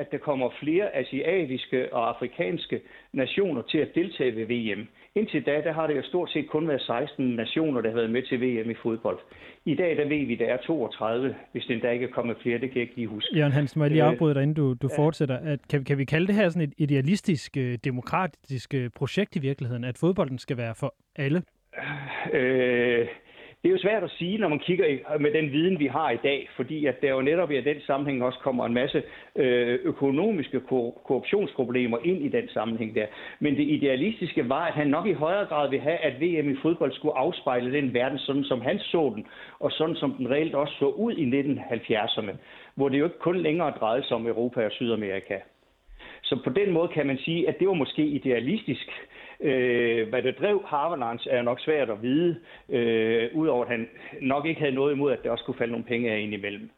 at 0.00 0.12
der 0.12 0.18
kommer 0.18 0.50
flere 0.60 0.96
asiatiske 0.96 1.94
og 1.94 2.08
afrikanske 2.08 2.80
nationer 3.12 3.62
til 3.62 3.78
at 3.78 3.94
deltage 3.94 4.36
ved 4.36 4.46
VM. 4.46 4.88
Indtil 5.14 5.46
da, 5.46 5.62
der 5.64 5.72
har 5.72 5.86
det 5.86 5.96
jo 5.96 6.02
stort 6.02 6.30
set 6.30 6.48
kun 6.50 6.68
været 6.68 6.80
16 6.80 7.36
nationer, 7.36 7.80
der 7.80 7.88
har 7.88 7.96
været 7.96 8.10
med 8.10 8.22
til 8.22 8.40
VM 8.40 8.70
i 8.70 8.74
fodbold. 8.82 9.18
I 9.64 9.74
dag, 9.74 9.96
der 9.96 10.08
ved 10.08 10.26
vi, 10.26 10.34
der 10.34 10.46
er 10.46 10.56
32, 10.56 11.34
hvis 11.52 11.64
det 11.64 11.74
endda 11.74 11.90
ikke 11.90 12.06
er 12.06 12.10
kommet 12.10 12.36
flere, 12.42 12.58
det 12.58 12.68
kan 12.70 12.74
jeg 12.74 12.82
ikke 12.82 12.96
lige 12.96 13.06
huske. 13.06 13.36
Jørgen 13.36 13.52
Hansen, 13.52 13.78
må 13.78 13.84
jeg 13.84 13.92
lige 13.92 14.04
øh, 14.04 14.10
afbryde 14.10 14.34
dig, 14.34 14.42
inden 14.42 14.56
du, 14.56 14.74
du 14.74 14.88
ja. 14.90 15.02
fortsætter. 15.02 15.36
At, 15.36 15.68
kan, 15.68 15.84
kan 15.84 15.98
vi 15.98 16.04
kalde 16.04 16.26
det 16.26 16.34
her 16.34 16.48
sådan 16.48 16.68
et 16.68 16.74
idealistisk, 16.78 17.56
øh, 17.56 17.78
demokratisk 17.84 18.74
øh, 18.74 18.90
projekt 18.96 19.36
i 19.36 19.38
virkeligheden, 19.38 19.84
at 19.84 19.98
fodbolden 19.98 20.38
skal 20.38 20.56
være 20.56 20.74
for 20.74 20.94
alle? 21.16 21.42
Øh, 22.32 23.06
det 23.62 23.68
er 23.68 23.72
jo 23.72 23.78
svært 23.78 24.04
at 24.04 24.10
sige, 24.10 24.38
når 24.38 24.48
man 24.48 24.58
kigger 24.58 25.18
med 25.18 25.32
den 25.32 25.52
viden, 25.52 25.78
vi 25.78 25.86
har 25.86 26.10
i 26.10 26.16
dag, 26.22 26.48
fordi 26.56 26.86
at 26.86 27.02
der 27.02 27.10
jo 27.10 27.20
netop 27.20 27.50
i 27.50 27.60
den 27.60 27.80
sammenhæng 27.86 28.24
også 28.24 28.38
kommer 28.38 28.66
en 28.66 28.74
masse 28.74 29.02
øh, 29.36 29.78
økonomiske 29.82 30.60
korruptionsproblemer 31.04 31.98
ind 32.04 32.22
i 32.22 32.28
den 32.28 32.48
sammenhæng 32.48 32.94
der. 32.94 33.06
Men 33.40 33.56
det 33.56 33.62
idealistiske 33.62 34.48
var, 34.48 34.66
at 34.66 34.74
han 34.74 34.86
nok 34.86 35.06
i 35.06 35.12
højere 35.12 35.46
grad 35.46 35.70
ville 35.70 35.82
have, 35.82 35.96
at 35.98 36.20
VM 36.20 36.50
i 36.50 36.56
fodbold 36.62 36.92
skulle 36.92 37.18
afspejle 37.18 37.72
den 37.72 37.94
verden, 37.94 38.18
sådan 38.18 38.44
som 38.44 38.60
han 38.60 38.78
så 38.78 39.12
den, 39.14 39.26
og 39.58 39.72
sådan 39.72 39.96
som 39.96 40.12
den 40.12 40.30
reelt 40.30 40.54
også 40.54 40.74
så 40.78 40.86
ud 40.86 41.12
i 41.12 41.40
1970'erne, 41.40 42.32
hvor 42.74 42.88
det 42.88 42.98
jo 42.98 43.04
ikke 43.04 43.18
kun 43.18 43.36
længere 43.36 43.70
drejede 43.70 44.06
sig 44.06 44.16
om 44.16 44.26
Europa 44.26 44.64
og 44.64 44.72
Sydamerika. 44.72 45.38
Så 46.22 46.38
på 46.44 46.50
den 46.50 46.70
måde 46.72 46.88
kan 46.88 47.06
man 47.06 47.18
sige, 47.18 47.48
at 47.48 47.58
det 47.58 47.68
var 47.68 47.74
måske 47.74 48.02
idealistisk, 48.02 48.90
Øh, 49.42 50.08
hvad 50.08 50.22
det 50.22 50.38
drev 50.38 50.62
Haverlands 50.66 51.26
er 51.30 51.42
nok 51.42 51.60
svært 51.60 51.90
at 51.90 52.02
vide, 52.02 52.40
øh, 52.68 53.28
udover 53.34 53.64
at 53.64 53.70
han 53.70 53.88
nok 54.20 54.46
ikke 54.46 54.60
havde 54.60 54.74
noget 54.74 54.92
imod, 54.92 55.12
at 55.12 55.24
der 55.24 55.30
også 55.30 55.44
kunne 55.44 55.58
falde 55.58 55.72
nogle 55.72 55.86
penge 55.86 56.12
af 56.12 56.18
ind 56.18 56.34
imellem. 56.34 56.70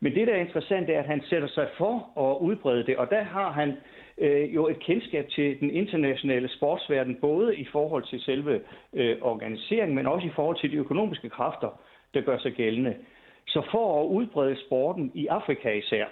Men 0.00 0.14
det, 0.14 0.26
der 0.26 0.34
er 0.34 0.40
interessant, 0.40 0.90
er, 0.90 0.98
at 0.98 1.06
han 1.06 1.22
sætter 1.22 1.48
sig 1.48 1.68
for 1.78 1.94
at 2.28 2.46
udbrede 2.46 2.86
det, 2.86 2.96
og 2.96 3.10
der 3.10 3.22
har 3.22 3.52
han 3.52 3.72
øh, 4.18 4.54
jo 4.54 4.68
et 4.68 4.78
kendskab 4.78 5.28
til 5.28 5.60
den 5.60 5.70
internationale 5.70 6.48
sportsverden, 6.48 7.14
både 7.20 7.56
i 7.56 7.64
forhold 7.72 8.04
til 8.04 8.20
selve 8.20 8.60
øh, 8.92 9.16
organiseringen, 9.20 9.94
men 9.94 10.06
også 10.06 10.26
i 10.26 10.32
forhold 10.34 10.56
til 10.56 10.72
de 10.72 10.76
økonomiske 10.76 11.28
kræfter, 11.28 11.80
der 12.14 12.20
gør 12.20 12.38
sig 12.38 12.52
gældende. 12.52 12.96
Så 13.46 13.62
for 13.70 14.00
at 14.02 14.06
udbrede 14.06 14.56
sporten 14.66 15.10
i 15.14 15.26
Afrika 15.26 15.70
især, 15.72 16.04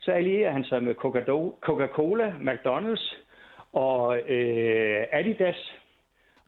så 0.00 0.12
allierer 0.12 0.52
han 0.52 0.64
sig 0.64 0.82
med 0.82 0.94
Coca-Cola, 1.60 2.28
McDonald's, 2.28 3.16
og 3.72 4.18
øh, 4.18 5.06
Adidas 5.12 5.72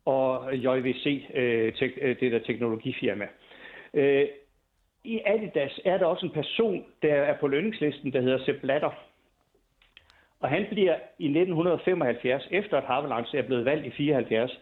og 0.05 0.57
JVC, 0.57 1.25
øh, 1.35 1.73
tek, 1.73 1.99
øh, 2.01 2.21
det 2.21 2.33
der 2.33 2.39
teknologifirma. 2.39 3.27
Øh, 3.95 4.27
I 5.05 5.21
Adidas 5.27 5.81
er 5.85 5.99
der 5.99 6.07
også 6.07 6.27
en 6.27 6.33
person, 6.33 6.85
der 7.03 7.15
er 7.15 7.37
på 7.41 7.47
lønningslisten, 7.47 8.13
der 8.13 8.21
hedder 8.21 8.45
Sepp 8.45 8.61
Blatter. 8.61 8.91
Og 10.41 10.49
han 10.49 10.67
bliver 10.71 10.95
i 11.19 11.25
1975, 11.25 12.49
efter 12.51 12.77
at 12.77 12.85
Havelands 12.85 13.35
er 13.35 13.43
blevet 13.43 13.65
valgt 13.65 13.87
i 13.87 13.91
74, 13.91 14.61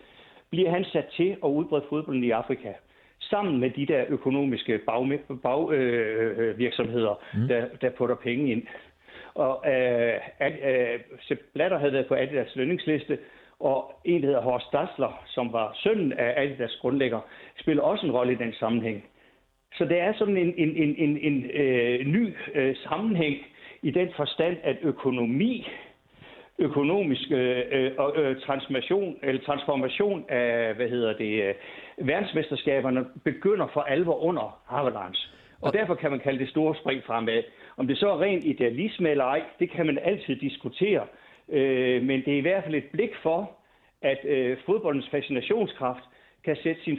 bliver 0.51 0.71
han 0.71 0.85
sat 0.85 1.07
til 1.17 1.37
at 1.45 1.49
udbrede 1.49 1.85
fodbolden 1.89 2.25
i 2.25 2.31
Afrika 2.31 2.73
sammen 3.21 3.61
med 3.61 3.71
de 3.71 3.87
der 3.87 4.05
økonomiske 4.09 4.79
bagvirksomheder, 4.79 7.15
bag, 7.15 7.35
øh, 7.35 7.43
mm. 7.43 7.49
der, 7.49 7.67
der 7.81 7.91
putter 7.91 8.15
penge 8.15 8.53
ind. 8.53 8.63
Og 9.39 9.65
øh, 9.73 10.15
øh, 10.41 11.01
Sepp 11.21 11.41
Blatter 11.55 11.79
havde 11.79 11.93
været 11.93 12.07
på 12.07 12.15
Adidas 12.15 12.57
lønningsliste, 12.57 13.19
og 13.61 14.01
en, 14.05 14.23
der 14.23 14.27
hedder 14.27 14.41
Horst 14.41 14.73
Dassler, 14.73 15.25
som 15.27 15.53
var 15.53 15.73
sønnen 15.75 16.13
af 16.13 16.43
Adidas 16.43 16.79
grundlægger, 16.81 17.21
spiller 17.61 17.83
også 17.83 18.07
en 18.07 18.13
rolle 18.13 18.33
i 18.33 18.37
den 18.37 18.53
sammenhæng. 18.53 19.05
Så 19.75 19.85
det 19.85 19.99
er 20.01 20.13
sådan 20.13 20.37
en, 20.37 20.55
en, 20.57 20.77
en, 20.77 20.97
en, 20.99 21.19
en 21.19 21.51
øh, 21.51 22.07
ny 22.07 22.35
øh, 22.55 22.77
sammenhæng 22.77 23.37
i 23.83 23.91
den 23.91 24.09
forstand, 24.17 24.57
at 24.63 24.77
økonomi, 24.83 25.69
økonomisk 26.59 27.31
øh, 27.31 27.65
øh, 27.71 27.93
øh 28.17 28.41
transformation, 28.41 29.17
eller 29.23 29.43
transformation 29.43 30.25
af 30.29 30.75
hvad 30.75 30.89
hedder 30.89 31.17
det, 31.17 31.43
øh, 31.43 31.55
verdensmesterskaberne 31.99 33.07
begynder 33.25 33.67
for 33.73 33.81
alvor 33.81 34.23
under 34.25 34.61
Havelands. 34.67 35.38
Og 35.61 35.73
derfor 35.73 35.95
kan 35.95 36.11
man 36.11 36.21
kalde 36.21 36.39
det 36.39 36.49
store 36.49 36.75
spring 36.81 37.03
fremad. 37.07 37.43
Om 37.77 37.87
det 37.87 37.99
så 37.99 38.09
er 38.11 38.21
rent 38.21 38.45
idealisme 38.45 39.11
eller 39.11 39.25
ej, 39.25 39.43
det 39.59 39.71
kan 39.71 39.87
man 39.87 39.99
altid 39.99 40.37
diskutere. 40.37 41.07
Øh, 41.49 42.03
men 42.03 42.25
det 42.25 42.33
er 42.35 42.39
i 42.39 42.41
hvert 42.41 42.65
fald 42.65 42.75
et 42.75 42.89
blik 42.93 43.11
for, 43.23 43.51
at 44.03 44.19
øh, 44.25 44.57
fodboldens 44.67 45.09
fascinationskraft 45.11 46.05
kan 46.45 46.57
sætte 46.63 46.83
sin 46.85 46.99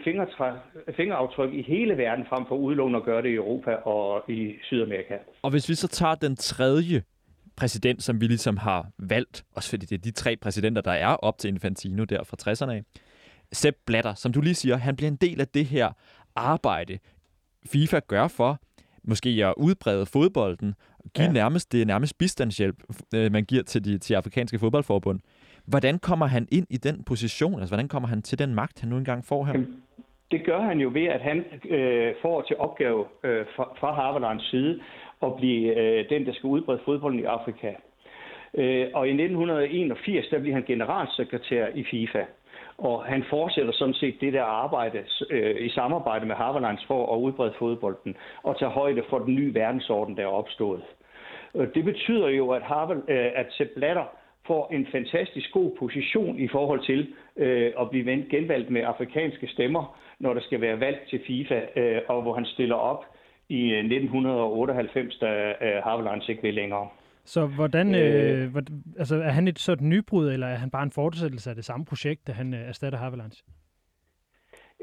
fingeraftryk 0.95 1.53
i 1.53 1.62
hele 1.62 1.97
verden, 1.97 2.26
frem 2.30 2.45
for 2.47 2.55
udlån 2.55 2.95
at 2.95 3.03
gøre 3.03 3.22
det 3.22 3.30
i 3.30 3.34
Europa 3.34 3.72
og 3.72 4.24
i 4.30 4.55
Sydamerika. 4.64 5.18
Og 5.41 5.51
hvis 5.51 5.70
vi 5.70 5.76
så 5.76 5.88
tager 5.88 6.16
den 6.16 6.36
tredje 6.36 7.03
præsident, 7.57 8.03
som 8.03 8.22
vi 8.22 8.28
ligesom 8.28 8.57
har 8.57 8.88
valgt, 8.97 9.43
også 9.55 9.70
fordi 9.70 9.86
det 9.86 9.95
er 9.95 10.01
de 10.01 10.12
tre 10.12 10.36
præsidenter, 10.36 10.82
der 10.82 10.91
er 10.91 11.16
op 11.16 11.38
til 11.38 11.47
Infantino 11.47 12.03
der 12.03 12.24
fra 12.24 12.38
60'erne 12.41 12.72
af, 12.72 12.84
Sepp 13.51 13.78
Blatter, 13.86 14.14
som 14.14 14.34
du 14.34 14.41
lige 14.41 14.55
siger, 14.55 14.78
han 14.78 14.95
bliver 14.95 15.12
en 15.12 15.16
del 15.16 15.41
af 15.41 15.47
det 15.47 15.66
her 15.66 15.91
arbejde, 16.36 16.99
FIFA 17.66 17.99
gør 18.07 18.28
for 18.28 18.60
måske 19.03 19.30
at 19.30 19.53
udbrede 19.57 20.05
fodbolden, 20.05 20.76
give 21.16 21.26
ja. 21.26 21.32
nærmest 21.32 21.72
det 21.72 21.88
nærmest 21.88 22.18
bistandshjælp, 22.18 22.76
øh, 23.16 23.32
man 23.32 23.43
giver 23.43 23.64
til 23.64 23.86
de 23.86 23.97
til 23.97 24.14
afrikanske 24.14 24.60
fodboldforbund. 24.60 25.20
Hvordan 25.66 25.99
kommer 25.99 26.26
han 26.26 26.47
ind 26.51 26.68
i 26.70 26.78
den 26.78 27.03
position? 27.03 27.60
Altså, 27.60 27.76
hvordan 27.76 27.88
kommer 27.88 28.10
han 28.10 28.22
til 28.22 28.39
den 28.39 28.55
magt, 28.55 28.80
han 28.80 28.89
nu 28.89 28.97
engang 28.97 29.26
får 29.26 29.45
her? 29.45 29.53
Det 30.32 30.45
gør 30.45 30.62
han 30.62 30.80
jo 30.80 30.89
ved, 30.93 31.05
at 31.05 31.22
han 31.22 31.45
øh, 31.70 32.14
får 32.22 32.41
til 32.41 32.55
opgave 32.57 33.05
øh, 33.24 33.45
fra, 33.55 33.64
fra 33.80 33.93
Harvards 33.93 34.49
side 34.49 34.80
at 35.24 35.36
blive 35.38 35.76
øh, 35.78 36.10
den, 36.10 36.26
der 36.26 36.34
skal 36.34 36.47
udbrede 36.47 36.80
fodbolden 36.86 37.20
i 37.20 37.24
Afrika. 37.24 37.74
Øh, 38.53 38.88
og 38.93 39.07
i 39.07 39.12
1981, 39.12 40.28
der 40.32 40.39
bliver 40.39 40.55
han 40.55 40.64
generalsekretær 40.64 41.68
i 41.76 41.84
FIFA. 41.91 42.24
Og 42.80 43.05
han 43.05 43.23
fortsætter 43.30 43.73
sådan 43.73 43.93
set 43.93 44.21
det 44.21 44.34
der 44.34 44.43
arbejde 44.43 45.03
øh, 45.30 45.65
i 45.65 45.69
samarbejde 45.69 46.25
med 46.25 46.36
Haverlands 46.36 46.86
for 46.88 47.15
at 47.15 47.19
udbrede 47.19 47.53
fodbolden 47.59 48.15
og 48.43 48.59
tage 48.59 48.71
højde 48.71 49.03
for 49.09 49.19
den 49.19 49.36
nye 49.36 49.53
verdensorden, 49.53 50.17
der 50.17 50.23
er 50.23 50.27
opstået. 50.41 50.84
Øh, 51.55 51.67
det 51.75 51.86
betyder 51.86 52.27
jo, 52.27 52.49
at, 52.49 52.61
Harvard, 52.61 52.97
øh, 53.07 53.32
at 53.36 53.45
Sepp 53.49 53.69
Blatter 53.75 54.05
får 54.47 54.69
en 54.71 54.88
fantastisk 54.91 55.51
god 55.51 55.71
position 55.80 56.39
i 56.39 56.47
forhold 56.47 56.86
til 56.86 57.13
øh, 57.38 57.71
at 57.82 57.89
blive 57.89 58.25
genvalgt 58.30 58.69
med 58.69 58.82
afrikanske 58.82 59.47
stemmer, 59.47 59.99
når 60.19 60.34
der 60.34 60.41
skal 60.41 60.61
være 60.61 60.80
valg 60.80 60.99
til 61.09 61.19
FIFA, 61.27 61.61
øh, 61.75 62.01
og 62.07 62.21
hvor 62.21 62.34
han 62.34 62.45
stiller 62.45 62.75
op 62.75 63.05
i 63.49 63.61
øh, 63.71 63.80
1998, 63.80 65.17
da 65.17 65.53
øh, 65.61 65.84
Havelands 65.84 66.30
ikke 66.30 66.41
vil 66.41 66.53
længere. 66.53 66.88
Så 67.34 67.45
hvordan, 67.45 67.95
øh, 67.95 68.43
øh, 68.43 68.51
hvordan, 68.51 68.84
altså 68.99 69.15
er 69.15 69.30
han 69.30 69.47
et 69.47 69.59
sådan 69.59 69.89
nybrud, 69.89 70.32
eller 70.32 70.47
er 70.47 70.55
han 70.55 70.69
bare 70.69 70.84
en 70.84 70.91
fortsættelse 70.91 71.49
af 71.49 71.55
det 71.55 71.65
samme 71.65 71.86
projekt, 71.86 72.27
da 72.27 72.32
han 72.32 72.53
øh, 72.53 72.59
erstatter 72.59 72.99
Havelands? 72.99 73.45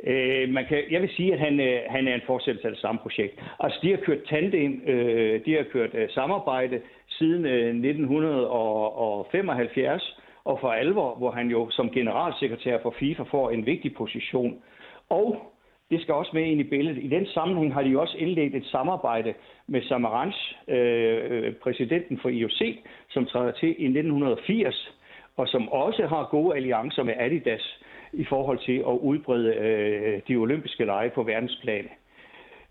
Øh, 0.04 0.48
man 0.48 0.64
kan, 0.68 0.82
jeg 0.90 1.02
vil 1.02 1.10
sige, 1.16 1.32
at 1.32 1.38
han, 1.38 1.60
øh, 1.60 1.80
han 1.88 2.08
er 2.08 2.14
en 2.14 2.20
fortsættelse 2.26 2.68
af 2.68 2.72
det 2.72 2.80
samme 2.80 3.00
projekt. 3.02 3.42
Altså, 3.60 3.78
de 3.82 3.90
har 3.90 3.96
kørt 3.96 4.24
tandem, 4.30 4.82
øh, 4.86 5.44
de 5.44 5.54
har 5.54 5.64
kørt 5.72 5.94
øh, 5.94 6.10
samarbejde 6.10 6.80
siden 7.08 7.46
øh, 7.46 7.68
1975, 7.68 10.16
og 10.44 10.60
for 10.60 10.72
alvor, 10.72 11.14
hvor 11.14 11.30
han 11.30 11.48
jo 11.48 11.70
som 11.70 11.90
generalsekretær 11.90 12.78
for 12.82 12.94
FIFA 12.98 13.22
får 13.22 13.50
en 13.50 13.66
vigtig 13.66 13.94
position. 13.94 14.62
Og 15.08 15.52
det 15.90 16.02
skal 16.02 16.14
også 16.14 16.30
med 16.34 16.42
ind 16.42 16.60
i 16.60 16.64
billedet. 16.64 17.04
I 17.04 17.08
den 17.08 17.26
sammenhæng 17.26 17.74
har 17.74 17.82
de 17.82 18.00
også 18.00 18.16
indledt 18.18 18.54
et 18.54 18.66
samarbejde 18.66 19.34
med 19.66 19.82
Samaranch, 19.82 20.56
øh, 20.68 21.54
præsidenten 21.54 22.18
for 22.22 22.28
IOC, 22.28 22.78
som 23.10 23.26
træder 23.26 23.52
til 23.52 23.68
i 23.68 23.84
1980, 23.84 24.92
og 25.36 25.48
som 25.48 25.68
også 25.68 26.06
har 26.06 26.28
gode 26.30 26.56
alliancer 26.56 27.02
med 27.02 27.14
Adidas 27.18 27.78
i 28.12 28.24
forhold 28.24 28.58
til 28.58 28.78
at 28.78 28.98
udbrede 29.00 29.54
øh, 29.54 30.20
de 30.28 30.36
olympiske 30.36 30.84
lege 30.84 31.10
på 31.10 31.22
verdensplan. 31.22 31.88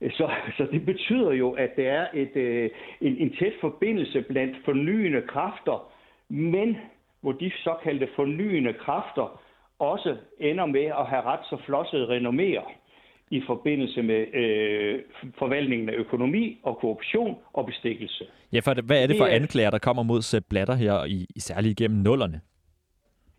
Så, 0.02 0.30
så 0.58 0.68
det 0.72 0.86
betyder 0.86 1.32
jo, 1.32 1.52
at 1.52 1.76
der 1.76 1.92
er 1.92 2.08
et, 2.14 2.36
øh, 2.36 2.70
en, 3.02 3.18
en 3.18 3.36
tæt 3.40 3.54
forbindelse 3.62 4.22
blandt 4.22 4.58
fornyende 4.66 5.22
kræfter, 5.22 5.92
men 6.30 6.78
hvor 7.22 7.32
de 7.32 7.52
såkaldte 7.64 8.08
fornyende 8.16 8.74
kræfter 8.74 9.42
også 9.80 10.18
ender 10.40 10.66
med 10.66 10.86
at 10.86 11.06
have 11.06 11.22
ret 11.22 11.46
så 11.50 11.58
flossede 11.66 12.18
renomméer 12.18 12.72
i 13.32 13.42
forbindelse 13.48 14.02
med 14.02 14.34
øh, 14.34 15.02
forvaltningen 15.40 15.90
af 15.90 15.94
økonomi 15.94 16.60
og 16.64 16.78
korruption 16.78 17.36
og 17.54 17.66
bestikkelse. 17.66 18.26
Ja, 18.54 18.60
for 18.60 18.82
hvad 18.82 19.04
er 19.04 19.08
det 19.08 19.18
for 19.18 19.26
anklager, 19.26 19.70
der 19.70 19.78
kommer 19.78 20.04
mod 20.04 20.22
Sepp 20.22 20.46
Blatter 20.50 20.76
her, 20.76 21.06
i, 21.06 21.28
i 21.36 21.40
særligt 21.40 21.80
igennem 21.80 22.02
nullerne? 22.02 22.42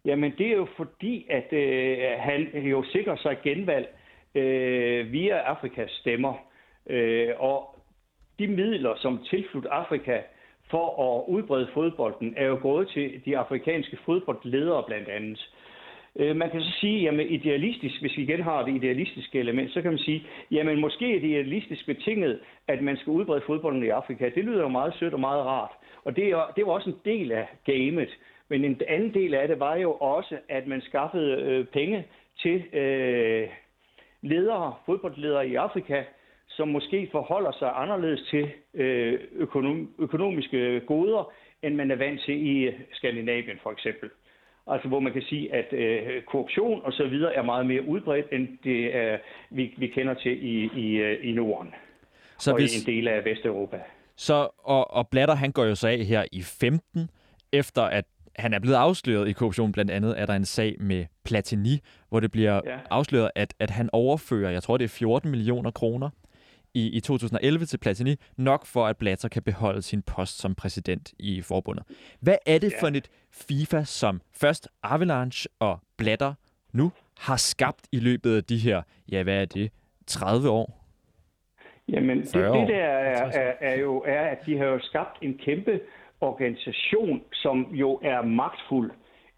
Jamen, 0.04 0.32
det 0.38 0.46
er 0.46 0.56
jo 0.56 0.68
fordi, 0.76 1.26
at 1.30 1.52
øh, 1.52 1.98
han 2.18 2.62
jo 2.64 2.84
sikrer 2.92 3.16
sig 3.16 3.36
genvalg 3.42 3.88
øh, 4.34 5.12
via 5.12 5.36
Afrikas 5.36 5.90
stemmer. 5.90 6.34
Øh, 6.90 7.28
og 7.38 7.78
de 8.38 8.46
midler, 8.46 8.94
som 8.96 9.24
tilslut 9.30 9.66
Afrika 9.66 10.20
for 10.70 10.86
at 11.06 11.24
udbrede 11.28 11.68
fodbolden, 11.74 12.34
er 12.36 12.46
jo 12.46 12.58
gået 12.62 12.88
til 12.88 13.20
de 13.24 13.38
afrikanske 13.38 13.98
fodboldledere 14.06 14.84
blandt 14.86 15.08
andet. 15.08 15.38
Øh, 15.38 15.65
Øh, 16.18 16.36
man 16.36 16.50
kan 16.50 16.60
så 16.60 16.70
sige, 16.80 17.02
jamen 17.02 17.28
idealistisk, 17.28 18.00
hvis 18.00 18.16
vi 18.16 18.22
igen 18.22 18.42
har 18.42 18.64
det 18.64 18.74
idealistiske 18.74 19.38
element, 19.38 19.72
så 19.72 19.82
kan 19.82 19.90
man 19.90 19.98
sige, 19.98 20.26
jamen 20.50 20.80
måske 20.80 21.16
er 21.16 21.20
det 21.20 21.28
idealistisk 21.28 21.86
betinget, 21.86 22.40
at 22.68 22.82
man 22.82 22.96
skal 22.96 23.10
udbrede 23.10 23.42
fodbolden 23.46 23.82
i 23.82 23.88
Afrika. 23.88 24.30
Det 24.34 24.44
lyder 24.44 24.62
jo 24.62 24.68
meget 24.68 24.94
sødt 24.98 25.14
og 25.14 25.20
meget 25.20 25.44
rart. 25.44 25.70
Og 26.04 26.16
det, 26.16 26.28
er, 26.28 26.52
det 26.56 26.66
var 26.66 26.72
også 26.72 26.90
en 26.90 27.00
del 27.04 27.32
af 27.32 27.46
gamet. 27.64 28.18
Men 28.48 28.64
en 28.64 28.80
anden 28.88 29.14
del 29.14 29.34
af 29.34 29.48
det 29.48 29.60
var 29.60 29.76
jo 29.76 29.92
også, 29.92 30.38
at 30.48 30.66
man 30.66 30.80
skaffede 30.80 31.42
øh, 31.42 31.66
penge 31.66 32.06
til 32.38 32.74
øh, 32.74 33.48
ledere, 34.22 34.74
fodboldledere 34.86 35.48
i 35.48 35.54
Afrika, 35.54 36.02
som 36.48 36.68
måske 36.68 37.08
forholder 37.12 37.52
sig 37.52 37.72
anderledes 37.74 38.22
til 38.30 38.50
øh, 38.74 39.20
økonom, 39.32 39.90
økonomiske 39.98 40.80
goder, 40.80 41.32
end 41.62 41.74
man 41.74 41.90
er 41.90 41.96
vant 41.96 42.20
til 42.20 42.46
i 42.46 42.62
øh, 42.62 42.74
Skandinavien 42.92 43.58
for 43.62 43.70
eksempel. 43.70 44.10
Altså 44.66 44.88
hvor 44.88 45.00
man 45.00 45.12
kan 45.12 45.22
sige, 45.22 45.54
at 45.54 45.72
øh, 45.72 46.22
korruption 46.22 46.80
og 46.84 46.92
så 46.92 47.06
videre 47.06 47.34
er 47.34 47.42
meget 47.42 47.66
mere 47.66 47.88
udbredt, 47.88 48.26
end 48.32 48.48
det 48.64 48.96
er, 48.96 49.18
vi, 49.50 49.74
vi 49.78 49.86
kender 49.86 50.14
til 50.14 50.44
i, 50.44 50.70
i, 50.76 50.96
øh, 50.96 51.28
i 51.28 51.32
Norden 51.32 51.74
så 52.38 52.50
og 52.50 52.56
hvis... 52.56 52.76
i 52.76 52.90
en 52.90 52.96
del 52.96 53.08
af 53.08 53.24
Vesteuropa. 53.24 53.80
Så, 54.16 54.48
og, 54.58 54.90
og 54.90 55.08
Blatter, 55.08 55.34
han 55.34 55.52
går 55.52 55.64
jo 55.64 55.74
så 55.74 55.88
af 55.88 55.98
her 55.98 56.24
i 56.32 56.42
15, 56.42 57.10
efter 57.52 57.82
at 57.82 58.04
han 58.36 58.54
er 58.54 58.58
blevet 58.58 58.76
afsløret 58.76 59.28
i 59.28 59.32
korruption. 59.32 59.72
Blandt 59.72 59.90
andet 59.90 60.20
er 60.20 60.26
der 60.26 60.34
en 60.34 60.44
sag 60.44 60.76
med 60.80 61.04
Platini, 61.24 61.80
hvor 62.08 62.20
det 62.20 62.30
bliver 62.30 62.60
ja. 62.66 62.78
afsløret, 62.90 63.30
at, 63.34 63.54
at 63.58 63.70
han 63.70 63.90
overfører, 63.92 64.50
jeg 64.50 64.62
tror 64.62 64.76
det 64.76 64.84
er 64.84 64.88
14 64.88 65.30
millioner 65.30 65.70
kroner 65.70 66.10
i, 66.76 66.96
i 66.96 67.00
2011 67.00 67.66
til 67.66 67.78
Platini, 67.78 68.14
nok 68.36 68.66
for 68.66 68.86
at 68.86 68.96
Blatter 68.96 69.28
kan 69.28 69.42
beholde 69.42 69.82
sin 69.82 70.02
post 70.02 70.38
som 70.38 70.54
præsident 70.54 71.14
i 71.18 71.42
forbundet. 71.42 71.84
Hvad 72.20 72.36
er 72.46 72.58
det 72.58 72.72
ja. 72.72 72.80
for 72.80 72.86
et 72.86 73.08
FIFA, 73.32 73.84
som 73.84 74.20
først 74.40 74.68
Avalanche 74.82 75.48
og 75.58 75.78
Blatter 75.96 76.34
nu 76.72 76.92
har 77.18 77.36
skabt 77.36 77.88
i 77.92 77.98
løbet 77.98 78.36
af 78.36 78.44
de 78.44 78.58
her, 78.58 78.82
ja 79.12 79.22
hvad 79.22 79.40
er 79.40 79.44
det, 79.44 79.70
30 80.06 80.50
år? 80.50 80.82
Jamen, 81.88 82.18
det, 82.18 82.34
det 82.34 82.68
der 82.68 82.84
er, 82.84 83.30
er, 83.32 83.52
er 83.60 83.76
jo 83.80 84.02
er, 84.06 84.20
at 84.20 84.38
de 84.46 84.58
har 84.58 84.64
jo 84.64 84.78
skabt 84.82 85.18
en 85.22 85.38
kæmpe 85.38 85.80
organisation, 86.20 87.22
som 87.32 87.66
jo 87.72 88.00
er 88.02 88.22
magtfuld. 88.22 88.90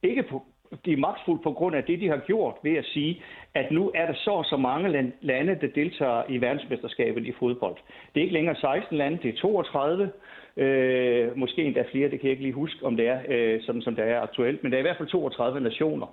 Ikke 0.03 0.23
på, 0.31 0.43
de 0.85 0.93
er 0.93 0.97
magtfulde 0.97 1.43
på 1.43 1.53
grund 1.53 1.77
af 1.77 1.85
det, 1.85 2.01
de 2.01 2.09
har 2.09 2.17
gjort 2.17 2.55
ved 2.63 2.77
at 2.77 2.85
sige, 2.85 3.23
at 3.55 3.71
nu 3.71 3.91
er 3.95 4.07
der 4.07 4.15
så 4.15 4.43
så 4.51 4.57
mange 4.57 5.13
lande, 5.21 5.59
der 5.61 5.69
deltager 5.75 6.23
i 6.29 6.41
verdensmesterskabet 6.41 7.27
i 7.27 7.33
fodbold. 7.33 7.77
Det 8.15 8.21
er 8.21 8.25
ikke 8.25 8.35
længere 8.35 8.57
16 8.57 8.99
lande, 8.99 9.19
det 9.23 9.35
er 9.35 9.39
32. 9.39 10.11
Øh, 10.57 11.37
måske 11.37 11.65
endda 11.65 11.85
flere, 11.91 12.11
det 12.11 12.21
kan 12.21 12.29
jeg 12.29 12.31
ikke 12.31 12.43
lige 12.43 12.53
huske, 12.53 12.87
om 12.87 12.97
det 12.97 13.09
er 13.09 13.21
øh, 13.29 13.63
sådan, 13.63 13.83
som 13.83 13.95
det 13.95 14.05
er 14.05 14.21
aktuelt, 14.21 14.63
men 14.63 14.73
der 14.73 14.79
er 14.79 14.81
i 14.81 14.89
hvert 14.89 14.97
fald 14.97 15.09
32 15.09 15.61
nationer. 15.61 16.07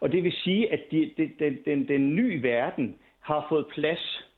Og 0.00 0.12
det 0.12 0.24
vil 0.24 0.32
sige, 0.32 0.72
at 0.72 0.80
de, 0.90 1.10
de, 1.16 1.30
den, 1.38 1.58
den, 1.64 1.88
den 1.88 2.16
nye 2.16 2.42
verden 2.42 2.96
har 3.20 3.46
fået 3.48 3.66
plads. 3.66 4.28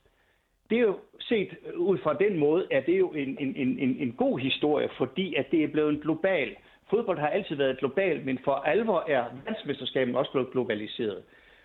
Det 0.69 0.77
er 0.77 0.81
jo 0.81 0.97
set 1.19 1.57
ud 1.75 1.97
fra 1.97 2.13
den 2.13 2.37
måde, 2.37 2.67
at 2.71 2.85
det 2.85 2.93
er 2.93 2.99
jo 2.99 3.09
en, 3.09 3.37
en, 3.39 3.55
en, 3.57 3.97
en 3.99 4.11
god 4.11 4.39
historie, 4.39 4.89
fordi 4.97 5.35
at 5.35 5.51
det 5.51 5.63
er 5.63 5.67
blevet 5.67 5.89
en 5.89 5.99
global 5.99 6.55
Fodbold 6.89 7.19
har 7.19 7.27
altid 7.27 7.55
været 7.55 7.79
global, 7.79 8.25
men 8.25 8.39
for 8.43 8.51
alvor 8.51 9.05
er 9.07 9.23
verdensmesterskabet 9.43 10.15
også 10.15 10.31
blevet 10.31 10.51
globaliseret. 10.51 11.23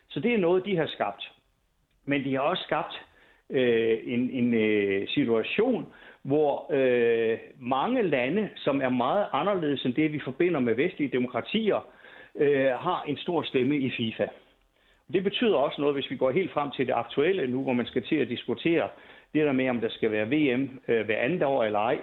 Så 0.09 0.21
det 0.21 0.35
er 0.35 0.39
noget, 0.39 0.65
de 0.65 0.77
har 0.77 0.87
skabt. 0.87 1.33
Men 2.05 2.25
de 2.25 2.35
har 2.35 2.41
også 2.41 2.63
skabt 2.63 3.03
øh, 3.51 3.99
en, 4.05 4.31
en 4.31 4.55
øh, 4.55 5.09
situation, 5.09 5.93
hvor 6.23 6.67
øh, 6.73 7.39
mange 7.61 8.03
lande, 8.03 8.49
som 8.57 8.83
er 8.83 8.89
meget 8.89 9.27
anderledes 9.33 9.85
end 9.85 9.95
det, 9.95 10.13
vi 10.13 10.21
forbinder 10.25 10.61
med 10.61 10.75
vestlige 10.75 11.13
demokratier, 11.13 11.87
øh, 12.35 12.71
har 12.71 13.05
en 13.09 13.17
stor 13.17 13.43
stemme 13.43 13.79
i 13.79 13.91
FIFA. 13.91 14.27
Det 15.13 15.25
betyder 15.25 15.57
også 15.57 15.81
noget, 15.81 15.97
hvis 15.97 16.11
vi 16.11 16.17
går 16.17 16.31
helt 16.31 16.53
frem 16.53 16.71
til 16.71 16.87
det 16.87 16.93
aktuelle 16.93 17.47
nu, 17.47 17.63
hvor 17.63 17.73
man 17.73 17.87
skal 17.87 18.03
til 18.03 18.17
at 18.17 18.29
diskutere 18.29 18.89
det 19.35 19.47
der 19.47 19.53
med, 19.53 19.71
om 19.71 19.81
der 19.81 19.89
skal 19.89 20.11
være 20.11 20.29
VM 20.29 20.81
øh, 20.89 21.05
hver 21.07 21.19
andet 21.19 21.43
år 21.43 21.65
eller 21.65 21.79
ej. 21.79 21.99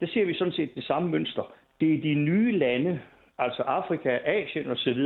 Der 0.00 0.06
ser 0.06 0.24
vi 0.24 0.34
sådan 0.34 0.52
set 0.52 0.74
det 0.74 0.84
samme 0.84 1.08
mønster. 1.08 1.52
Det 1.80 1.94
er 1.94 2.02
de 2.02 2.14
nye 2.14 2.58
lande, 2.58 3.00
altså 3.38 3.62
Afrika, 3.62 4.18
Asien 4.24 4.70
osv., 4.70 4.98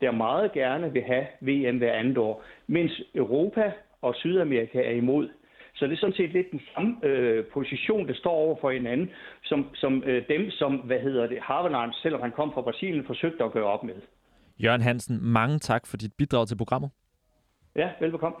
der 0.00 0.10
meget 0.10 0.52
gerne 0.52 0.92
vil 0.92 1.02
have 1.02 1.26
VM 1.40 1.78
hver 1.78 1.92
andet 1.92 2.18
år, 2.18 2.44
mens 2.66 3.02
Europa 3.14 3.72
og 4.02 4.14
Sydamerika 4.14 4.82
er 4.82 4.90
imod. 4.90 5.28
Så 5.74 5.86
det 5.86 5.92
er 5.92 5.96
sådan 5.96 6.16
set 6.16 6.32
lidt 6.32 6.50
den 6.50 6.60
samme 6.74 6.96
øh, 7.02 7.44
position, 7.52 8.08
der 8.08 8.14
står 8.14 8.30
over 8.30 8.56
for 8.60 8.70
hinanden, 8.70 9.10
som, 9.42 9.66
som 9.74 10.02
øh, 10.06 10.28
dem, 10.28 10.50
som, 10.50 10.72
hvad 10.76 11.00
hedder 11.00 11.26
det, 11.26 11.38
Harvards, 11.42 12.02
selvom 12.02 12.20
han 12.20 12.32
kom 12.32 12.52
fra 12.54 12.62
Brasilien, 12.62 13.06
forsøgte 13.06 13.44
at 13.44 13.52
gøre 13.52 13.64
op 13.64 13.84
med. 13.84 13.94
Jørgen 14.58 14.80
Hansen, 14.80 15.18
mange 15.22 15.58
tak 15.58 15.86
for 15.86 15.96
dit 15.96 16.12
bidrag 16.18 16.46
til 16.48 16.56
programmet. 16.56 16.90
Ja, 17.76 17.90
velbekomme. 18.00 18.36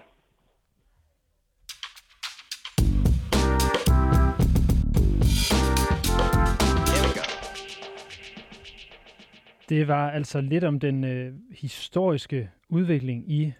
Det 9.68 9.88
var 9.88 10.10
altså 10.10 10.40
lidt 10.40 10.64
om 10.64 10.80
den 10.80 11.04
øh, 11.04 11.34
historiske 11.50 12.50
udvikling 12.68 13.32
i 13.32 13.52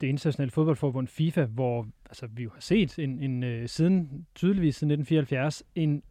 det 0.00 0.06
internationale 0.06 0.50
fodboldforbund 0.50 1.08
FIFA, 1.08 1.44
hvor 1.44 1.86
altså, 2.06 2.26
vi 2.26 2.42
jo 2.42 2.50
har 2.54 2.60
set 2.60 2.98
en, 2.98 3.22
en 3.22 3.42
øh, 3.42 3.68
siden 3.68 4.26
tydeligvis 4.34 4.76
siden 4.76 4.90
1974 4.90 5.62
en 5.74 6.02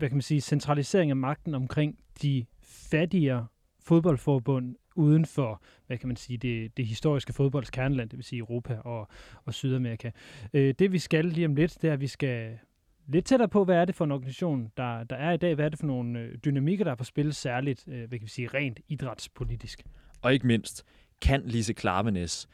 hvad 0.00 0.08
kan 0.08 0.16
man 0.16 0.22
sige, 0.22 0.40
centralisering 0.40 1.10
af 1.10 1.16
magten 1.16 1.54
omkring 1.54 1.98
de 2.22 2.46
fattigere 2.62 3.46
fodboldforbund 3.80 4.76
uden 4.96 5.26
for, 5.26 5.62
hvad 5.86 5.98
kan 5.98 6.08
man 6.08 6.16
sige, 6.16 6.36
det, 6.36 6.76
det 6.76 6.86
historiske 6.86 7.32
fodbolds 7.32 7.70
kerneland, 7.70 8.10
det 8.10 8.16
vil 8.16 8.24
sige 8.24 8.38
Europa 8.38 8.78
og, 8.78 9.08
og 9.44 9.54
Sydamerika. 9.54 10.10
Øh, 10.52 10.74
det 10.78 10.92
vi 10.92 10.98
skal 10.98 11.24
lige 11.24 11.46
om 11.46 11.54
lidt, 11.54 11.78
det 11.82 11.88
er, 11.88 11.92
at 11.92 12.00
vi 12.00 12.06
skal 12.06 12.58
lidt 13.06 13.24
tættere 13.24 13.48
på, 13.48 13.64
hvad 13.64 13.76
er 13.76 13.84
det 13.84 13.94
for 13.94 14.04
en 14.04 14.10
organisation, 14.12 14.72
der, 14.76 15.04
der 15.04 15.16
er 15.16 15.32
i 15.32 15.36
dag? 15.36 15.54
Hvad 15.54 15.64
er 15.64 15.68
det 15.68 15.78
for 15.78 15.86
nogle 15.86 16.18
øh, 16.20 16.38
dynamikker, 16.44 16.84
der 16.84 16.90
er 16.90 16.94
på 16.96 17.04
spil, 17.04 17.32
særligt, 17.34 17.84
øh, 17.88 18.08
hvad 18.08 18.18
kan 18.18 18.26
vi 18.26 18.30
sige, 18.30 18.48
rent 18.48 18.80
idrætspolitisk? 18.88 19.82
Og 20.22 20.32
ikke 20.32 20.46
mindst, 20.46 20.84
kan 21.22 21.42
Lise 21.44 21.72
Klavenes 21.72 22.48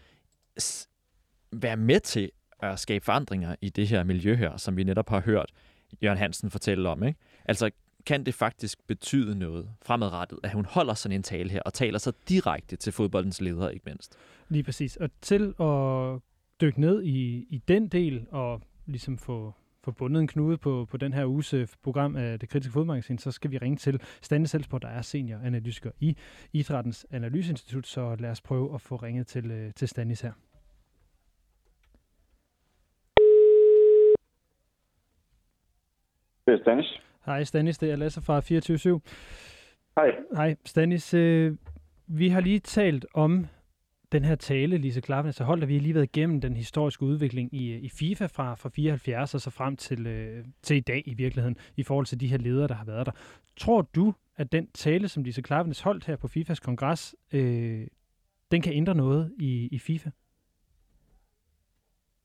s- 0.60 0.88
være 1.52 1.76
med 1.76 2.00
til 2.00 2.30
at 2.62 2.78
skabe 2.78 3.04
forandringer 3.04 3.54
i 3.60 3.68
det 3.68 3.88
her 3.88 4.04
miljø 4.04 4.34
her, 4.34 4.56
som 4.56 4.76
vi 4.76 4.84
netop 4.84 5.08
har 5.08 5.20
hørt 5.20 5.52
Jørgen 6.02 6.18
Hansen 6.18 6.50
fortælle 6.50 6.88
om. 6.88 7.02
Ikke? 7.02 7.18
Altså, 7.44 7.70
kan 8.06 8.26
det 8.26 8.34
faktisk 8.34 8.86
betyde 8.86 9.38
noget 9.38 9.70
fremadrettet, 9.82 10.38
at 10.42 10.52
hun 10.52 10.64
holder 10.64 10.94
sådan 10.94 11.16
en 11.16 11.22
tale 11.22 11.50
her 11.50 11.60
og 11.62 11.74
taler 11.74 11.98
så 11.98 12.12
direkte 12.28 12.76
til 12.76 12.92
fodboldens 12.92 13.40
ledere, 13.40 13.74
ikke 13.74 13.84
mindst? 13.86 14.16
Lige 14.48 14.62
præcis. 14.62 14.96
Og 14.96 15.10
til 15.20 15.54
at 15.60 16.20
dykke 16.60 16.80
ned 16.80 17.02
i, 17.02 17.46
i 17.50 17.62
den 17.68 17.88
del 17.88 18.26
og 18.30 18.62
ligesom 18.86 19.18
få, 19.18 19.54
få 19.86 19.92
bundet 19.92 20.20
en 20.20 20.26
knude 20.26 20.56
på, 20.58 20.86
på 20.90 20.96
den 20.96 21.12
her 21.12 21.24
uges 21.26 21.54
øh, 21.54 21.68
program 21.82 22.16
af 22.16 22.40
det 22.40 22.48
kritiske 22.48 22.72
fodmagasin, 22.72 23.18
så 23.18 23.30
skal 23.30 23.50
vi 23.50 23.58
ringe 23.58 23.76
til 23.76 24.00
Stande 24.22 24.46
Selsborg, 24.46 24.82
der 24.82 24.88
er 24.88 25.02
senioranalytiker 25.02 25.90
i 26.00 26.16
Idrættens 26.52 27.06
Analyseinstitut, 27.10 27.86
så 27.86 28.16
lad 28.18 28.30
os 28.30 28.40
prøve 28.40 28.74
at 28.74 28.80
få 28.80 28.96
ringet 28.96 29.26
til, 29.26 29.50
øh, 29.50 29.72
til 29.74 29.88
Stanis 29.88 30.20
her. 30.20 30.32
Det 36.46 36.54
er 36.54 36.58
Stanis. 36.62 37.00
Hej 37.26 37.44
Stanis, 37.44 37.78
det 37.78 37.90
er 37.90 37.96
Lasse 37.96 38.20
fra 38.20 38.40
24 38.40 39.00
Hej. 39.96 40.10
Hej 40.34 40.56
Stanis, 40.64 41.14
øh, 41.14 41.56
vi 42.06 42.28
har 42.28 42.40
lige 42.40 42.58
talt 42.58 43.06
om 43.14 43.46
den 44.12 44.24
her 44.24 44.34
tale, 44.34 44.76
Lise 44.76 45.00
Klaveness 45.00 45.38
så 45.38 45.44
holdt, 45.44 45.62
og 45.62 45.68
vi 45.68 45.74
har 45.74 45.80
lige 45.80 45.94
været 45.94 46.16
igennem 46.16 46.40
den 46.40 46.56
historiske 46.56 47.02
udvikling 47.02 47.54
i, 47.54 47.72
øh, 47.72 47.82
i 47.82 47.88
FIFA 47.88 48.26
fra, 48.26 48.54
fra 48.54 48.68
74 48.68 49.34
og 49.34 49.40
så 49.40 49.50
frem 49.50 49.76
til, 49.76 50.06
øh, 50.06 50.44
til 50.62 50.76
i 50.76 50.80
dag 50.80 51.02
i 51.06 51.14
virkeligheden, 51.14 51.56
i 51.76 51.82
forhold 51.82 52.06
til 52.06 52.20
de 52.20 52.26
her 52.26 52.38
ledere, 52.38 52.68
der 52.68 52.74
har 52.74 52.84
været 52.84 53.06
der. 53.06 53.12
Tror 53.56 53.82
du, 53.96 54.14
at 54.36 54.52
den 54.52 54.66
tale, 54.66 55.08
som 55.08 55.24
Lise 55.24 55.42
Klaveness 55.42 55.80
holdt 55.80 56.06
her 56.06 56.16
på 56.16 56.28
FIFAs 56.28 56.60
kongres, 56.60 57.16
øh, 57.32 57.86
den 58.50 58.62
kan 58.62 58.72
ændre 58.72 58.94
noget 58.94 59.32
i, 59.38 59.68
i 59.72 59.78
FIFA? 59.78 60.10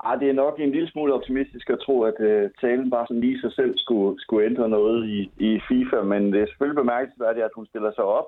Ah, 0.03 0.19
det 0.19 0.29
er 0.29 0.33
nok 0.33 0.59
en 0.59 0.71
lille 0.71 0.89
smule 0.89 1.13
optimistisk 1.13 1.69
at 1.69 1.79
tro, 1.79 2.03
at 2.03 2.19
øh, 2.19 2.49
talen 2.61 2.89
bare 2.89 3.07
sådan 3.07 3.21
lige 3.21 3.41
sig 3.41 3.51
selv 3.51 3.73
skulle, 3.77 4.21
skulle 4.21 4.45
ændre 4.45 4.69
noget 4.69 5.09
i, 5.09 5.31
i 5.39 5.59
FIFA, 5.67 6.01
men 6.03 6.33
det 6.33 6.41
er 6.41 6.47
selvfølgelig 6.47 6.81
bemærkelsesværdigt, 6.83 7.45
at 7.45 7.51
hun 7.55 7.65
stiller 7.65 7.91
sig 7.91 8.03
op 8.03 8.27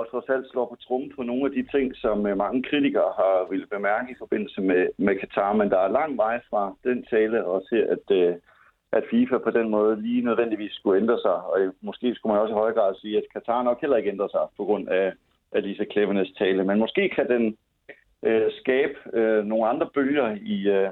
og 0.00 0.10
trods 0.10 0.28
alt 0.28 0.50
slår 0.50 0.66
på 0.68 0.76
trummen 0.76 1.12
på 1.16 1.22
nogle 1.22 1.44
af 1.48 1.52
de 1.56 1.64
ting, 1.74 1.86
som 1.96 2.26
øh, 2.26 2.36
mange 2.36 2.62
kritikere 2.62 3.12
har 3.20 3.46
ville 3.50 3.66
bemærke 3.66 4.12
i 4.12 4.20
forbindelse 4.22 4.60
med, 4.60 4.82
med 4.98 5.14
Katar, 5.20 5.52
men 5.52 5.70
der 5.70 5.78
er 5.78 5.96
lang 5.98 6.16
vej 6.16 6.40
fra 6.50 6.62
den 6.84 6.98
tale 7.10 7.44
og 7.44 7.68
til, 7.68 7.80
at, 7.94 8.04
øh, 8.20 8.34
at 8.92 9.04
FIFA 9.10 9.38
på 9.38 9.50
den 9.50 9.68
måde 9.70 10.02
lige 10.02 10.26
nødvendigvis 10.28 10.72
skulle 10.72 11.00
ændre 11.00 11.18
sig, 11.24 11.36
og 11.50 11.60
øh, 11.60 11.72
måske 11.80 12.14
skulle 12.14 12.32
man 12.32 12.42
også 12.42 12.54
i 12.54 12.62
høj 12.62 12.72
grad 12.72 12.94
sige, 12.94 13.16
at 13.18 13.30
Katar 13.32 13.62
nok 13.62 13.80
heller 13.80 13.96
ikke 13.96 14.10
ændrer 14.10 14.28
sig 14.28 14.44
på 14.56 14.64
grund 14.64 14.88
af, 14.88 15.12
af 15.52 15.62
Lisa 15.62 15.84
Klevenes 15.84 16.32
tale, 16.38 16.64
men 16.64 16.78
måske 16.78 17.08
kan 17.08 17.28
den 17.28 17.56
øh, 18.22 18.48
skabe 18.60 18.94
øh, 19.12 19.44
nogle 19.44 19.68
andre 19.68 19.88
bølger 19.94 20.36
i, 20.42 20.68
øh, 20.68 20.90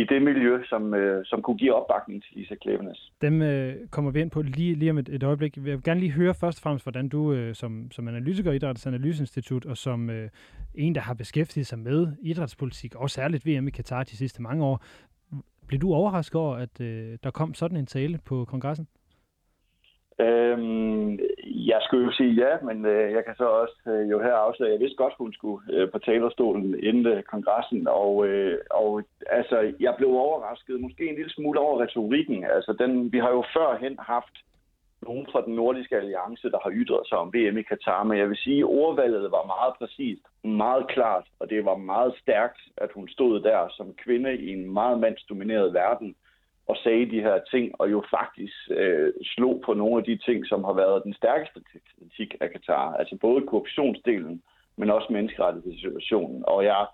i 0.00 0.04
det 0.04 0.22
miljø, 0.22 0.62
som, 0.64 0.94
øh, 0.94 1.24
som 1.24 1.42
kunne 1.42 1.56
give 1.56 1.74
opbakning 1.74 2.22
til 2.22 2.36
Lisa 2.36 2.54
Klevenes. 2.54 3.12
Dem 3.20 3.42
øh, 3.42 3.74
kommer 3.90 4.10
vi 4.10 4.20
ind 4.20 4.30
på 4.30 4.42
lige, 4.42 4.74
lige 4.74 4.90
om 4.90 4.98
et, 4.98 5.08
et 5.08 5.22
øjeblik. 5.22 5.56
Jeg 5.56 5.64
vil 5.64 5.82
gerne 5.82 6.00
lige 6.00 6.12
høre 6.12 6.34
først 6.34 6.58
og 6.58 6.62
fremmest, 6.62 6.84
hvordan 6.84 7.08
du 7.08 7.32
øh, 7.32 7.54
som, 7.54 7.90
som 7.90 8.08
analytiker 8.08 8.52
i 8.52 8.56
Idrættens 8.56 8.86
Analyseinstitut 8.86 9.66
og 9.66 9.76
som 9.76 10.10
øh, 10.10 10.28
en, 10.74 10.94
der 10.94 11.00
har 11.00 11.14
beskæftiget 11.14 11.66
sig 11.66 11.78
med 11.78 12.06
idrætspolitik, 12.22 12.94
og 12.94 13.10
særligt 13.10 13.46
VM 13.46 13.68
i 13.68 13.70
Katar 13.70 14.02
de 14.02 14.16
sidste 14.16 14.42
mange 14.42 14.64
år, 14.64 14.84
blev 15.68 15.80
du 15.80 15.94
overrasket 15.94 16.40
over, 16.40 16.56
at 16.56 16.80
øh, 16.80 17.18
der 17.24 17.30
kom 17.30 17.54
sådan 17.54 17.76
en 17.76 17.86
tale 17.86 18.18
på 18.26 18.44
kongressen? 18.44 18.88
Øhm, 20.20 21.18
jeg 21.46 21.80
skulle 21.82 22.04
jo 22.06 22.12
sige 22.12 22.32
ja, 22.32 22.52
men 22.62 22.86
øh, 22.86 23.12
jeg 23.12 23.24
kan 23.24 23.34
så 23.36 23.44
også 23.44 23.76
øh, 23.86 24.10
jo 24.10 24.22
her 24.22 24.34
afsløre, 24.34 24.70
jeg 24.70 24.80
vidste 24.80 24.96
godt, 24.96 25.14
hun 25.18 25.32
skulle 25.32 25.60
øh, 25.72 25.90
på 25.90 25.98
talerstolen 25.98 26.84
inden 26.84 27.06
øh, 27.06 27.22
kongressen, 27.22 27.88
og, 27.88 28.26
øh, 28.26 28.58
og 28.70 29.02
altså, 29.26 29.72
jeg 29.80 29.94
blev 29.98 30.08
overrasket, 30.08 30.80
måske 30.80 31.08
en 31.08 31.14
lille 31.14 31.30
smule 31.30 31.60
over 31.60 31.82
retorikken. 31.82 32.44
Altså, 32.44 32.72
den, 32.78 33.12
vi 33.12 33.18
har 33.18 33.30
jo 33.30 33.44
førhen 33.56 33.96
haft 33.98 34.36
nogen 35.02 35.26
fra 35.32 35.40
den 35.46 35.54
nordiske 35.54 35.96
alliance, 35.96 36.50
der 36.50 36.58
har 36.64 36.70
ytret 36.74 37.06
sig 37.08 37.18
om 37.18 37.32
VM 37.34 37.58
i 37.58 37.62
Katar, 37.62 38.02
men 38.04 38.18
jeg 38.18 38.28
vil 38.28 38.36
sige, 38.36 38.58
at 38.58 38.64
ordvalget 38.64 39.30
var 39.30 39.52
meget 39.54 39.74
præcist, 39.78 40.24
meget 40.44 40.88
klart, 40.88 41.26
og 41.40 41.50
det 41.50 41.64
var 41.64 41.76
meget 41.76 42.14
stærkt, 42.22 42.60
at 42.76 42.90
hun 42.94 43.08
stod 43.08 43.40
der 43.40 43.68
som 43.76 43.94
kvinde 44.04 44.36
i 44.36 44.48
en 44.52 44.72
meget 44.72 45.00
mandsdomineret 45.00 45.74
verden, 45.74 46.14
og 46.66 46.76
sagde 46.76 47.10
de 47.10 47.20
her 47.20 47.38
ting, 47.50 47.80
og 47.80 47.90
jo 47.90 48.02
faktisk 48.10 48.54
øh, 48.70 49.12
slog 49.22 49.62
på 49.66 49.74
nogle 49.74 49.96
af 49.98 50.04
de 50.04 50.16
ting, 50.16 50.46
som 50.46 50.64
har 50.64 50.72
været 50.72 51.04
den 51.04 51.14
stærkeste 51.14 51.60
kritik 51.98 52.34
af 52.40 52.50
Katar. 52.50 52.94
Altså 52.94 53.16
både 53.20 53.46
korruptionsdelen, 53.46 54.42
men 54.76 54.90
også 54.90 55.08
menneskerettighedssituationen. 55.10 56.44
Og 56.46 56.64
jeg 56.64 56.86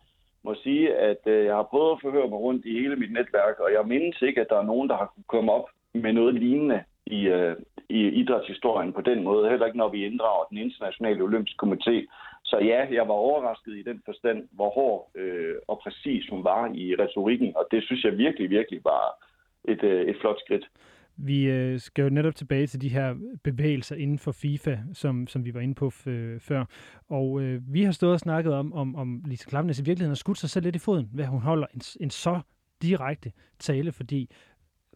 må 0.44 0.54
sige, 0.54 0.94
at 0.94 1.22
øh, 1.26 1.44
jeg 1.44 1.54
har 1.54 1.62
prøvet 1.62 1.92
at 1.92 2.00
forhøre 2.02 2.28
mig 2.28 2.38
rundt 2.38 2.66
i 2.66 2.72
hele 2.72 2.96
mit 2.96 3.12
netværk, 3.12 3.58
og 3.58 3.72
jeg 3.72 3.86
mindes 3.86 4.22
ikke, 4.22 4.40
at 4.40 4.46
der 4.50 4.58
er 4.58 4.70
nogen, 4.72 4.88
der 4.88 4.96
har 4.96 5.12
kunne 5.14 5.30
komme 5.34 5.52
op 5.52 5.68
med 5.94 6.12
noget 6.12 6.34
lignende 6.34 6.84
i, 7.06 7.20
øh, 7.28 7.56
i 7.88 8.00
idrætshistorien 8.08 8.92
på 8.92 9.00
den 9.00 9.24
måde. 9.24 9.50
Heller 9.50 9.66
ikke, 9.66 9.78
når 9.78 9.88
vi 9.88 10.06
inddrager 10.06 10.44
den 10.50 10.58
internationale 10.58 11.22
olympiske 11.22 11.66
komité. 11.66 12.06
Så 12.44 12.58
ja, 12.58 12.86
jeg 12.90 13.08
var 13.08 13.14
overrasket 13.14 13.76
i 13.76 13.82
den 13.82 14.02
forstand, 14.04 14.48
hvor 14.52 14.70
hård 14.70 15.10
øh, 15.14 15.54
og 15.68 15.78
præcis 15.78 16.28
hun 16.30 16.44
var 16.44 16.70
i 16.74 16.94
retorikken, 16.98 17.56
og 17.56 17.66
det 17.70 17.84
synes 17.84 18.04
jeg 18.04 18.18
virkelig, 18.18 18.50
virkelig 18.50 18.80
var 18.84 19.29
et, 19.68 19.82
øh, 19.82 20.08
et 20.08 20.16
flot 20.20 20.36
skridt. 20.40 20.70
Vi 21.16 21.44
øh, 21.50 21.80
skal 21.80 22.02
jo 22.02 22.08
netop 22.08 22.34
tilbage 22.34 22.66
til 22.66 22.80
de 22.80 22.88
her 22.88 23.14
bevægelser 23.44 23.96
inden 23.96 24.18
for 24.18 24.32
FIFA, 24.32 24.78
som, 24.92 25.26
som 25.26 25.44
vi 25.44 25.54
var 25.54 25.60
inde 25.60 25.74
på 25.74 25.88
f- 25.88 26.10
øh, 26.10 26.40
før. 26.40 26.64
Og 27.08 27.40
øh, 27.42 27.62
vi 27.74 27.82
har 27.82 27.92
stået 27.92 28.12
og 28.12 28.20
snakket 28.20 28.54
om, 28.54 28.72
om, 28.72 28.96
om 28.96 29.22
Lise 29.26 29.46
Klamnes 29.46 29.78
i 29.78 29.82
virkeligheden 29.82 30.10
har 30.10 30.14
skudt 30.14 30.38
sig 30.38 30.50
selv 30.50 30.64
lidt 30.64 30.76
i 30.76 30.78
foden, 30.78 31.08
ved 31.12 31.24
at 31.24 31.30
hun 31.30 31.40
holder 31.40 31.66
en, 31.74 31.80
en 32.00 32.10
så 32.10 32.40
direkte 32.82 33.32
tale, 33.58 33.92
fordi 33.92 34.30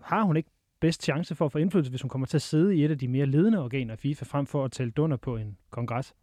har 0.02 0.22
hun 0.22 0.36
ikke 0.36 0.50
bedst 0.80 1.02
chance 1.02 1.34
for 1.34 1.44
at 1.44 1.52
få 1.52 1.58
indflydelse, 1.58 1.90
hvis 1.90 2.02
hun 2.02 2.08
kommer 2.08 2.26
til 2.26 2.36
at 2.36 2.42
sidde 2.42 2.76
i 2.76 2.84
et 2.84 2.90
af 2.90 2.98
de 2.98 3.08
mere 3.08 3.26
ledende 3.26 3.64
organer 3.64 3.92
af 3.92 3.98
FIFA, 3.98 4.24
frem 4.24 4.46
for 4.46 4.64
at 4.64 4.72
tale 4.72 4.90
dunder 4.90 5.16
på 5.16 5.36
en 5.36 5.56
kongres? 5.70 6.14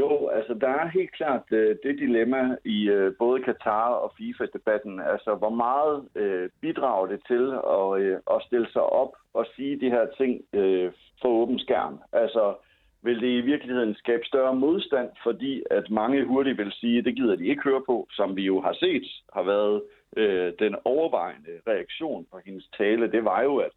Jo, 0.00 0.28
altså 0.28 0.54
der 0.54 0.68
er 0.68 0.88
helt 0.88 1.12
klart 1.12 1.42
øh, 1.50 1.76
det 1.82 1.98
dilemma 1.98 2.56
i 2.64 2.88
øh, 2.88 3.12
både 3.18 3.42
Katar 3.42 3.88
og 3.88 4.12
FIFA-debatten. 4.18 5.00
Altså 5.00 5.34
hvor 5.34 5.50
meget 5.50 6.08
øh, 6.14 6.50
bidrager 6.60 7.06
det 7.06 7.20
til 7.26 7.44
at, 7.78 8.00
øh, 8.02 8.18
at 8.34 8.42
stille 8.46 8.68
sig 8.72 8.82
op 8.82 9.12
og 9.34 9.46
sige 9.56 9.80
de 9.80 9.90
her 9.90 10.06
ting 10.18 10.42
øh, 10.52 10.92
for 11.22 11.28
åben 11.28 11.58
skærm? 11.58 12.00
Altså 12.12 12.54
vil 13.02 13.20
det 13.20 13.28
i 13.28 13.40
virkeligheden 13.40 13.94
skabe 13.94 14.24
større 14.24 14.54
modstand, 14.54 15.08
fordi 15.22 15.62
at 15.70 15.90
mange 15.90 16.24
hurtigt 16.24 16.58
vil 16.58 16.72
sige, 16.72 16.98
at 16.98 17.04
det 17.04 17.16
gider 17.16 17.36
de 17.36 17.46
ikke 17.46 17.62
høre 17.62 17.82
på, 17.86 18.06
som 18.10 18.36
vi 18.36 18.42
jo 18.42 18.60
har 18.60 18.72
set 18.72 19.06
har 19.32 19.42
været 19.42 19.82
øh, 20.16 20.52
den 20.58 20.74
overvejende 20.84 21.54
reaktion 21.66 22.26
på 22.32 22.40
hendes 22.46 22.68
tale. 22.78 23.12
Det 23.12 23.24
var 23.24 23.42
jo, 23.42 23.56
at 23.56 23.70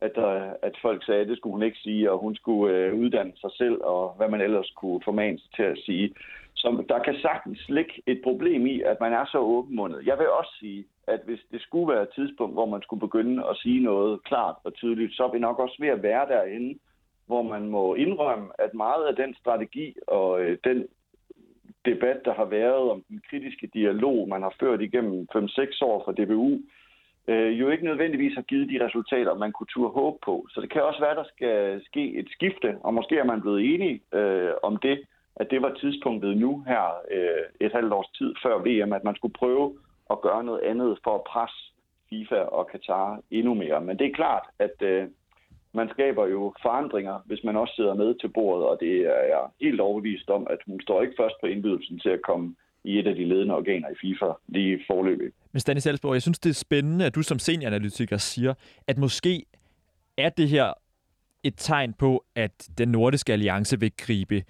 at, 0.00 0.12
der, 0.14 0.52
at 0.62 0.74
folk 0.82 1.04
sagde, 1.04 1.20
at 1.20 1.28
det 1.28 1.36
skulle 1.36 1.52
hun 1.52 1.62
ikke 1.62 1.78
sige, 1.78 2.12
og 2.12 2.18
hun 2.18 2.34
skulle 2.36 2.76
øh, 2.76 2.94
uddanne 2.94 3.32
sig 3.36 3.50
selv, 3.52 3.78
og 3.80 4.14
hvad 4.16 4.28
man 4.28 4.40
ellers 4.40 4.70
kunne 4.76 5.00
formane 5.04 5.38
sig 5.38 5.50
til 5.56 5.62
at 5.62 5.78
sige. 5.86 6.14
Så 6.54 6.84
der 6.88 6.98
kan 6.98 7.16
sagtens 7.22 7.68
ligge 7.68 7.92
et 8.06 8.20
problem 8.24 8.66
i, 8.66 8.82
at 8.82 8.96
man 9.00 9.12
er 9.12 9.24
så 9.24 9.38
åbenmundet. 9.38 10.06
Jeg 10.06 10.18
vil 10.18 10.28
også 10.28 10.54
sige, 10.60 10.84
at 11.06 11.20
hvis 11.24 11.40
det 11.52 11.60
skulle 11.62 11.92
være 11.94 12.02
et 12.02 12.14
tidspunkt, 12.14 12.54
hvor 12.54 12.66
man 12.66 12.82
skulle 12.82 13.00
begynde 13.00 13.46
at 13.50 13.56
sige 13.56 13.80
noget 13.84 14.24
klart 14.24 14.56
og 14.64 14.74
tydeligt, 14.74 15.16
så 15.16 15.24
er 15.24 15.32
vi 15.32 15.38
nok 15.38 15.58
også 15.58 15.76
ved 15.80 15.88
at 15.88 16.02
være 16.02 16.28
derinde, 16.28 16.78
hvor 17.26 17.42
man 17.42 17.68
må 17.68 17.94
indrømme, 17.94 18.48
at 18.58 18.74
meget 18.74 19.04
af 19.06 19.16
den 19.16 19.34
strategi 19.34 19.94
og 20.06 20.40
øh, 20.40 20.58
den 20.64 20.86
debat, 21.84 22.20
der 22.24 22.34
har 22.34 22.44
været 22.44 22.90
om 22.90 23.04
den 23.08 23.20
kritiske 23.30 23.68
dialog, 23.74 24.28
man 24.28 24.42
har 24.42 24.54
ført 24.60 24.80
igennem 24.80 25.28
5-6 25.34 25.78
år 25.82 26.02
fra 26.04 26.12
DBU, 26.12 26.58
øh, 27.28 27.60
jo 27.60 27.68
ikke 27.68 27.84
nødvendigvis 27.84 28.34
har 28.34 28.42
givet 28.42 28.70
de 28.70 28.84
resultater, 28.84 29.34
man 29.34 29.52
kunne 29.52 29.66
turde 29.66 29.92
håbe 29.92 30.18
på. 30.24 30.46
Så 30.50 30.60
det 30.60 30.70
kan 30.70 30.82
også 30.82 31.00
være, 31.00 31.14
der 31.14 31.24
skal 31.34 31.82
ske 31.84 32.18
et 32.20 32.28
skifte, 32.30 32.76
og 32.80 32.94
måske 32.94 33.18
er 33.18 33.24
man 33.24 33.40
blevet 33.40 33.74
enige 33.74 34.00
øh, 34.14 34.52
om 34.62 34.76
det, 34.76 34.98
at 35.36 35.50
det 35.50 35.62
var 35.62 35.74
tidspunktet 35.74 36.36
nu 36.36 36.64
her 36.66 36.84
øh, 37.10 37.66
et 37.66 37.72
halvt 37.72 37.92
års 37.92 38.10
tid 38.18 38.34
før 38.42 38.54
VM, 38.58 38.92
at 38.92 39.04
man 39.04 39.16
skulle 39.16 39.34
prøve 39.34 39.78
at 40.10 40.20
gøre 40.20 40.44
noget 40.44 40.60
andet 40.60 40.98
for 41.04 41.14
at 41.14 41.24
presse 41.32 41.72
FIFA 42.10 42.40
og 42.40 42.66
Katar 42.66 43.20
endnu 43.30 43.54
mere. 43.54 43.80
Men 43.80 43.98
det 43.98 44.06
er 44.06 44.14
klart, 44.14 44.46
at 44.58 44.82
øh, 44.82 45.08
man 45.72 45.88
skaber 45.88 46.26
jo 46.26 46.54
forandringer, 46.62 47.18
hvis 47.26 47.44
man 47.44 47.56
også 47.56 47.74
sidder 47.74 47.94
med 47.94 48.14
til 48.14 48.28
bordet, 48.28 48.66
og 48.66 48.76
det 48.80 48.94
er 49.00 49.24
jeg 49.34 49.44
helt 49.60 49.80
overbevist 49.80 50.30
om, 50.30 50.46
at 50.50 50.58
hun 50.66 50.80
står 50.80 51.02
ikke 51.02 51.18
først 51.18 51.34
på 51.40 51.46
indbydelsen 51.46 51.98
til 51.98 52.08
at 52.08 52.22
komme 52.22 52.54
i 52.84 52.98
et 52.98 53.06
af 53.06 53.14
de 53.14 53.24
ledende 53.24 53.54
organer 53.54 53.88
i 53.88 53.94
FIFA 54.00 54.32
lige 54.48 54.80
forløbig. 54.86 55.32
Men 55.52 55.60
Stanis 55.60 55.86
Elsborg, 55.86 56.14
jeg 56.14 56.22
synes, 56.22 56.38
det 56.38 56.50
er 56.50 56.54
spændende, 56.54 57.06
at 57.06 57.14
du 57.14 57.22
som 57.22 57.38
senioranalytiker 57.38 58.16
siger, 58.16 58.54
at 58.86 58.98
måske 58.98 59.44
er 60.18 60.28
det 60.28 60.48
her 60.48 60.72
et 61.42 61.54
tegn 61.56 61.92
på, 61.92 62.24
at 62.34 62.68
den 62.78 62.88
nordiske 62.88 63.32
alliance 63.32 63.80
vil 63.80 63.92
gribe 63.96 64.42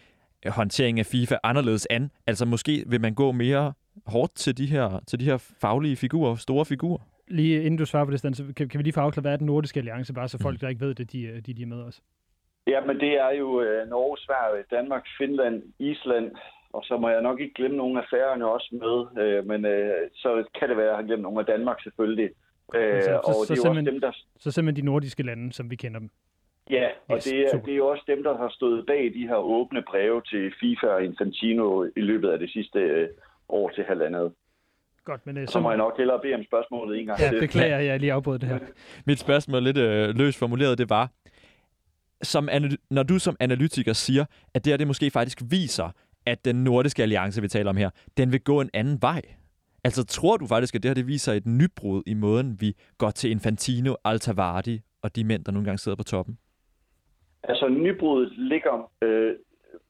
håndteringen 0.46 0.98
af 0.98 1.06
FIFA 1.06 1.36
anderledes 1.42 1.86
an. 1.90 2.10
Altså 2.26 2.44
måske 2.46 2.84
vil 2.86 3.00
man 3.00 3.14
gå 3.14 3.32
mere 3.32 3.72
hårdt 4.06 4.34
til 4.34 4.58
de 4.58 4.66
her, 4.66 5.00
til 5.06 5.20
de 5.20 5.24
her 5.24 5.36
faglige 5.60 5.96
figurer, 5.96 6.34
store 6.36 6.64
figurer. 6.64 6.98
Lige 7.28 7.62
inden 7.62 7.78
du 7.78 7.86
svarer 7.86 8.04
på 8.04 8.10
det, 8.10 8.18
Stan, 8.18 8.34
så 8.34 8.44
kan, 8.56 8.68
kan 8.68 8.78
vi 8.78 8.82
lige 8.82 8.92
få 8.92 9.00
afklaret, 9.00 9.24
hvad 9.24 9.32
er 9.32 9.36
den 9.36 9.46
nordiske 9.46 9.78
alliance, 9.80 10.14
bare 10.14 10.28
så 10.28 10.38
folk, 10.38 10.60
der 10.60 10.68
ikke 10.68 10.80
ved 10.80 10.94
det, 10.94 11.12
de, 11.12 11.40
de, 11.46 11.54
de 11.54 11.62
er 11.62 11.66
med 11.66 11.82
os. 11.82 12.02
Ja, 12.66 12.80
men 12.86 12.96
det 13.00 13.12
er 13.12 13.30
jo 13.30 13.60
øh, 13.62 13.88
Norge, 13.88 14.16
Sverige, 14.18 14.64
Danmark, 14.70 15.04
Finland, 15.18 15.62
Island, 15.78 16.30
og 16.72 16.84
så 16.84 16.96
må 16.96 17.08
jeg 17.08 17.22
nok 17.22 17.40
ikke 17.40 17.54
glemme 17.54 17.76
nogle 17.76 18.02
af 18.02 18.06
færgerne 18.10 18.46
også 18.52 18.68
med, 18.72 19.22
øh, 19.24 19.46
men 19.46 19.64
øh, 19.64 19.94
så 20.14 20.44
kan 20.58 20.68
det 20.68 20.76
være, 20.76 20.86
at 20.86 20.90
jeg 20.90 20.96
har 20.96 21.06
glemt 21.06 21.22
nogle 21.22 21.40
af 21.40 21.46
Danmark 21.46 21.82
selvfølgelig. 21.82 22.30
Øh, 22.74 23.02
så, 23.02 23.20
og 23.24 23.34
så, 23.34 23.54
det 23.54 23.58
er 23.58 23.62
jo 23.64 23.70
også 23.70 23.90
dem, 23.90 24.00
der... 24.00 24.12
så 24.38 24.50
simpelthen 24.50 24.82
de 24.82 24.90
nordiske 24.90 25.22
lande, 25.22 25.52
som 25.52 25.70
vi 25.70 25.76
kender 25.76 26.00
dem. 26.00 26.10
Ja, 26.70 26.88
og 27.08 27.16
Yes, 27.16 27.24
det, 27.24 27.40
er, 27.40 27.50
super. 27.50 27.64
det 27.64 27.72
er 27.72 27.76
jo 27.76 27.86
også 27.86 28.04
dem, 28.06 28.22
der 28.22 28.36
har 28.38 28.48
stået 28.48 28.86
bag 28.86 29.12
de 29.14 29.26
her 29.28 29.36
åbne 29.36 29.82
breve 29.90 30.22
til 30.22 30.52
FIFA 30.60 30.86
og 30.86 31.04
Infantino 31.04 31.84
i 31.84 32.00
løbet 32.00 32.28
af 32.30 32.38
det 32.38 32.50
sidste 32.50 32.78
øh, 32.78 33.08
år 33.48 33.68
til 33.68 33.84
halvandet. 33.84 34.32
Godt, 35.04 35.26
men 35.26 35.36
øh, 35.36 35.48
Så 35.48 35.60
må 35.60 35.70
jeg 35.70 35.78
nok 35.78 35.96
hellere 35.98 36.20
bede 36.22 36.34
om 36.34 36.44
spørgsmålet 36.44 37.00
en 37.00 37.06
gang 37.06 37.20
Ja, 37.20 37.28
til. 37.28 37.40
beklager, 37.40 37.78
jeg 37.78 38.00
lige 38.00 38.12
afbrød 38.12 38.38
det 38.38 38.48
her. 38.48 38.58
Mit 39.06 39.18
spørgsmål 39.18 39.62
lidt 39.62 39.78
øh, 39.78 40.08
løst 40.18 40.38
formuleret, 40.38 40.78
det 40.78 40.90
var, 40.90 41.10
som 42.22 42.48
når 42.90 43.02
du 43.02 43.18
som 43.18 43.36
analytiker 43.40 43.92
siger, 43.92 44.24
at 44.54 44.64
det 44.64 44.70
her 44.72 44.76
det 44.76 44.86
måske 44.86 45.10
faktisk 45.10 45.38
viser, 45.50 45.90
at 46.28 46.44
den 46.44 46.64
nordiske 46.64 47.02
alliance, 47.02 47.42
vi 47.42 47.48
taler 47.48 47.70
om 47.70 47.76
her, 47.76 47.90
den 48.16 48.32
vil 48.32 48.40
gå 48.40 48.60
en 48.60 48.70
anden 48.74 48.98
vej. 49.02 49.22
Altså 49.84 50.06
tror 50.06 50.36
du 50.36 50.46
faktisk, 50.46 50.74
at 50.74 50.82
det 50.82 50.88
her 50.88 50.94
det 50.94 51.06
viser 51.06 51.32
et 51.32 51.46
nybrud 51.46 52.02
i 52.06 52.14
måden, 52.14 52.56
vi 52.60 52.74
går 52.98 53.10
til 53.10 53.30
Infantino, 53.30 53.94
Altavardi 54.04 54.80
og 55.02 55.16
de 55.16 55.24
mænd, 55.24 55.44
der 55.44 55.52
nogle 55.52 55.64
gange 55.64 55.78
sidder 55.78 55.96
på 55.96 56.04
toppen? 56.04 56.38
Altså, 57.42 57.68
nybruddet 57.68 58.32
ligger 58.38 58.90
øh, 59.02 59.34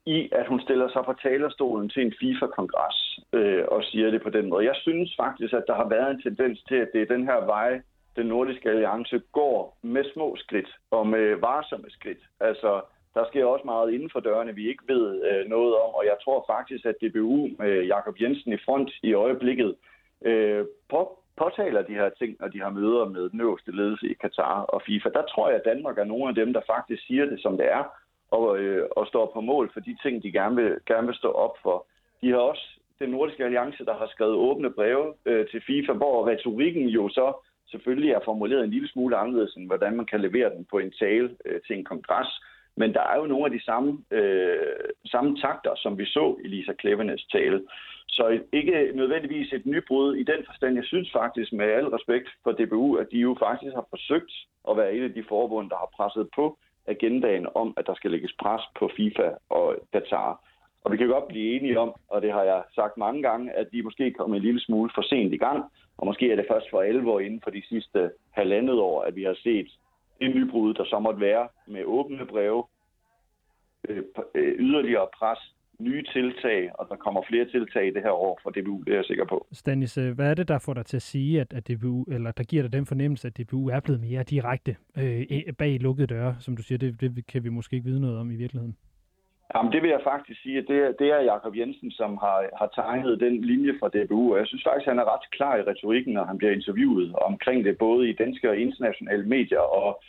i, 0.07 0.29
at 0.33 0.47
hun 0.49 0.61
stiller 0.61 0.89
sig 0.89 1.03
på 1.05 1.15
talerstolen 1.23 1.89
til 1.89 2.03
en 2.07 2.13
FIFA-kongres 2.21 3.21
øh, 3.33 3.65
og 3.69 3.85
siger 3.85 4.11
det 4.11 4.23
på 4.23 4.31
den 4.31 4.49
måde. 4.49 4.65
Jeg 4.65 4.77
synes 4.77 5.15
faktisk, 5.17 5.53
at 5.53 5.65
der 5.67 5.75
har 5.75 5.89
været 5.89 6.11
en 6.11 6.23
tendens 6.23 6.63
til, 6.69 6.75
at 6.75 6.91
det 6.93 7.03
er 7.03 7.15
den 7.15 7.25
her 7.25 7.41
vej, 7.55 7.81
den 8.17 8.27
nordiske 8.27 8.71
alliance 8.71 9.21
går 9.33 9.79
med 9.83 10.05
små 10.15 10.37
skridt 10.37 10.71
og 10.91 11.07
med 11.07 11.37
varsomme 11.41 11.91
skridt. 11.91 12.23
Altså, 12.41 12.71
der 13.15 13.25
sker 13.29 13.45
også 13.45 13.65
meget 13.65 13.93
inden 13.93 14.11
for 14.11 14.21
dørene, 14.21 14.55
vi 14.55 14.69
ikke 14.69 14.85
ved 14.89 15.05
øh, 15.29 15.49
noget 15.49 15.75
om, 15.75 15.91
og 15.95 16.05
jeg 16.05 16.17
tror 16.25 16.45
faktisk, 16.47 16.85
at 16.87 17.01
DBU 17.03 17.49
med 17.59 17.71
øh, 17.71 17.87
Jakob 17.87 18.21
Jensen 18.21 18.53
i 18.53 18.59
front 18.65 18.91
i 19.03 19.13
øjeblikket 19.13 19.75
øh, 20.25 20.65
på, 20.91 21.19
påtaler 21.37 21.83
de 21.83 21.99
her 22.01 22.09
ting, 22.09 22.37
når 22.41 22.49
de 22.49 22.61
har 22.61 22.71
møder 22.71 23.05
med 23.05 23.31
den 23.31 23.41
øverste 23.41 23.73
ledelse 23.77 24.07
i 24.11 24.15
Katar 24.15 24.61
og 24.63 24.83
FIFA. 24.87 25.09
Der 25.09 25.23
tror 25.23 25.49
jeg, 25.49 25.57
at 25.59 25.65
Danmark 25.65 25.99
er 25.99 26.05
nogle 26.05 26.29
af 26.29 26.35
dem, 26.35 26.53
der 26.53 26.61
faktisk 26.67 27.07
siger 27.07 27.25
det, 27.25 27.41
som 27.43 27.57
det 27.57 27.67
er, 27.73 27.85
og, 28.31 28.59
øh, 28.59 28.89
og 28.97 29.07
står 29.07 29.31
på 29.35 29.41
mål 29.41 29.71
for 29.73 29.81
de 29.81 29.97
ting, 30.03 30.23
de 30.23 30.33
gerne 30.33 30.57
vil, 30.57 30.77
gerne 30.87 31.07
vil 31.07 31.17
stå 31.17 31.31
op 31.31 31.57
for. 31.63 31.87
De 32.21 32.31
har 32.31 32.39
også 32.39 32.67
den 32.99 33.11
nordiske 33.11 33.45
alliance, 33.45 33.85
der 33.85 33.95
har 33.95 34.07
skrevet 34.07 34.35
åbne 34.35 34.71
breve 34.71 35.15
øh, 35.25 35.47
til 35.51 35.63
FIFA, 35.67 35.93
hvor 35.93 36.29
retorikken 36.29 36.87
jo 36.89 37.09
så 37.09 37.33
selvfølgelig 37.71 38.11
er 38.11 38.21
formuleret 38.25 38.65
en 38.65 38.71
lille 38.71 38.89
smule 38.89 39.17
anderledes, 39.17 39.55
end 39.55 39.67
hvordan 39.67 39.97
man 39.97 40.07
kan 40.07 40.21
levere 40.21 40.51
den 40.51 40.67
på 40.71 40.79
en 40.79 40.93
tale 40.93 41.37
øh, 41.45 41.61
til 41.67 41.77
en 41.79 41.85
kongres. 41.85 42.29
Men 42.81 42.95
der 42.95 43.01
er 43.01 43.17
jo 43.17 43.27
nogle 43.27 43.45
af 43.45 43.51
de 43.51 43.65
samme, 43.65 43.91
øh, 44.11 44.89
samme 45.05 45.37
takter, 45.37 45.73
som 45.77 45.99
vi 45.99 46.05
så 46.07 46.37
i 46.45 46.49
Lisa 46.49 46.73
Klevenes 46.73 47.25
tale. 47.33 47.63
Så 48.09 48.41
ikke 48.53 48.91
nødvendigvis 48.95 49.53
et 49.53 49.67
nybrud 49.67 50.15
i 50.15 50.23
den 50.23 50.41
forstand. 50.47 50.75
Jeg 50.75 50.85
synes 50.85 51.13
faktisk 51.13 51.53
med 51.53 51.67
al 51.67 51.89
respekt 51.89 52.29
for 52.43 52.53
DBU, 52.53 52.95
at 52.95 53.07
de 53.13 53.19
jo 53.19 53.37
faktisk 53.39 53.75
har 53.75 53.87
forsøgt 53.91 54.33
at 54.71 54.77
være 54.77 54.95
et 54.95 55.05
af 55.05 55.13
de 55.13 55.25
forbund, 55.29 55.71
der 55.71 55.77
har 55.77 55.91
presset 55.97 56.29
på 56.35 56.59
agendaen 56.87 57.47
om, 57.55 57.75
at 57.77 57.87
der 57.87 57.95
skal 57.95 58.11
lægges 58.11 58.33
pres 58.43 58.63
på 58.79 58.91
FIFA 58.97 59.29
og 59.51 59.77
Qatar. 59.93 60.41
Og 60.85 60.93
vi 60.93 60.97
kan 60.97 61.09
godt 61.09 61.29
blive 61.29 61.57
enige 61.57 61.81
om, 61.81 61.95
og 62.09 62.23
det 62.23 62.33
har 62.33 62.43
jeg 62.43 62.63
sagt 62.75 62.97
mange 62.97 63.23
gange, 63.23 63.53
at 63.53 63.67
de 63.73 63.83
måske 63.83 64.13
kom 64.13 64.35
en 64.35 64.43
lille 64.43 64.61
smule 64.61 64.91
for 64.95 65.03
sent 65.03 65.33
i 65.35 65.37
gang, 65.37 65.65
og 65.99 66.07
måske 66.07 66.33
er 66.33 66.37
det 66.37 66.47
først 66.51 66.71
for 66.71 66.81
alvor 66.81 67.21
inden 67.21 67.41
for 67.45 67.51
de 67.51 67.63
sidste 67.69 68.11
halvandet 68.31 68.79
år, 68.81 69.03
at 69.03 69.17
vi 69.17 69.23
har 69.23 69.37
set 69.43 69.69
det 70.21 70.37
nybrud, 70.37 70.75
der 70.75 70.85
så 70.85 70.99
måtte 70.99 71.21
være 71.21 71.49
med 71.67 71.85
åbne 71.85 72.27
breve, 72.27 72.65
øh, 73.89 74.03
øh, 74.35 74.55
yderligere 74.59 75.09
pres, 75.19 75.39
nye 75.81 76.05
tiltag, 76.13 76.71
og 76.75 76.87
der 76.91 76.97
kommer 76.97 77.23
flere 77.29 77.45
tiltag 77.45 77.87
i 77.87 77.91
det 77.91 78.03
her 78.03 78.11
år 78.11 78.41
for 78.43 78.51
DBU, 78.51 78.83
det 78.83 78.93
er 78.93 78.97
jeg 78.97 79.05
sikker 79.05 79.25
på. 79.25 79.47
Stanis, 79.53 79.99
øh, 79.99 80.15
hvad 80.15 80.31
er 80.31 80.35
det, 80.35 80.49
der 80.49 80.59
får 80.59 80.75
dig 80.75 80.87
til 80.87 80.97
at 80.97 81.03
sige, 81.03 81.41
at, 81.41 81.53
at 81.53 81.69
DBU, 81.69 82.05
eller 82.05 82.31
der 82.31 82.45
giver 82.45 82.63
dig 82.63 82.73
den 82.73 82.87
fornemmelse, 82.87 83.29
at 83.29 83.39
DBU 83.39 83.69
er 83.69 83.81
blevet 83.81 84.01
mere 84.01 84.23
direkte 84.23 84.77
øh, 84.99 85.53
bag 85.59 85.81
lukkede 85.81 86.07
døre, 86.07 86.37
som 86.41 86.57
du 86.57 86.63
siger, 86.63 86.79
det, 86.79 87.01
det 87.01 87.27
kan 87.27 87.45
vi 87.45 87.49
måske 87.49 87.77
ikke 87.77 87.89
vide 87.89 88.01
noget 88.01 88.19
om 88.19 88.31
i 88.31 88.37
virkeligheden? 88.37 88.77
Jamen, 89.55 89.73
det 89.73 89.83
vil 89.83 89.91
jeg 89.91 90.01
faktisk 90.05 90.43
sige, 90.43 90.59
at 90.59 90.69
det 90.69 90.79
er, 90.79 90.93
det 90.93 91.09
er 91.11 91.21
Jakob 91.33 91.57
Jensen, 91.57 91.91
som 91.91 92.11
har, 92.17 92.39
har 92.59 92.71
tegnet 92.75 93.21
den 93.21 93.45
linje 93.45 93.73
fra 93.81 93.89
DBU, 93.89 94.33
og 94.33 94.39
jeg 94.39 94.47
synes 94.47 94.65
faktisk, 94.65 94.87
at 94.87 94.93
han 94.93 95.03
er 95.03 95.13
ret 95.15 95.31
klar 95.31 95.57
i 95.57 95.63
retorikken, 95.63 96.15
når 96.15 96.25
han 96.25 96.39
bliver 96.39 96.53
interviewet 96.53 97.15
omkring 97.15 97.65
det, 97.65 97.79
både 97.79 98.11
i 98.11 98.13
danske 98.13 98.51
og 98.51 98.57
internationale 98.57 99.27
medier, 99.27 99.61
og 99.61 100.03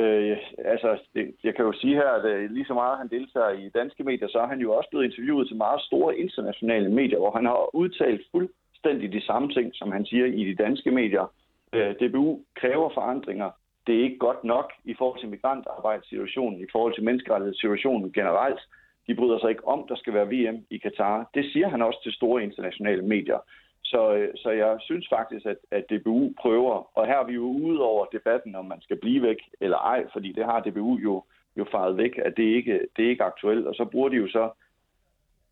Øh, 0.00 0.36
altså, 0.58 0.98
det, 1.14 1.34
jeg 1.44 1.54
kan 1.54 1.64
jo 1.64 1.72
sige 1.72 1.94
her, 1.94 2.10
at 2.18 2.24
øh, 2.24 2.50
lige 2.50 2.64
så 2.64 2.74
meget 2.74 2.98
han 2.98 3.08
deltager 3.08 3.50
i 3.50 3.68
danske 3.68 4.04
medier, 4.04 4.28
så 4.28 4.38
er 4.38 4.46
han 4.46 4.60
jo 4.60 4.72
også 4.72 4.90
blevet 4.90 5.04
interviewet 5.04 5.48
til 5.48 5.56
meget 5.56 5.80
store 5.82 6.18
internationale 6.18 6.90
medier, 6.90 7.18
hvor 7.18 7.30
han 7.30 7.44
har 7.44 7.74
udtalt 7.74 8.22
fuldstændig 8.30 9.12
de 9.12 9.26
samme 9.26 9.48
ting, 9.52 9.74
som 9.74 9.92
han 9.92 10.06
siger 10.06 10.26
i 10.26 10.44
de 10.44 10.54
danske 10.54 10.90
medier. 10.90 11.32
Øh, 11.72 11.94
DBU 12.00 12.40
kræver 12.54 12.90
forandringer. 12.94 13.50
Det 13.86 13.94
er 13.94 14.02
ikke 14.02 14.18
godt 14.18 14.44
nok 14.44 14.72
i 14.84 14.94
forhold 14.98 15.20
til 15.20 15.28
migrantarbejdssituationen, 15.28 16.60
i 16.60 16.66
forhold 16.72 16.94
til 16.94 17.04
menneskerettighedssituationen 17.04 18.12
generelt. 18.12 18.60
De 19.06 19.14
bryder 19.14 19.38
sig 19.38 19.50
ikke 19.50 19.68
om, 19.68 19.86
der 19.88 19.96
skal 19.96 20.14
være 20.14 20.28
VM 20.34 20.66
i 20.70 20.78
Katar. 20.78 21.30
Det 21.34 21.52
siger 21.52 21.68
han 21.68 21.82
også 21.82 22.00
til 22.02 22.12
store 22.12 22.42
internationale 22.42 23.02
medier. 23.02 23.38
Så, 23.84 24.14
øh, 24.14 24.28
så 24.36 24.50
jeg 24.50 24.76
synes 24.80 25.06
faktisk, 25.08 25.46
at, 25.46 25.56
at 25.70 25.84
DBU 25.90 26.32
prøver, 26.40 26.98
og 26.98 27.06
her 27.06 27.18
er 27.18 27.26
vi 27.26 27.32
jo 27.32 27.42
ude 27.42 27.80
over 27.82 28.04
debatten, 28.04 28.54
om 28.54 28.64
man 28.64 28.80
skal 28.80 28.98
blive 29.00 29.22
væk 29.22 29.36
eller 29.60 29.76
ej, 29.76 30.04
fordi 30.12 30.32
det 30.32 30.44
har 30.44 30.60
DBU 30.60 30.98
jo, 30.98 31.24
jo 31.56 31.66
faret 31.70 31.96
væk, 31.96 32.18
at 32.18 32.36
det 32.36 32.42
ikke 32.42 32.80
det 32.96 33.04
er 33.04 33.10
ikke 33.10 33.24
aktuelt, 33.24 33.66
og 33.66 33.74
så 33.74 33.84
bruger 33.84 34.08
de 34.08 34.16
jo 34.16 34.28
så 34.28 34.50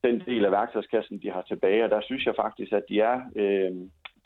den 0.05 0.23
del 0.27 0.45
af 0.45 0.53
værktøjskassen, 0.53 1.23
de 1.23 1.31
har 1.31 1.43
tilbage, 1.43 1.85
og 1.85 1.91
der 1.91 2.01
synes 2.01 2.27
jeg 2.27 2.35
faktisk, 2.37 2.73
at 2.73 2.85
de 2.89 3.01
er, 3.01 3.21
øh, 3.37 3.73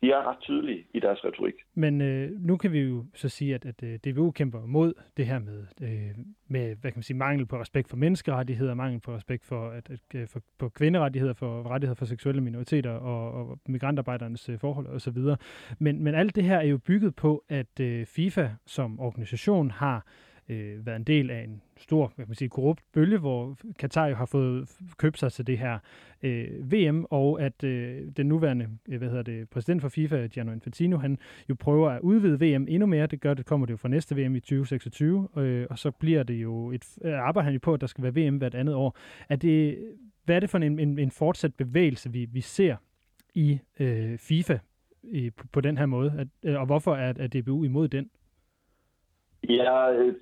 de 0.01 0.11
er 0.11 0.31
ret 0.31 0.39
tydelige 0.41 0.87
i 0.95 1.01
deres 1.01 1.25
retorik. 1.25 1.55
Men 1.75 2.01
øh, 2.01 2.31
nu 2.31 2.57
kan 2.57 2.73
vi 2.73 2.81
jo 2.81 3.05
så 3.15 3.29
sige, 3.29 3.55
at, 3.55 3.67
at 3.67 3.83
øh, 3.83 3.99
DBU 3.99 4.31
kæmper 4.31 4.67
mod 4.67 4.95
det 5.17 5.27
her 5.27 5.39
med, 5.39 5.67
øh, 5.83 6.25
med 6.49 6.77
hvad 6.77 6.91
kan 6.91 6.99
man 6.99 7.03
sige, 7.03 7.17
mangel 7.17 7.47
på 7.47 7.61
respekt 7.61 7.89
for 7.89 7.97
menneskerettigheder, 7.97 8.75
mangel 8.75 9.01
på 9.01 9.15
respekt 9.15 9.45
for, 9.45 9.69
at, 9.71 9.91
at, 9.91 10.01
øh, 10.15 10.29
for, 10.29 10.41
for 10.61 10.69
kvinderettigheder, 10.69 11.35
for 11.35 11.71
rettigheder 11.71 11.99
for 11.99 12.05
seksuelle 12.05 12.41
minoriteter 12.41 12.91
og, 12.91 13.33
og 13.33 13.59
migrantarbejdernes 13.69 14.49
øh, 14.49 14.59
forhold 14.59 14.87
osv. 14.87 15.19
Men, 15.79 16.03
men 16.03 16.15
alt 16.15 16.37
det 16.37 16.45
her 16.45 16.59
er 16.59 16.67
jo 16.67 16.79
bygget 16.79 17.17
på, 17.17 17.45
at 17.49 17.81
øh, 17.81 18.07
FIFA 18.07 18.49
som 18.67 19.01
organisation 19.01 19.71
har 19.71 20.07
øh, 20.49 20.87
været 20.87 20.97
en 20.97 21.05
del 21.05 21.31
af 21.31 21.45
en 21.45 21.63
stor 21.77 22.13
jeg 22.19 22.27
kan 22.27 22.35
sige, 22.35 22.49
korrupt 22.49 22.83
bølge, 22.93 23.19
hvor 23.19 23.59
Katar 23.79 24.07
jo 24.07 24.15
har 24.15 24.27
fået 24.27 24.69
købt 24.97 25.19
sig 25.19 25.33
til 25.33 25.47
det 25.47 25.59
her 25.59 25.79
øh, 26.23 26.73
VM, 26.73 27.05
og 27.11 27.43
at 27.43 27.65
øh, 27.65 28.09
den 28.17 28.27
nuværende 28.27 28.69
øh, 28.89 28.99
hvad 28.99 29.09
hedder 29.09 29.23
det, 29.23 29.49
præsident 29.49 29.83
for 29.83 29.89
FIFA, 29.89 30.27
Gianni 30.27 30.53
Infantino, 30.53 30.97
han 30.97 31.19
jo 31.49 31.55
prøver 31.55 31.91
at 31.91 32.01
udvide 32.01 32.41
VM 32.41 32.67
endnu 32.69 32.87
mere. 32.87 33.07
Det 33.07 33.21
gør 33.21 33.35
det, 33.35 33.47
kommer 33.47 33.67
det 33.67 33.73
jo 33.73 33.77
fra 33.77 33.89
næste 33.89 34.17
VM 34.17 34.37
i 34.37 34.41
2026, 34.41 35.29
øh, 35.37 35.67
og 35.71 35.79
så 35.79 35.91
bliver 35.91 36.23
det 36.23 36.35
jo 36.35 36.71
et, 36.71 36.99
øh, 37.05 37.19
arbejder 37.19 37.45
han 37.45 37.53
jo 37.53 37.61
på, 37.63 37.75
at 37.75 37.81
der 37.81 37.87
skal 37.87 38.05
være 38.05 38.15
VM 38.15 38.37
hvert 38.37 38.55
andet 38.55 38.75
år. 38.75 38.97
Er 39.29 39.37
det, 39.37 39.79
hvad 40.25 40.37
er 40.37 40.41
det 40.41 40.51
for 40.51 40.59
en, 40.59 40.79
en, 40.79 40.99
en 40.99 41.11
fortsat 41.11 41.55
bevægelse, 41.55 42.13
vi, 42.13 42.25
vi 42.25 42.41
ser 42.41 42.77
i 43.35 43.59
øh, 43.81 44.19
FIFA 44.19 44.59
i, 45.03 45.31
på, 45.31 45.47
på 45.53 45.61
den 45.61 45.79
her 45.79 45.87
måde, 45.87 46.15
at, 46.19 46.51
øh, 46.51 46.61
og 46.61 46.67
hvorfor 46.67 46.95
er, 46.95 47.13
er 47.17 47.27
DBU 47.27 47.65
imod 47.65 47.89
den? 47.89 48.11
Ja, 49.49 49.93
øh, 49.93 50.15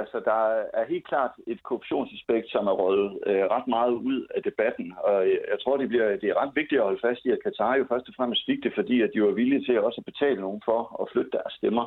altså 0.00 0.20
der 0.24 0.40
er 0.78 0.84
helt 0.88 1.06
klart 1.06 1.30
et 1.46 1.62
korruptionsaspekt, 1.62 2.50
som 2.50 2.66
er 2.66 2.72
røget 2.72 3.18
øh, 3.26 3.44
ret 3.54 3.68
meget 3.68 3.92
ud 3.92 4.26
af 4.36 4.42
debatten, 4.42 4.94
og 5.04 5.26
jeg 5.26 5.58
tror, 5.62 5.76
det, 5.76 5.88
bliver, 5.88 6.16
det 6.16 6.28
er 6.28 6.42
ret 6.42 6.52
vigtigt 6.54 6.78
at 6.78 6.84
holde 6.84 7.04
fast 7.06 7.24
i, 7.24 7.30
at 7.30 7.42
Katar 7.42 7.76
jo 7.76 7.84
først 7.88 8.08
og 8.08 8.14
fremmest 8.16 8.46
fik 8.46 8.62
det, 8.62 8.72
fordi 8.74 9.02
at 9.02 9.10
de 9.14 9.22
var 9.22 9.30
villige 9.30 9.64
til 9.64 9.80
også 9.80 10.00
at 10.00 10.10
betale 10.12 10.40
nogen 10.40 10.62
for 10.64 11.02
at 11.02 11.10
flytte 11.12 11.30
deres 11.30 11.52
stemmer 11.52 11.86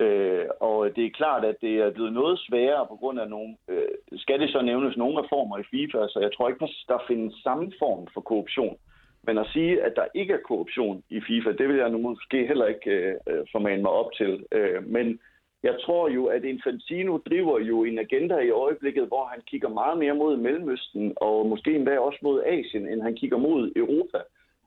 Øh, 0.00 0.46
og 0.60 0.96
det 0.96 1.04
er 1.06 1.18
klart, 1.20 1.44
at 1.44 1.56
det 1.60 1.74
er 1.78 1.90
blevet 1.90 2.12
noget 2.12 2.38
sværere 2.38 2.86
på 2.86 2.96
grund 2.96 3.20
af 3.20 3.28
nogle, 3.28 3.56
øh, 3.68 3.88
skal 4.16 4.40
det 4.40 4.50
så 4.50 4.62
nævnes 4.62 4.96
nogle 4.96 5.22
reformer 5.22 5.58
i 5.58 5.68
FIFA, 5.70 5.98
så 6.08 6.18
jeg 6.20 6.30
tror 6.32 6.48
ikke, 6.48 6.68
der 6.88 6.98
findes 7.08 7.34
samme 7.42 7.72
form 7.78 8.06
for 8.14 8.20
korruption. 8.20 8.76
Men 9.22 9.38
at 9.38 9.46
sige, 9.52 9.82
at 9.82 9.92
der 9.96 10.06
ikke 10.14 10.32
er 10.34 10.46
korruption 10.48 11.02
i 11.10 11.20
FIFA, 11.20 11.52
det 11.52 11.68
vil 11.68 11.76
jeg 11.76 11.90
nu 11.90 11.98
måske 11.98 12.46
heller 12.46 12.66
ikke 12.66 12.90
øh, 12.90 13.14
øh 13.26 13.44
formane 13.52 13.82
mig 13.82 13.90
op 13.90 14.12
til. 14.12 14.44
Øh, 14.52 14.86
men 14.86 15.20
jeg 15.62 15.76
tror 15.84 16.08
jo, 16.08 16.26
at 16.26 16.44
Infantino 16.44 17.18
driver 17.18 17.58
jo 17.58 17.84
en 17.84 17.98
agenda 17.98 18.38
i 18.38 18.50
øjeblikket, 18.50 19.06
hvor 19.06 19.24
han 19.24 19.40
kigger 19.46 19.68
meget 19.68 19.98
mere 19.98 20.14
mod 20.14 20.36
Mellemøsten, 20.36 21.12
og 21.16 21.46
måske 21.46 21.74
endda 21.74 21.98
også 21.98 22.18
mod 22.22 22.42
Asien, 22.46 22.88
end 22.88 23.02
han 23.02 23.14
kigger 23.14 23.36
mod 23.38 23.72
Europa. 23.76 24.18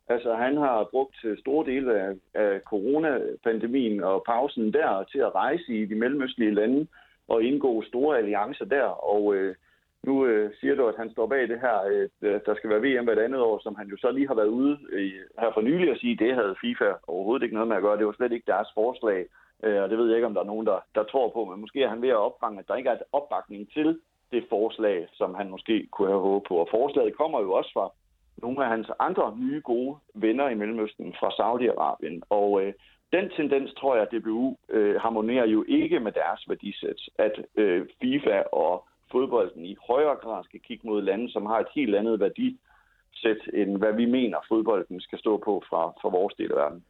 Altså, 0.07 0.33
han 0.33 0.57
har 0.57 0.87
brugt 0.91 1.25
øh, 1.25 1.37
store 1.37 1.65
dele 1.65 1.99
af, 2.01 2.13
af 2.33 2.61
coronapandemien 2.61 4.03
og 4.03 4.23
pausen 4.25 4.73
der 4.73 5.03
til 5.03 5.19
at 5.19 5.35
rejse 5.35 5.67
i 5.67 5.85
de 5.85 5.95
mellemøstlige 5.95 6.53
lande 6.53 6.87
og 7.27 7.43
indgå 7.43 7.83
store 7.83 8.17
alliancer 8.17 8.65
der. 8.65 8.83
Og 8.83 9.35
øh, 9.35 9.55
nu 10.03 10.25
øh, 10.25 10.51
siger 10.59 10.75
du, 10.75 10.87
at 10.87 10.95
han 10.97 11.11
står 11.11 11.27
bag 11.27 11.47
det 11.47 11.59
her, 11.59 11.77
øh, 12.21 12.39
der 12.45 12.55
skal 12.55 12.69
være 12.69 12.81
VM 12.85 13.05
hvert 13.05 13.19
andet 13.19 13.41
år, 13.41 13.59
som 13.63 13.75
han 13.75 13.87
jo 13.87 13.97
så 13.97 14.11
lige 14.11 14.27
har 14.27 14.35
været 14.35 14.47
ude 14.47 14.77
øh, 14.89 15.11
her 15.39 15.51
for 15.53 15.61
nylig 15.61 15.91
at 15.91 15.99
sige, 15.99 16.15
det 16.15 16.35
havde 16.35 16.55
FIFA 16.61 16.91
overhovedet 17.07 17.43
ikke 17.43 17.55
noget 17.55 17.67
med 17.67 17.77
at 17.77 17.83
gøre. 17.83 17.97
Det 17.97 18.05
var 18.05 18.13
slet 18.17 18.31
ikke 18.31 18.51
deres 18.51 18.67
forslag. 18.73 19.25
Øh, 19.63 19.83
og 19.83 19.89
det 19.89 19.97
ved 19.97 20.07
jeg 20.07 20.15
ikke, 20.15 20.27
om 20.27 20.33
der 20.33 20.41
er 20.41 20.51
nogen, 20.53 20.67
der, 20.67 20.79
der 20.95 21.03
tror 21.03 21.29
på, 21.29 21.45
men 21.45 21.61
måske 21.61 21.83
er 21.83 21.89
han 21.89 22.01
ved 22.01 22.09
at 22.09 22.25
opfange, 22.27 22.59
at 22.59 22.67
der 22.67 22.75
ikke 22.75 22.89
er 22.89 22.93
et 22.93 23.09
opbakning 23.11 23.71
til 23.73 23.99
det 24.31 24.43
forslag, 24.49 25.07
som 25.13 25.35
han 25.35 25.49
måske 25.49 25.87
kunne 25.91 26.07
have 26.07 26.21
håbet 26.21 26.47
på. 26.47 26.55
Og 26.55 26.67
forslaget 26.71 27.17
kommer 27.17 27.39
jo 27.41 27.51
også 27.53 27.71
fra 27.73 27.91
nogle 28.37 28.63
af 28.63 28.69
hans 28.69 28.89
andre 28.99 29.37
nye 29.37 29.61
gode 29.63 29.97
venner 30.13 30.49
i 30.49 30.55
Mellemøsten 30.55 31.13
fra 31.19 31.29
Saudi-Arabien. 31.39 32.19
Og 32.29 32.63
øh, 32.63 32.73
den 33.11 33.29
tendens, 33.29 33.73
tror 33.73 33.95
jeg, 33.95 34.07
at 34.07 34.13
DBU 34.13 34.57
øh, 34.69 34.95
harmonerer 35.01 35.47
jo 35.47 35.65
ikke 35.67 35.99
med 35.99 36.11
deres 36.11 36.41
værdisæt, 36.49 37.01
at 37.17 37.35
øh, 37.55 37.85
FIFA 38.01 38.43
og 38.51 38.87
fodbolden 39.11 39.65
i 39.65 39.75
højere 39.87 40.15
grad 40.23 40.43
skal 40.43 40.59
kigge 40.59 40.87
mod 40.87 41.01
lande, 41.01 41.31
som 41.31 41.45
har 41.45 41.59
et 41.59 41.71
helt 41.75 41.95
andet 41.95 42.19
værdisæt, 42.19 43.41
end 43.53 43.77
hvad 43.77 43.93
vi 43.93 44.05
mener, 44.05 44.37
fodbolden 44.47 45.01
skal 45.01 45.19
stå 45.19 45.37
på 45.37 45.63
fra, 45.69 45.81
fra 46.01 46.09
vores 46.09 46.33
del 46.33 46.51
af 46.51 46.57
verden. 46.57 46.83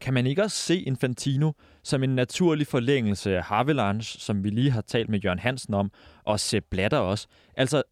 Kan 0.00 0.14
man 0.14 0.26
ikke 0.26 0.42
også 0.42 0.56
se 0.56 0.76
Infantino 0.80 1.52
som 1.84 2.02
en 2.02 2.14
naturlig 2.14 2.66
forlængelse 2.66 3.36
af 3.36 3.42
Havelange, 3.44 4.02
som 4.02 4.44
vi 4.44 4.50
lige 4.50 4.70
har 4.70 4.80
talt 4.80 5.08
med 5.08 5.18
Jørgen 5.18 5.38
Hansen 5.38 5.74
om, 5.74 5.90
og 6.24 6.40
Sepp 6.40 6.66
Blatter 6.70 6.98
også? 6.98 7.28
Altså, 7.56 7.82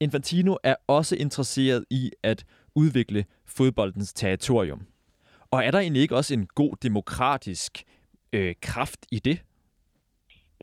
Infantino 0.00 0.56
er 0.62 0.74
også 0.86 1.16
interesseret 1.16 1.84
i 1.90 2.10
at 2.22 2.44
udvikle 2.74 3.24
fodboldens 3.46 4.12
territorium. 4.12 4.80
Og 5.50 5.64
er 5.64 5.70
der 5.70 5.78
egentlig 5.78 6.02
ikke 6.02 6.16
også 6.16 6.34
en 6.34 6.46
god 6.54 6.76
demokratisk 6.82 7.84
øh, 8.32 8.54
kraft 8.62 9.06
i 9.12 9.18
det? 9.18 9.42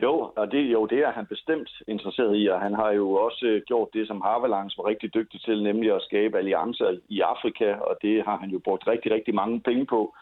Jo, 0.02 0.32
og 0.36 0.52
det, 0.52 0.64
jo, 0.74 0.86
det 0.86 1.00
er 1.00 1.12
han 1.12 1.26
bestemt 1.26 1.70
interesseret 1.88 2.38
i, 2.38 2.48
og 2.48 2.62
han 2.62 2.74
har 2.74 2.92
jo 2.92 3.12
også 3.12 3.46
øh, 3.46 3.62
gjort 3.68 3.90
det, 3.94 4.08
som 4.08 4.22
Harvalangs 4.22 4.78
var 4.78 4.86
rigtig 4.86 5.14
dygtig 5.14 5.42
til, 5.42 5.64
nemlig 5.64 5.96
at 5.96 6.02
skabe 6.02 6.38
alliancer 6.38 6.98
i 7.10 7.22
Afrika, 7.22 7.74
og 7.74 7.98
det 8.02 8.24
har 8.26 8.38
han 8.38 8.50
jo 8.50 8.60
brugt 8.60 8.88
rigtig, 8.88 9.12
rigtig 9.12 9.36
mange 9.36 9.62
penge 9.62 9.86
på. 9.86 10.16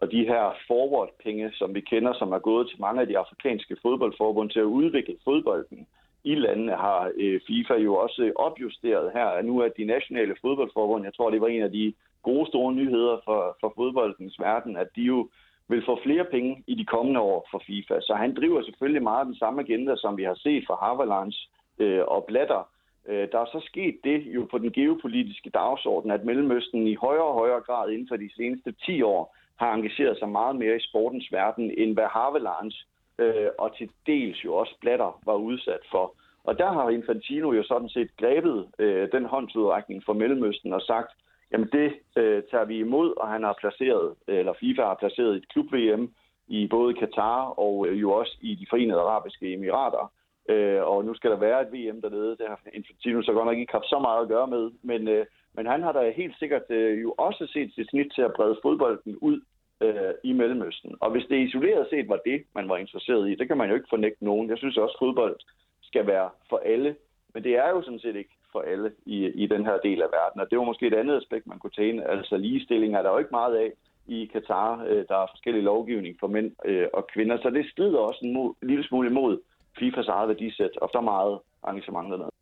Og 0.00 0.12
de 0.12 0.24
her 0.24 0.44
forward-penge, 0.68 1.52
som 1.52 1.74
vi 1.74 1.80
kender, 1.80 2.12
som 2.12 2.32
er 2.32 2.38
gået 2.38 2.68
til 2.68 2.80
mange 2.80 3.00
af 3.00 3.06
de 3.06 3.18
afrikanske 3.18 3.76
fodboldforbund 3.82 4.50
til 4.50 4.60
at 4.60 4.72
udvikle 4.80 5.16
fodbolden 5.24 5.86
i 6.24 6.34
landene, 6.34 6.72
har 6.72 7.10
øh, 7.16 7.40
FIFA 7.46 7.74
jo 7.74 7.94
også 7.94 8.22
øh, 8.22 8.32
opjusteret 8.36 9.12
her. 9.12 9.42
Nu 9.42 9.58
er 9.58 9.68
de 9.68 9.84
nationale 9.84 10.36
fodboldforbund, 10.40 11.04
jeg 11.04 11.14
tror, 11.14 11.30
det 11.30 11.40
var 11.40 11.48
en 11.48 11.62
af 11.62 11.72
de 11.72 11.94
gode 12.22 12.46
store 12.46 12.72
nyheder 12.72 13.16
for, 13.24 13.56
for 13.60 13.72
fodboldens 13.76 14.40
verden, 14.40 14.76
at 14.76 14.88
de 14.96 15.02
jo 15.02 15.28
vil 15.68 15.82
få 15.86 16.00
flere 16.02 16.24
penge 16.24 16.64
i 16.66 16.74
de 16.74 16.84
kommende 16.84 17.20
år 17.20 17.48
for 17.50 17.62
FIFA. 17.66 18.00
Så 18.00 18.14
han 18.14 18.34
driver 18.34 18.62
selvfølgelig 18.62 19.02
meget 19.02 19.26
den 19.26 19.34
samme 19.34 19.60
agenda, 19.60 19.96
som 19.96 20.16
vi 20.16 20.24
har 20.24 20.34
set 20.34 20.64
fra 20.66 20.76
Haverlands 20.82 21.50
øh, 21.78 22.02
og 22.08 22.24
Blatter. 22.28 22.68
Øh, 23.08 23.28
der 23.32 23.38
er 23.40 23.48
så 23.52 23.60
sket 23.66 23.96
det 24.04 24.18
jo 24.36 24.48
på 24.50 24.58
den 24.58 24.72
geopolitiske 24.72 25.50
dagsorden, 25.50 26.10
at 26.10 26.24
Mellemøsten 26.24 26.86
i 26.86 26.94
højere 26.94 27.30
og 27.30 27.34
højere 27.34 27.60
grad 27.60 27.90
inden 27.90 28.08
for 28.08 28.16
de 28.16 28.30
seneste 28.36 28.72
10 28.86 29.02
år 29.02 29.36
har 29.58 29.74
engageret 29.74 30.18
sig 30.18 30.28
meget 30.28 30.56
mere 30.56 30.76
i 30.76 30.86
sportens 30.88 31.32
verden, 31.32 31.70
end 31.78 31.94
hvad 31.94 32.08
Havelands 32.10 32.86
øh, 33.18 33.48
og 33.58 33.76
til 33.76 33.90
dels 34.06 34.44
jo 34.44 34.54
også 34.54 34.74
Blatter 34.80 35.20
var 35.26 35.34
udsat 35.34 35.84
for. 35.90 36.14
Og 36.44 36.58
der 36.58 36.72
har 36.72 36.90
Infantino 36.90 37.52
jo 37.52 37.62
sådan 37.62 37.88
set 37.88 38.16
grebet 38.16 38.68
øh, 38.78 39.08
den 39.12 39.24
håndsudrækning 39.24 40.04
fra 40.04 40.12
Mellemøsten 40.12 40.72
og 40.72 40.82
sagt, 40.82 41.10
jamen 41.52 41.68
det 41.72 41.92
øh, 42.16 42.42
tager 42.50 42.64
vi 42.64 42.78
imod, 42.78 43.14
og 43.16 43.28
han 43.28 43.42
har 43.42 43.56
placeret, 43.60 44.14
eller 44.28 44.52
FIFA 44.60 44.82
har 44.82 44.94
placeret 44.94 45.36
et 45.36 45.48
klub-VM 45.48 46.14
i 46.48 46.66
både 46.66 46.94
Katar 46.94 47.44
og 47.44 47.86
øh, 47.88 48.00
jo 48.00 48.12
også 48.12 48.36
i 48.40 48.54
de 48.54 48.66
forenede 48.70 49.00
arabiske 49.00 49.52
emirater. 49.52 50.12
Øh, 50.48 50.82
og 50.82 51.04
nu 51.04 51.14
skal 51.14 51.30
der 51.30 51.36
være 51.36 51.62
et 51.62 51.72
VM 51.72 52.00
dernede, 52.02 52.36
det 52.36 52.46
har 52.48 52.60
Infantino 52.72 53.22
så 53.22 53.32
godt 53.32 53.46
nok 53.46 53.58
ikke 53.58 53.72
haft 53.72 53.88
så 53.88 53.98
meget 53.98 54.22
at 54.22 54.28
gøre 54.28 54.46
med, 54.46 54.70
men, 54.82 55.08
øh, 55.08 55.26
men 55.54 55.66
han 55.66 55.82
har 55.82 55.92
da 55.92 56.10
helt 56.10 56.38
sikkert 56.38 56.70
øh, 56.70 57.02
jo 57.02 57.14
også 57.18 57.46
set 57.52 57.74
sit 57.74 57.90
snit 57.90 58.12
til 58.14 58.22
at 58.22 58.32
brede 58.36 58.58
fodbolden 58.62 59.16
ud 59.16 59.40
øh, 59.80 60.14
i 60.24 60.32
Mellemøsten. 60.32 60.94
Og 61.00 61.10
hvis 61.10 61.26
det 61.28 61.46
isoleret 61.46 61.86
set 61.90 62.08
var 62.08 62.20
det, 62.24 62.44
man 62.54 62.68
var 62.68 62.76
interesseret 62.76 63.30
i, 63.30 63.34
det 63.34 63.48
kan 63.48 63.56
man 63.56 63.68
jo 63.68 63.74
ikke 63.74 63.90
fornægte 63.90 64.24
nogen. 64.24 64.50
Jeg 64.50 64.58
synes 64.58 64.76
også, 64.76 64.94
at 64.94 64.98
fodbold 64.98 65.36
skal 65.82 66.06
være 66.06 66.30
for 66.50 66.60
alle, 66.64 66.96
men 67.34 67.44
det 67.44 67.56
er 67.56 67.68
jo 67.70 67.82
sådan 67.82 67.98
set 67.98 68.16
ikke 68.16 68.34
for 68.52 68.60
alle 68.60 68.92
i, 69.06 69.26
i 69.26 69.46
den 69.46 69.64
her 69.66 69.78
del 69.78 70.02
af 70.02 70.08
verden. 70.12 70.40
Og 70.40 70.50
det 70.50 70.58
var 70.58 70.64
måske 70.64 70.86
et 70.86 70.94
andet 70.94 71.16
aspekt, 71.16 71.46
man 71.46 71.58
kunne 71.58 71.70
tage 71.70 71.88
ind. 71.88 72.00
Altså 72.02 72.36
ligestilling 72.36 72.94
er 72.94 73.02
der 73.02 73.10
jo 73.10 73.18
ikke 73.18 73.38
meget 73.40 73.56
af 73.56 73.72
i 74.06 74.30
Katar. 74.32 74.84
Øh, 74.88 75.04
der 75.08 75.16
er 75.16 75.26
forskellige 75.30 75.64
lovgivning 75.64 76.16
for 76.20 76.26
mænd 76.26 76.52
øh, 76.64 76.86
og 76.92 77.06
kvinder, 77.06 77.36
så 77.42 77.50
det 77.50 77.70
strider 77.70 77.98
også 77.98 78.20
en, 78.22 78.32
mod, 78.32 78.54
en 78.62 78.68
lille 78.68 78.84
smule 78.84 79.10
imod 79.10 79.38
FIFAs 79.78 80.08
eget 80.08 80.28
værdisæt, 80.28 80.76
og 80.76 80.90
der 80.92 80.98
er 80.98 81.02
meget 81.02 81.38
arrangement 81.62 82.10
dernede. 82.10 82.37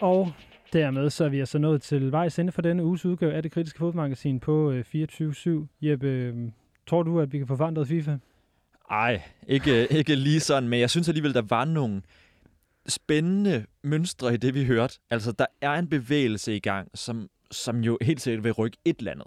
Og 0.00 0.32
dermed 0.72 1.10
så 1.10 1.24
er 1.24 1.28
vi 1.28 1.40
altså 1.40 1.58
nået 1.58 1.82
til 1.82 2.12
vejs 2.12 2.38
ende 2.38 2.52
for 2.52 2.62
denne 2.62 2.84
uges 2.84 3.04
udgave 3.04 3.32
af 3.32 3.42
det 3.42 3.52
kritiske 3.52 3.78
fodmagasin 3.78 4.40
på 4.40 4.70
øh, 4.70 4.84
24-7. 4.94 5.50
Jeppe, 5.80 6.06
øh, 6.06 6.34
tror 6.86 7.02
du, 7.02 7.20
at 7.20 7.32
vi 7.32 7.38
kan 7.38 7.46
få 7.46 7.56
forandret 7.56 7.88
FIFA? 7.88 8.16
Ej, 8.90 9.22
ikke, 9.48 9.82
øh, 9.82 9.86
ikke 9.90 10.14
lige 10.14 10.40
sådan, 10.40 10.68
men 10.68 10.80
jeg 10.80 10.90
synes 10.90 11.08
alligevel, 11.08 11.34
der 11.34 11.42
var 11.42 11.64
nogle 11.64 12.02
spændende 12.88 13.66
mønstre 13.82 14.34
i 14.34 14.36
det, 14.36 14.54
vi 14.54 14.64
hørte. 14.64 14.98
Altså, 15.10 15.32
der 15.32 15.46
er 15.60 15.72
en 15.72 15.88
bevægelse 15.88 16.56
i 16.56 16.60
gang, 16.60 16.88
som, 16.94 17.28
som 17.50 17.80
jo 17.80 17.98
helt 18.02 18.20
sikkert 18.20 18.44
vil 18.44 18.52
rykke 18.52 18.76
et 18.84 18.98
eller 18.98 19.12
andet. 19.12 19.26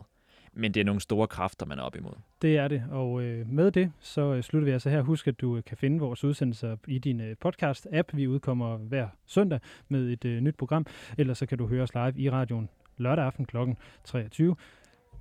Men 0.59 0.73
det 0.73 0.79
er 0.79 0.85
nogle 0.85 1.01
store 1.01 1.27
kræfter, 1.27 1.65
man 1.65 1.79
er 1.79 1.83
op 1.83 1.95
imod. 1.95 2.11
Det 2.41 2.57
er 2.57 2.67
det, 2.67 2.83
og 2.91 3.21
øh, 3.21 3.47
med 3.49 3.71
det, 3.71 3.91
så 3.99 4.33
øh, 4.33 4.43
slutter 4.43 4.65
vi 4.65 4.71
altså 4.71 4.89
her. 4.89 5.01
Husk, 5.01 5.27
at 5.27 5.41
du 5.41 5.57
øh, 5.57 5.63
kan 5.63 5.77
finde 5.77 5.99
vores 5.99 6.23
udsendelser 6.23 6.77
i 6.87 6.99
din 6.99 7.21
øh, 7.21 7.35
podcast-app. 7.45 8.09
Vi 8.13 8.27
udkommer 8.27 8.77
hver 8.77 9.07
søndag 9.25 9.59
med 9.87 10.09
et 10.09 10.25
øh, 10.25 10.41
nyt 10.41 10.55
program. 10.55 10.85
Ellers 11.17 11.37
så 11.37 11.45
kan 11.45 11.57
du 11.57 11.67
høre 11.67 11.83
os 11.83 11.93
live 11.93 12.13
i 12.15 12.29
radioen 12.29 12.69
lørdag 12.97 13.25
aften 13.25 13.45
kl. 13.45 13.57
23. 14.03 14.55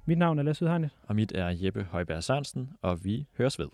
Mit 0.05 0.19
navn 0.19 0.39
er 0.39 0.43
Lasse 0.43 0.65
Udhegnet. 0.65 0.91
Og 1.03 1.17
mit 1.17 1.33
er 1.35 1.49
Jeppe 1.49 1.87
Højberg 1.91 2.25
Sørensen, 2.25 2.71
og 2.83 3.05
vi 3.05 3.27
høres 3.39 3.59
ved. 3.59 3.69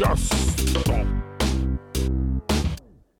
Just 0.00 1.13